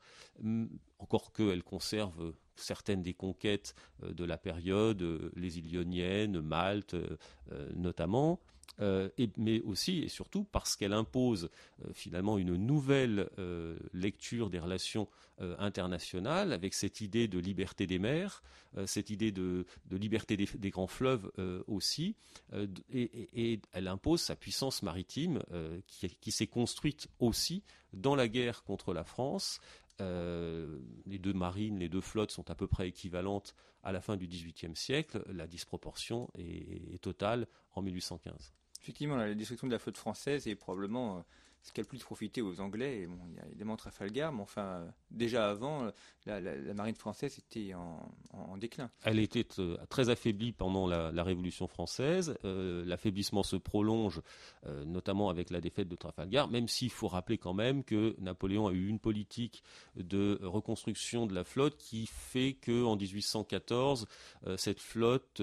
encore 0.99 1.33
qu'elle 1.33 1.63
conserve 1.63 2.21
euh, 2.21 2.31
certaines 2.55 3.03
des 3.03 3.13
conquêtes 3.13 3.75
euh, 4.03 4.13
de 4.13 4.23
la 4.23 4.37
période, 4.37 5.31
les 5.35 5.57
îles 5.57 5.67
Ioniennes, 5.67 6.39
Malte 6.41 6.95
notamment. 7.75 8.39
Euh, 8.79 9.09
mais 9.37 9.61
aussi 9.61 9.99
et 9.99 10.07
surtout 10.07 10.43
parce 10.45 10.75
qu'elle 10.75 10.93
impose 10.93 11.49
euh, 11.83 11.93
finalement 11.93 12.37
une 12.37 12.55
nouvelle 12.55 13.29
euh, 13.37 13.77
lecture 13.93 14.49
des 14.49 14.59
relations 14.59 15.07
internationales 15.57 16.53
avec 16.53 16.75
cette 16.75 17.01
idée 17.01 17.27
de 17.27 17.39
liberté 17.39 17.87
des 17.87 17.97
mers, 17.97 18.43
cette 18.85 19.09
idée 19.09 19.31
de, 19.31 19.65
liberté 19.89 20.37
des, 20.37 20.69
grands 20.69 20.85
fleuves 20.85 21.31
aussi, 21.65 22.15
et, 22.93 23.59
elle 23.71 23.87
impose 23.87 24.21
sa 24.21 24.35
puissance 24.35 24.83
maritime 24.83 25.41
qui, 25.87 26.31
s'est 26.31 26.45
construite 26.45 27.07
aussi 27.17 27.63
dans 27.91 28.13
la 28.13 28.27
guerre 28.27 28.63
contre 28.63 28.93
la 28.93 29.03
France. 29.03 29.59
les 29.99 31.17
deux 31.17 31.33
marines, 31.33 31.79
les 31.79 31.89
deux 31.89 32.01
flottes 32.01 32.29
sont 32.29 32.51
à 32.51 32.55
peu 32.55 32.67
près 32.67 32.89
équivalentes 32.89 33.55
à 33.81 33.91
la 33.91 33.99
fin 33.99 34.17
du 34.17 34.27
XVIIIe 34.27 34.75
siècle. 34.75 35.23
La 35.33 35.47
disproportion 35.47 36.29
est 36.35 37.01
totale 37.01 37.47
en 37.73 37.81
1815. 37.81 38.53
Effectivement, 38.81 39.15
la 39.15 39.33
destruction 39.35 39.67
de 39.67 39.73
la 39.73 39.79
flotte 39.79 39.97
française 39.97 40.47
est 40.47 40.55
probablement 40.55 41.17
euh, 41.17 41.21
ce 41.61 41.71
qui 41.71 41.79
a 41.79 41.83
le 41.83 41.87
plus 41.87 41.99
profité 41.99 42.41
aux 42.41 42.59
Anglais. 42.59 43.05
bon, 43.05 43.19
il 43.29 43.35
y 43.35 43.39
a 43.39 43.45
évidemment 43.45 43.77
Trafalgar, 43.77 44.33
mais 44.33 44.41
enfin, 44.41 44.63
euh, 44.63 44.89
déjà 45.11 45.51
avant, 45.51 45.83
euh, 45.83 45.91
la, 46.25 46.73
marine 46.73 46.95
française 46.95 47.37
était 47.37 47.75
en, 47.75 48.57
déclin. 48.57 48.89
Elle 49.03 49.19
était 49.19 49.45
très 49.89 50.09
affaiblie 50.09 50.51
pendant 50.51 50.87
la, 50.87 51.23
Révolution 51.23 51.67
française. 51.67 52.35
L'affaiblissement 52.43 53.43
se 53.43 53.55
prolonge, 53.55 54.21
notamment 54.85 55.29
avec 55.29 55.49
la 55.49 55.61
défaite 55.61 55.87
de 55.87 55.95
Trafalgar, 55.95 56.47
même 56.47 56.67
s'il 56.67 56.91
faut 56.91 57.07
rappeler 57.07 57.37
quand 57.37 57.53
même 57.53 57.83
que 57.83 58.15
Napoléon 58.19 58.67
a 58.67 58.71
eu 58.71 58.87
une 58.87 58.99
politique 58.99 59.63
de 59.95 60.39
reconstruction 60.43 61.25
de 61.25 61.33
la 61.33 61.43
flotte 61.43 61.77
qui 61.77 62.05
fait 62.05 62.53
qu'en 62.53 62.95
1814, 62.95 64.07
cette 64.57 64.79
flotte 64.79 65.41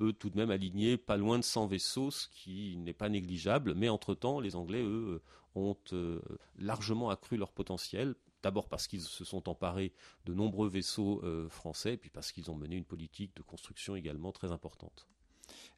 peut 0.00 0.14
tout 0.14 0.30
de 0.30 0.38
même 0.38 0.50
aligner 0.50 0.96
pas 0.96 1.18
loin 1.18 1.38
de 1.38 1.44
100 1.44 1.66
vaisseaux, 1.66 2.10
ce 2.10 2.26
qui 2.28 2.78
n'est 2.78 2.94
pas 2.94 3.10
négligeable. 3.10 3.74
Mais 3.74 3.90
entre-temps, 3.90 4.40
les 4.40 4.56
Anglais, 4.56 4.82
eux, 4.82 5.20
ont 5.54 5.76
euh, 5.92 6.18
largement 6.58 7.10
accru 7.10 7.36
leur 7.36 7.52
potentiel. 7.52 8.14
D'abord 8.42 8.70
parce 8.70 8.86
qu'ils 8.86 9.02
se 9.02 9.26
sont 9.26 9.46
emparés 9.50 9.92
de 10.24 10.32
nombreux 10.32 10.70
vaisseaux 10.70 11.20
euh, 11.22 11.50
français, 11.50 11.98
puis 11.98 12.08
parce 12.08 12.32
qu'ils 12.32 12.50
ont 12.50 12.54
mené 12.54 12.76
une 12.76 12.86
politique 12.86 13.36
de 13.36 13.42
construction 13.42 13.94
également 13.94 14.32
très 14.32 14.52
importante. 14.52 15.06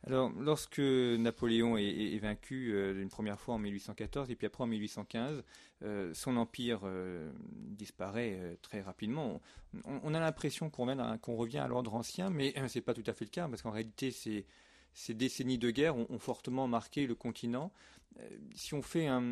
Alors, 0.05 0.31
lorsque 0.41 0.81
Napoléon 0.81 1.77
est, 1.77 2.19
vaincu 2.19 2.73
euh, 2.73 3.01
une 3.01 3.09
première 3.09 3.39
fois 3.39 3.55
en 3.55 3.59
1814 3.59 4.31
et 4.31 4.37
puis 4.37 4.47
après 4.47 4.65
en 4.65 4.67
1815, 4.67 5.45
euh, 5.83 6.13
son 6.13 6.37
empire 6.37 6.81
euh, 6.85 7.31
disparaît 7.45 8.59
très 8.63 8.81
rapidement. 8.81 9.41
On, 9.85 10.15
a 10.15 10.21
l'impression 10.21 10.71
qu'on 10.71 11.37
revient 11.37 11.59
à 11.59 11.69
l'ordre 11.69 11.95
ancien, 11.95 12.31
mais 12.31 12.53
ce 12.69 12.79
n'est 12.79 12.83
pas 12.83 12.95
tout 12.95 13.05
à 13.07 13.13
fait 13.13 13.25
le 13.25 13.31
cas 13.31 13.49
parce 13.49 13.63
qu'en 13.63 13.71
réalité, 13.71 14.11
ces, 14.11 14.45
décennies 15.15 15.59
de 15.59 15.71
guerre 15.71 15.97
ont, 15.97 16.19
fortement 16.19 16.67
marqué 16.67 17.07
le 17.07 17.15
continent. 17.15 17.73
si 18.55 18.75
on 18.75 18.83
fait 18.83 19.07
un, 19.07 19.23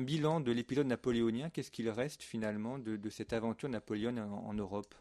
bilan 0.00 0.40
de 0.40 0.52
l'épisode 0.52 0.86
napoléonien, 0.86 1.50
qu'est-ce 1.50 1.70
qu'il 1.70 1.88
reste 1.88 2.22
finalement 2.22 2.78
de, 2.78 3.10
cette 3.10 3.32
aventure 3.32 3.68
napoléonienne 3.68 4.30
en 4.30 4.54
Europe? 4.54 4.94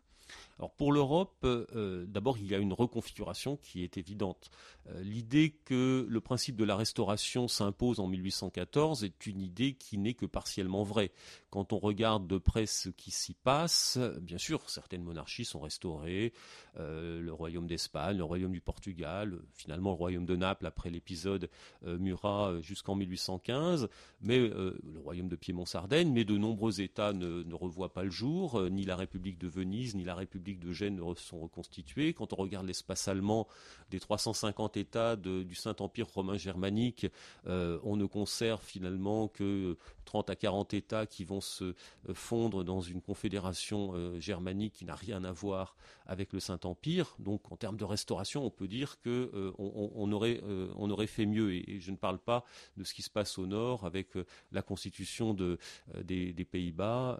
Alors 0.59 0.71
pour 0.71 0.91
l'Europe, 0.91 1.43
euh, 1.43 2.05
d'abord 2.07 2.37
il 2.37 2.47
y 2.47 2.55
a 2.55 2.57
une 2.57 2.73
reconfiguration 2.73 3.57
qui 3.57 3.83
est 3.83 3.97
évidente. 3.97 4.51
Euh, 4.89 5.01
l'idée 5.01 5.55
que 5.65 6.05
le 6.07 6.21
principe 6.21 6.55
de 6.55 6.63
la 6.63 6.75
restauration 6.75 7.47
s'impose 7.47 7.99
en 7.99 8.07
1814 8.07 9.03
est 9.03 9.25
une 9.25 9.41
idée 9.41 9.73
qui 9.73 9.97
n'est 9.97 10.13
que 10.13 10.25
partiellement 10.25 10.83
vraie. 10.83 11.11
Quand 11.49 11.73
on 11.73 11.79
regarde 11.79 12.27
de 12.27 12.37
près 12.37 12.65
ce 12.65 12.89
qui 12.89 13.11
s'y 13.11 13.33
passe, 13.33 13.97
bien 14.21 14.37
sûr 14.37 14.69
certaines 14.69 15.03
monarchies 15.03 15.45
sont 15.45 15.59
restaurées, 15.59 16.33
euh, 16.77 17.19
le 17.21 17.33
royaume 17.33 17.67
d'Espagne, 17.67 18.17
le 18.17 18.23
royaume 18.23 18.51
du 18.51 18.61
Portugal, 18.61 19.39
finalement 19.53 19.91
le 19.91 19.97
royaume 19.97 20.25
de 20.25 20.35
Naples 20.35 20.65
après 20.67 20.89
l'épisode 20.89 21.49
Murat 21.83 22.61
jusqu'en 22.61 22.95
1815, 22.95 23.89
mais 24.21 24.51
le 24.83 24.99
royaume 24.99 25.29
de 25.29 25.35
Piémont-Sardaigne, 25.35 26.11
mais 26.11 26.23
de 26.23 26.37
nombreux 26.37 26.81
États 26.81 27.13
ne, 27.13 27.43
ne 27.43 27.53
revoient 27.55 27.93
pas 27.93 28.03
le 28.03 28.11
jour, 28.11 28.61
ni 28.69 28.83
la 28.83 28.95
République 28.95 29.37
de 29.37 29.47
Venise, 29.47 29.95
ni 29.95 30.03
la 30.03 30.15
République 30.15 30.59
de 30.59 30.71
Gênes 30.71 30.99
sont 31.17 31.39
reconstituées. 31.39 32.13
Quand 32.13 32.33
on 32.33 32.35
regarde 32.37 32.65
l'espace 32.65 33.07
allemand 33.07 33.47
des 33.89 33.99
350 33.99 34.77
États 34.77 35.15
du 35.15 35.55
Saint-Empire 35.55 36.07
romain 36.07 36.37
germanique, 36.37 37.07
euh, 37.47 37.79
on 37.83 37.95
ne 37.95 38.05
conserve 38.05 38.63
finalement 38.63 39.27
que 39.27 39.77
30 40.05 40.29
à 40.29 40.35
40 40.35 40.73
États 40.73 41.05
qui 41.05 41.23
vont 41.23 41.41
se 41.41 41.63
euh, 41.63 41.73
fondre 42.13 42.63
dans 42.63 42.81
une 42.81 43.01
confédération 43.01 43.91
euh, 43.93 44.19
germanique 44.19 44.73
qui 44.73 44.85
n'a 44.85 44.95
rien 44.95 45.23
à 45.23 45.31
voir 45.31 45.75
avec 46.05 46.33
le 46.33 46.39
Saint-Empire. 46.39 47.15
Donc 47.19 47.51
en 47.51 47.57
termes 47.57 47.77
de 47.77 47.83
restauration, 47.83 48.45
on 48.45 48.49
peut 48.49 48.67
dire 48.67 48.97
aurait, 49.05 50.41
on 50.75 50.89
aurait 50.89 51.07
fait 51.07 51.25
mieux. 51.25 51.53
Et, 51.53 51.79
je 51.79 51.91
ne 51.91 51.95
parle 51.95 52.19
pas 52.19 52.43
de 52.77 52.83
ce 52.83 52.93
qui 52.93 53.01
se 53.01 53.09
passe 53.09 53.37
au 53.37 53.45
nord 53.45 53.85
avec 53.85 54.09
la 54.51 54.61
constitution 54.71 55.33
de, 55.33 55.57
des, 56.03 56.45
Pays-Bas 56.45 57.19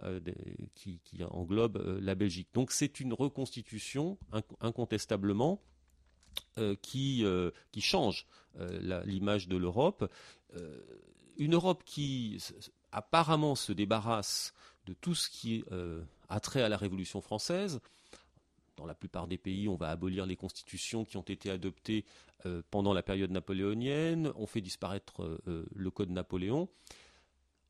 qui, 0.74 1.00
qui 1.04 1.22
englobe 1.24 1.76
la 2.00 2.14
Belgique. 2.14 2.48
Donc 2.54 2.72
c'est 2.72 3.00
une 3.00 3.12
reconstitution, 3.12 4.18
incontestablement, 4.60 5.60
euh, 6.58 6.76
qui, 6.82 7.24
euh, 7.24 7.50
qui 7.72 7.80
change 7.80 8.26
euh, 8.58 9.02
l'image 9.06 9.48
de 9.48 9.56
l'Europe. 9.56 10.10
une 11.38 11.54
Europe 11.54 11.82
qui 11.86 12.44
apparemment 12.90 13.54
se 13.54 13.72
débarrasse 13.72 14.52
de 14.84 14.92
tout 14.92 15.14
ce 15.14 15.30
qui 15.30 15.64
a 16.28 16.40
trait 16.40 16.60
à 16.60 16.68
la 16.68 16.76
Révolution 16.76 17.22
française. 17.22 17.80
Dans 18.76 18.84
la 18.84 18.94
plupart 18.94 19.26
des 19.28 19.38
pays, 19.38 19.66
on 19.66 19.76
va 19.76 19.88
abolir 19.88 20.26
les 20.26 20.36
constitutions 20.36 21.06
qui 21.06 21.16
ont 21.16 21.22
été 21.22 21.50
adoptées 21.50 22.04
pendant 22.70 22.92
la 22.92 23.02
période 23.02 23.30
napoléonienne, 23.30 24.30
on 24.36 24.46
fait 24.46 24.60
disparaître 24.60 25.40
le 25.46 25.90
Code 25.90 26.10
Napoléon 26.10 26.68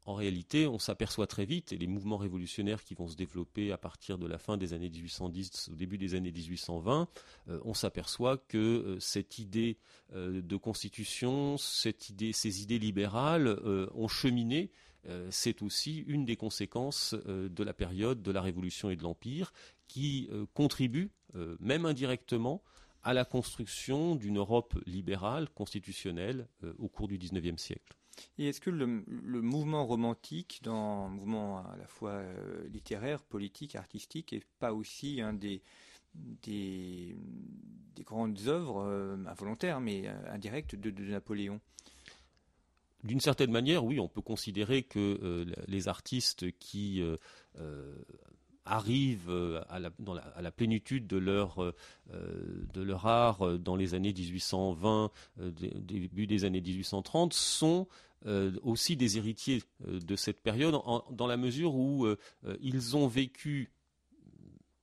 en 0.05 0.15
réalité, 0.15 0.67
on 0.67 0.79
s'aperçoit 0.79 1.29
très 1.29 1.45
vite, 1.45 1.73
et 1.73 1.79
les 1.79 1.87
mouvements 1.87 2.17
révolutionnaires 2.17 2.83
qui 2.83 2.95
vont 2.95 3.07
se 3.07 3.15
développer 3.15 3.71
à 3.71 3.79
partir 3.79 4.19
de 4.19 4.27
la 4.27 4.39
fin 4.39 4.57
des 4.57 4.73
années 4.73 4.91
1810, 4.91 5.71
au 5.73 5.77
début 5.77 5.97
des 5.97 6.15
années 6.15 6.33
1820, 6.33 7.09
euh, 7.49 7.61
on 7.65 7.73
s'aperçoit 7.73 8.37
que 8.37 8.59
euh, 8.59 9.01
cette 9.01 9.39
idée 9.39 9.79
euh, 10.13 10.43
de 10.43 10.57
constitution, 10.57 11.57
ces 11.57 12.63
idées 12.63 12.79
libérales 12.79 13.49
ont 13.95 14.09
cheminé. 14.09 14.71
C'est 15.31 15.63
aussi 15.63 15.99
une 16.07 16.25
des 16.25 16.37
conséquences 16.37 17.15
de 17.15 17.65
la 17.65 17.73
période 17.73 18.23
de 18.23 18.31
la 18.31 18.41
Révolution 18.41 18.89
et 18.89 18.97
de 18.97 19.03
l'Empire 19.03 19.53
qui 19.89 20.31
contribue, 20.55 21.11
même 21.59 21.87
indirectement, 21.87 22.63
à 23.03 23.13
la 23.13 23.25
construction 23.25 24.15
d'une 24.15 24.39
Europe 24.39 24.79
libérale, 24.87 25.49
constitutionnelle, 25.51 26.47
au 26.79 26.89
cours 26.89 27.09
du 27.09 27.19
XIXe 27.19 27.61
siècle. 27.61 27.97
Et 28.39 28.49
est-ce 28.49 28.61
que 28.61 28.71
le, 28.71 28.87
mouvement 28.87 29.87
romantique, 29.87 30.61
dans 30.63 31.09
mouvement 31.09 31.59
à 31.59 31.77
la 31.77 31.87
fois 31.87 32.11
euh, 32.13 32.69
littéraire, 32.69 33.23
politique, 33.23 33.77
artistique, 33.77 34.33
n'est 34.33 34.43
pas 34.59 34.73
aussi 34.73 35.21
un 35.21 35.33
des, 35.33 35.63
des, 36.15 37.17
grandes 38.05 38.39
œuvres 38.47 38.83
euh, 38.85 39.17
involontaires, 39.27 39.81
mais 39.81 40.07
euh, 40.07 40.33
indirectes 40.33 40.75
de, 40.75 40.91
Napoléon? 40.91 41.61
D'une 43.05 43.21
certaine 43.21 43.51
manière, 43.51 43.85
oui, 43.85 43.99
on 43.99 44.09
peut 44.09 44.23
considérer 44.23 44.85
que 44.85 45.45
les 45.67 45.89
artistes 45.89 46.57
qui 46.59 47.03
arrivent 48.65 49.63
à 49.69 49.79
la, 49.79 49.91
dans 49.99 50.15
la, 50.15 50.23
à 50.23 50.43
la, 50.43 50.51
plénitude 50.51 51.07
de 51.07 51.17
leur, 51.17 51.75
de 52.11 52.83
leur 52.83 53.07
art 53.07 53.59
dans 53.59 53.77
les 53.77 53.95
années 53.95 54.13
1820, 54.13 55.11
début 55.57 56.27
des 56.27 56.45
années 56.45 56.61
1830, 56.61 57.33
sont 57.33 57.89
aussi 58.63 58.97
des 58.97 59.19
héritiers 59.19 59.63
de 59.87 60.17
cette 60.17 60.41
période, 60.41 60.77
dans 61.11 61.27
la 61.27 61.37
mesure 61.37 61.75
où 61.75 62.07
ils 62.61 62.97
ont 62.97 63.09
vécu 63.09 63.73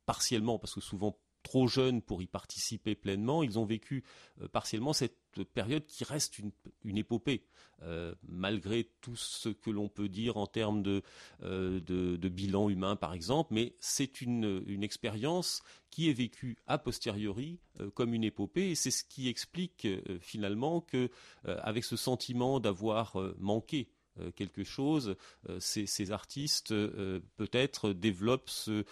partiellement, 0.05 0.57
parce 0.57 0.73
que 0.73 0.81
souvent 0.81 1.15
trop 1.43 1.67
jeunes 1.67 2.01
pour 2.01 2.21
y 2.21 2.27
participer 2.27 2.95
pleinement, 2.95 3.43
ils 3.43 3.59
ont 3.59 3.65
vécu 3.65 4.03
euh, 4.41 4.47
partiellement 4.47 4.93
cette 4.93 5.17
période 5.53 5.85
qui 5.85 6.03
reste 6.03 6.39
une, 6.39 6.97
épopée, 6.97 7.45
euh, 7.83 8.13
malgré 8.27 8.89
tout 9.01 9.15
ce 9.15 9.49
que 9.49 9.69
l'on 9.69 9.87
peut 9.87 10.09
dire 10.09 10.37
en 10.37 10.47
termes 10.47 10.83
de, 10.83 11.01
euh, 11.43 11.79
de, 11.79 12.29
bilan 12.29 12.69
humain, 12.69 12.95
par 12.95 13.13
exemple, 13.13 13.53
mais 13.53 13.75
c'est 13.79 14.21
une, 14.21 14.63
une 14.67 14.83
expérience 14.83 15.61
qui 15.89 16.09
est 16.09 16.13
vécue 16.13 16.57
a 16.67 16.77
posteriori 16.77 17.59
comme 17.93 18.13
une 18.13 18.23
épopée, 18.23 18.71
et 18.71 18.75
c'est 18.75 18.91
ce 18.91 19.03
qui 19.03 19.27
explique 19.27 19.87
finalement 20.19 20.81
que, 20.81 21.09
avec 21.45 21.83
ce 21.83 21.95
sentiment 21.95 22.59
d'avoir 22.59 23.17
manqué 23.39 23.89
quelque 24.35 24.63
chose, 24.63 25.15
euh, 25.49 25.59
ces, 25.59 26.11
artistes 26.11 26.71
euh, 26.71 27.19
peut-être 27.37 27.93
développent 27.93 28.49
ce, 28.49 28.83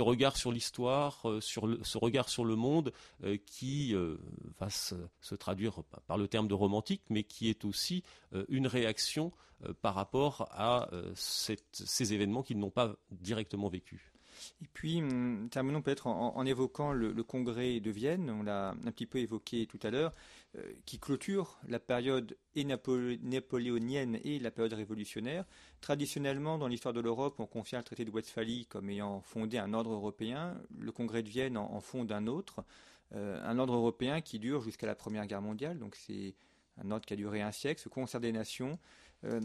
regard 0.00 0.36
sur 0.36 0.52
l'histoire, 0.52 1.24
ce 1.40 1.98
regard 1.98 2.28
sur 2.28 2.44
le 2.44 2.56
monde 2.56 2.92
qui 3.46 3.94
va 4.58 4.70
se, 4.70 4.94
traduire 5.36 5.82
par 6.06 6.18
le 6.18 6.28
terme 6.28 6.48
de 6.48 6.54
romantique, 6.54 7.02
mais 7.10 7.24
qui 7.24 7.48
est 7.48 7.64
aussi 7.64 8.02
une 8.48 8.66
réaction 8.66 9.32
par 9.82 9.94
rapport 9.94 10.48
à 10.52 10.90
ces 11.14 12.12
événements 12.12 12.42
qu'ils 12.42 12.58
n'ont 12.58 12.70
pas 12.70 12.96
directement 13.10 13.68
vécus. 13.68 14.12
Et 14.62 14.66
puis, 14.72 15.00
hum, 15.00 15.48
terminons 15.50 15.82
peut-être 15.82 16.06
en, 16.06 16.44
évoquant 16.46 16.92
le, 16.92 17.22
congrès 17.22 17.80
de 17.80 17.90
Vienne, 17.90 18.30
on 18.30 18.42
l'a 18.42 18.70
un 18.70 18.90
petit 18.90 19.06
peu 19.06 19.18
évoqué 19.18 19.66
tout 19.66 19.78
à 19.82 19.90
l'heure, 19.90 20.12
euh, 20.56 20.72
qui 20.86 20.98
clôture 20.98 21.58
la 21.68 21.78
période 21.78 22.36
napoléonienne 22.54 24.18
et 24.24 24.38
la 24.38 24.50
période 24.50 24.72
révolutionnaire. 24.72 25.44
Traditionnellement, 25.80 26.58
dans 26.58 26.68
l'histoire 26.68 26.94
de 26.94 27.00
l'Europe, 27.00 27.36
on 27.38 27.46
confie 27.46 27.76
le 27.76 27.82
traité 27.82 28.04
de 28.04 28.10
Westphalie 28.10 28.66
comme 28.66 28.90
ayant 28.90 29.20
fondé 29.20 29.58
un 29.58 29.74
ordre 29.74 29.92
européen. 29.92 30.60
Le 30.78 30.92
congrès 30.92 31.22
de 31.22 31.28
Vienne 31.28 31.56
en, 31.56 31.80
fonde 31.80 32.10
un 32.12 32.26
autre, 32.26 32.64
euh, 33.14 33.40
un 33.44 33.58
ordre 33.58 33.74
européen 33.74 34.20
qui 34.20 34.38
dure 34.38 34.62
jusqu'à 34.62 34.86
la 34.86 34.94
Première 34.94 35.26
Guerre 35.26 35.42
mondiale, 35.42 35.78
donc 35.78 35.96
c'est 35.96 36.34
un 36.82 36.90
ordre 36.90 37.04
qui 37.04 37.12
a 37.12 37.16
duré 37.16 37.42
un 37.42 37.52
siècle, 37.52 37.80
ce 37.80 37.88
concert 37.88 38.20
des 38.20 38.32
nations. 38.32 38.78
Euh, 39.24 39.40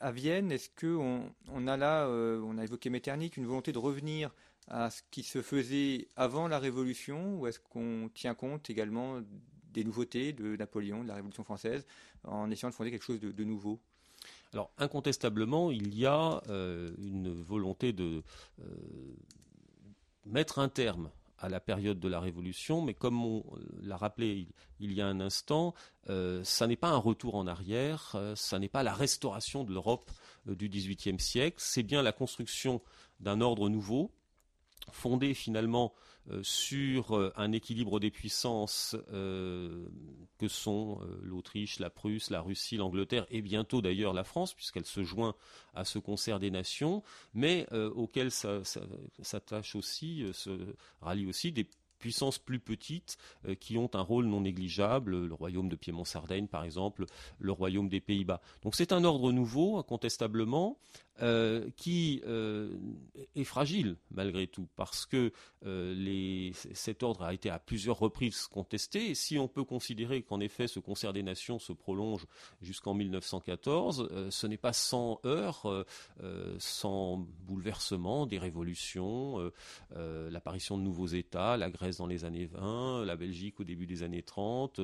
à 0.00 0.10
Vienne, 0.10 0.50
est-ce 0.50 0.68
qu'on 0.68 1.30
on 1.48 1.66
a 1.66 1.76
là, 1.76 2.08
on 2.08 2.58
a 2.58 2.64
évoqué 2.64 2.90
Metternich, 2.90 3.36
une 3.36 3.46
volonté 3.46 3.72
de 3.72 3.78
revenir 3.78 4.30
à 4.68 4.90
ce 4.90 5.02
qui 5.10 5.22
se 5.22 5.42
faisait 5.42 6.08
avant 6.16 6.48
la 6.48 6.58
Révolution 6.58 7.38
ou 7.38 7.46
est-ce 7.46 7.60
qu'on 7.60 8.10
tient 8.14 8.34
compte 8.34 8.70
également 8.70 9.20
des 9.72 9.84
nouveautés 9.84 10.32
de 10.32 10.56
Napoléon, 10.56 11.02
de 11.02 11.08
la 11.08 11.14
Révolution 11.14 11.44
française, 11.44 11.86
en 12.24 12.50
essayant 12.50 12.70
de 12.70 12.74
fonder 12.74 12.90
quelque 12.90 13.04
chose 13.04 13.20
de, 13.20 13.44
nouveau? 13.44 13.80
Alors 14.52 14.70
incontestablement, 14.78 15.70
il 15.70 15.94
y 15.94 16.06
a 16.06 16.42
euh, 16.48 16.90
une 16.98 17.32
volonté 17.32 17.92
de 17.92 18.22
euh, 18.60 18.64
mettre 20.26 20.58
un 20.58 20.68
terme 20.68 21.10
à 21.42 21.48
la 21.48 21.60
période 21.60 22.00
de 22.00 22.08
la 22.08 22.20
Révolution, 22.20 22.80
mais 22.80 22.94
comme 22.94 23.24
on 23.24 23.44
l'a 23.82 23.96
rappelé 23.96 24.46
il, 24.80 24.92
y 24.92 25.02
a 25.02 25.06
un 25.06 25.20
instant, 25.20 25.74
euh, 26.08 26.42
ça 26.44 26.66
n'est 26.66 26.76
pas 26.76 26.88
un 26.88 26.96
retour 26.96 27.34
en 27.34 27.46
arrière, 27.46 28.16
ça 28.36 28.58
n'est 28.58 28.68
pas 28.68 28.82
la 28.82 28.94
restauration 28.94 29.64
de 29.64 29.72
l'Europe 29.72 30.10
du 30.46 30.68
XVIIIe 30.68 31.20
siècle, 31.20 31.56
c'est 31.58 31.82
bien 31.82 32.00
la 32.00 32.12
construction 32.12 32.80
d'un 33.20 33.40
ordre 33.40 33.68
nouveau, 33.68 34.12
fondé 34.90 35.34
finalement 35.34 35.92
euh, 35.96 36.11
sur 36.42 37.16
euh, 37.16 37.32
un 37.36 37.52
équilibre 37.52 38.00
des 38.00 38.10
puissances 38.10 38.96
euh, 39.12 39.86
que 40.38 40.48
sont 40.48 41.00
l'Autriche, 41.22 41.78
la 41.78 41.90
Prusse, 41.90 42.30
la 42.30 42.40
Russie, 42.40 42.76
l'Angleterre 42.76 43.26
et 43.30 43.42
bientôt 43.42 43.82
d'ailleurs 43.82 44.12
la 44.12 44.24
France, 44.24 44.54
puisqu'elle 44.54 44.86
se 44.86 45.02
joint 45.02 45.34
à 45.74 45.84
ce 45.84 45.98
concert 45.98 46.38
des 46.38 46.50
nations, 46.50 47.02
mais 47.34 47.66
auquel 47.72 48.30
s'attache 48.30 49.76
aussi, 49.76 50.24
se 50.32 50.74
rallie 51.00 51.26
aussi 51.26 51.52
des 51.52 51.68
puissances 52.02 52.38
plus 52.38 52.58
petites 52.58 53.16
qui 53.60 53.78
ont 53.78 53.90
un 53.94 54.00
rôle 54.00 54.26
non 54.26 54.40
négligeable, 54.40 55.26
le 55.26 55.34
royaume 55.34 55.68
de 55.68 55.76
Piémont-Sardaigne 55.76 56.48
par 56.48 56.64
exemple, 56.64 57.06
le 57.38 57.52
royaume 57.52 57.88
des 57.88 58.00
Pays-Bas. 58.00 58.40
Donc 58.62 58.74
c'est 58.74 58.92
un 58.92 59.04
ordre 59.04 59.30
nouveau, 59.30 59.78
incontestablement, 59.78 60.78
euh, 61.20 61.68
qui 61.76 62.22
euh, 62.26 62.74
est 63.36 63.44
fragile 63.44 63.96
malgré 64.10 64.46
tout, 64.46 64.66
parce 64.76 65.04
que 65.04 65.30
euh, 65.66 66.50
cet 66.72 67.02
ordre 67.02 67.22
a 67.22 67.34
été 67.34 67.50
à 67.50 67.58
plusieurs 67.58 67.98
reprises 67.98 68.46
contesté. 68.46 69.14
Si 69.14 69.38
on 69.38 69.46
peut 69.46 69.62
considérer 69.62 70.22
qu'en 70.22 70.40
effet 70.40 70.66
ce 70.66 70.80
concert 70.80 71.12
des 71.12 71.22
nations 71.22 71.58
se 71.58 71.74
prolonge 71.74 72.26
jusqu'en 72.62 72.94
1914, 72.94 74.30
ce 74.30 74.46
n'est 74.46 74.56
pas 74.56 74.72
sans 74.72 75.20
heurts, 75.26 75.84
sans 76.58 77.18
bouleversement, 77.46 78.26
des 78.26 78.38
révolutions, 78.38 79.52
l'apparition 79.94 80.78
de 80.78 80.82
nouveaux 80.82 81.06
États, 81.06 81.56
la 81.56 81.70
Grèce 81.70 81.91
dans 81.98 82.06
les 82.06 82.24
années 82.24 82.46
20, 82.46 83.04
la 83.04 83.16
Belgique 83.16 83.60
au 83.60 83.64
début 83.64 83.86
des 83.86 84.02
années 84.02 84.22
30, 84.22 84.80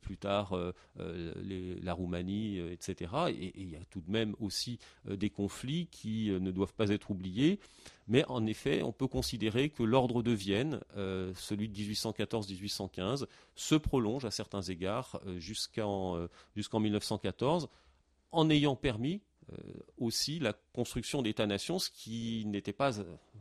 plus 0.00 0.16
tard 0.16 0.56
la 0.96 1.92
Roumanie, 1.92 2.58
etc. 2.58 3.10
et 3.28 3.52
il 3.56 3.70
y 3.70 3.76
a 3.76 3.84
tout 3.90 4.00
de 4.00 4.10
même 4.10 4.34
aussi 4.40 4.78
des 5.06 5.30
conflits 5.30 5.86
qui 5.90 6.30
euh, 6.30 6.38
ne 6.38 6.50
doivent 6.50 6.74
pas 6.74 6.90
être 6.90 7.10
oubliés. 7.10 7.60
Mais 8.08 8.24
en 8.28 8.46
effet, 8.46 8.82
on 8.82 8.92
peut 8.92 9.08
considérer 9.08 9.70
que 9.70 9.82
l'ordre 9.82 10.22
de 10.22 10.30
Vienne, 10.30 10.80
euh, 10.96 11.32
celui 11.34 11.68
de 11.68 11.76
1814-1815, 11.76 13.26
se 13.54 13.74
prolonge 13.74 14.24
à 14.24 14.30
certains 14.30 14.62
égards 14.62 15.20
euh, 15.26 15.40
jusqu'en 15.40 16.80
1914, 16.80 17.68
en 18.32 18.50
ayant 18.50 18.76
permis 18.76 19.22
aussi 19.96 20.40
la 20.40 20.52
construction 20.72 21.22
d'États-nations, 21.22 21.78
ce 21.78 21.88
qui 21.88 22.44
n'était 22.46 22.72
pas 22.72 22.90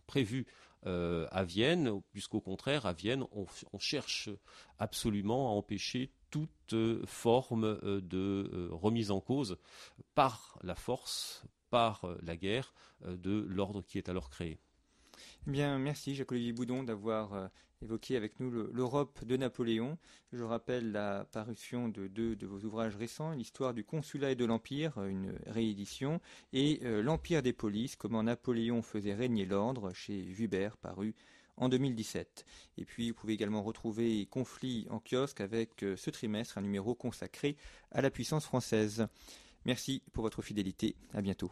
prévu 0.06 0.46
à 0.86 1.44
Vienne, 1.44 2.02
puisqu'au 2.12 2.42
contraire, 2.42 2.86
à 2.86 2.94
Vienne, 2.94 3.26
on, 3.32 3.80
cherche 3.80 4.30
absolument 4.78 5.50
à 5.50 5.56
empêcher 5.56 6.12
toute 6.30 6.76
forme 7.06 7.80
de 8.02 8.70
remise 8.72 9.12
en 9.12 9.20
cause 9.20 9.58
par 10.14 10.60
la 10.64 10.76
force, 10.76 11.46
par 11.70 12.06
euh, 12.06 12.18
la 12.22 12.38
guerre 12.38 12.74
euh, 13.04 13.18
de 13.18 13.46
l'ordre 13.50 13.82
qui 13.82 13.98
est 13.98 14.10
alors 14.10 14.30
créé. 14.30 14.60
Eh 15.48 15.52
bien, 15.52 15.78
merci 15.78 16.16
Jacques-Olivier 16.16 16.54
Boudon 16.54 16.84
d'avoir 16.84 17.34
euh, 17.34 17.48
évoqué 17.82 18.16
avec 18.16 18.40
nous 18.40 18.50
l'Europe 18.50 19.24
de 19.26 19.38
Napoléon. 19.38 19.98
Je 20.34 20.44
rappelle 20.44 20.92
la 20.92 21.26
parution 21.32 21.90
de 21.90 22.08
deux 22.08 22.36
de 22.36 22.48
vos 22.48 22.60
ouvrages 22.60 22.96
récents, 22.96 23.32
l'histoire 23.32 23.74
du 23.74 23.84
consulat 23.84 24.32
et 24.32 24.36
de 24.36 24.46
l'Empire, 24.46 25.04
une 25.04 25.38
réédition, 25.48 26.20
et 26.54 26.80
l'Empire 26.84 27.42
des 27.42 27.54
polices, 27.54 27.96
comment 27.96 28.24
Napoléon 28.24 28.82
faisait 28.82 29.14
régner 29.14 29.46
l'ordre, 29.46 29.94
chez 29.94 30.22
Vubert, 30.22 30.78
paru 30.78 31.16
en 31.58 31.70
2017. 31.70 32.46
Et 32.78 32.86
puis, 32.86 33.10
vous 33.10 33.16
pouvez 33.16 33.34
également 33.34 33.64
retrouver 33.64 34.26
Conflit 34.26 34.88
en 34.90 35.00
kiosque 35.00 35.42
avec 35.42 35.86
ce 35.96 36.10
trimestre, 36.10 36.58
un 36.58 36.62
numéro 36.62 36.96
consacré 36.96 37.56
à 37.92 38.02
la 38.02 38.10
puissance 38.10 38.46
française. 38.46 39.08
Merci 39.66 40.04
pour 40.14 40.24
votre 40.24 40.42
fidélité. 40.42 40.96
À 41.14 41.22
bientôt. 41.22 41.52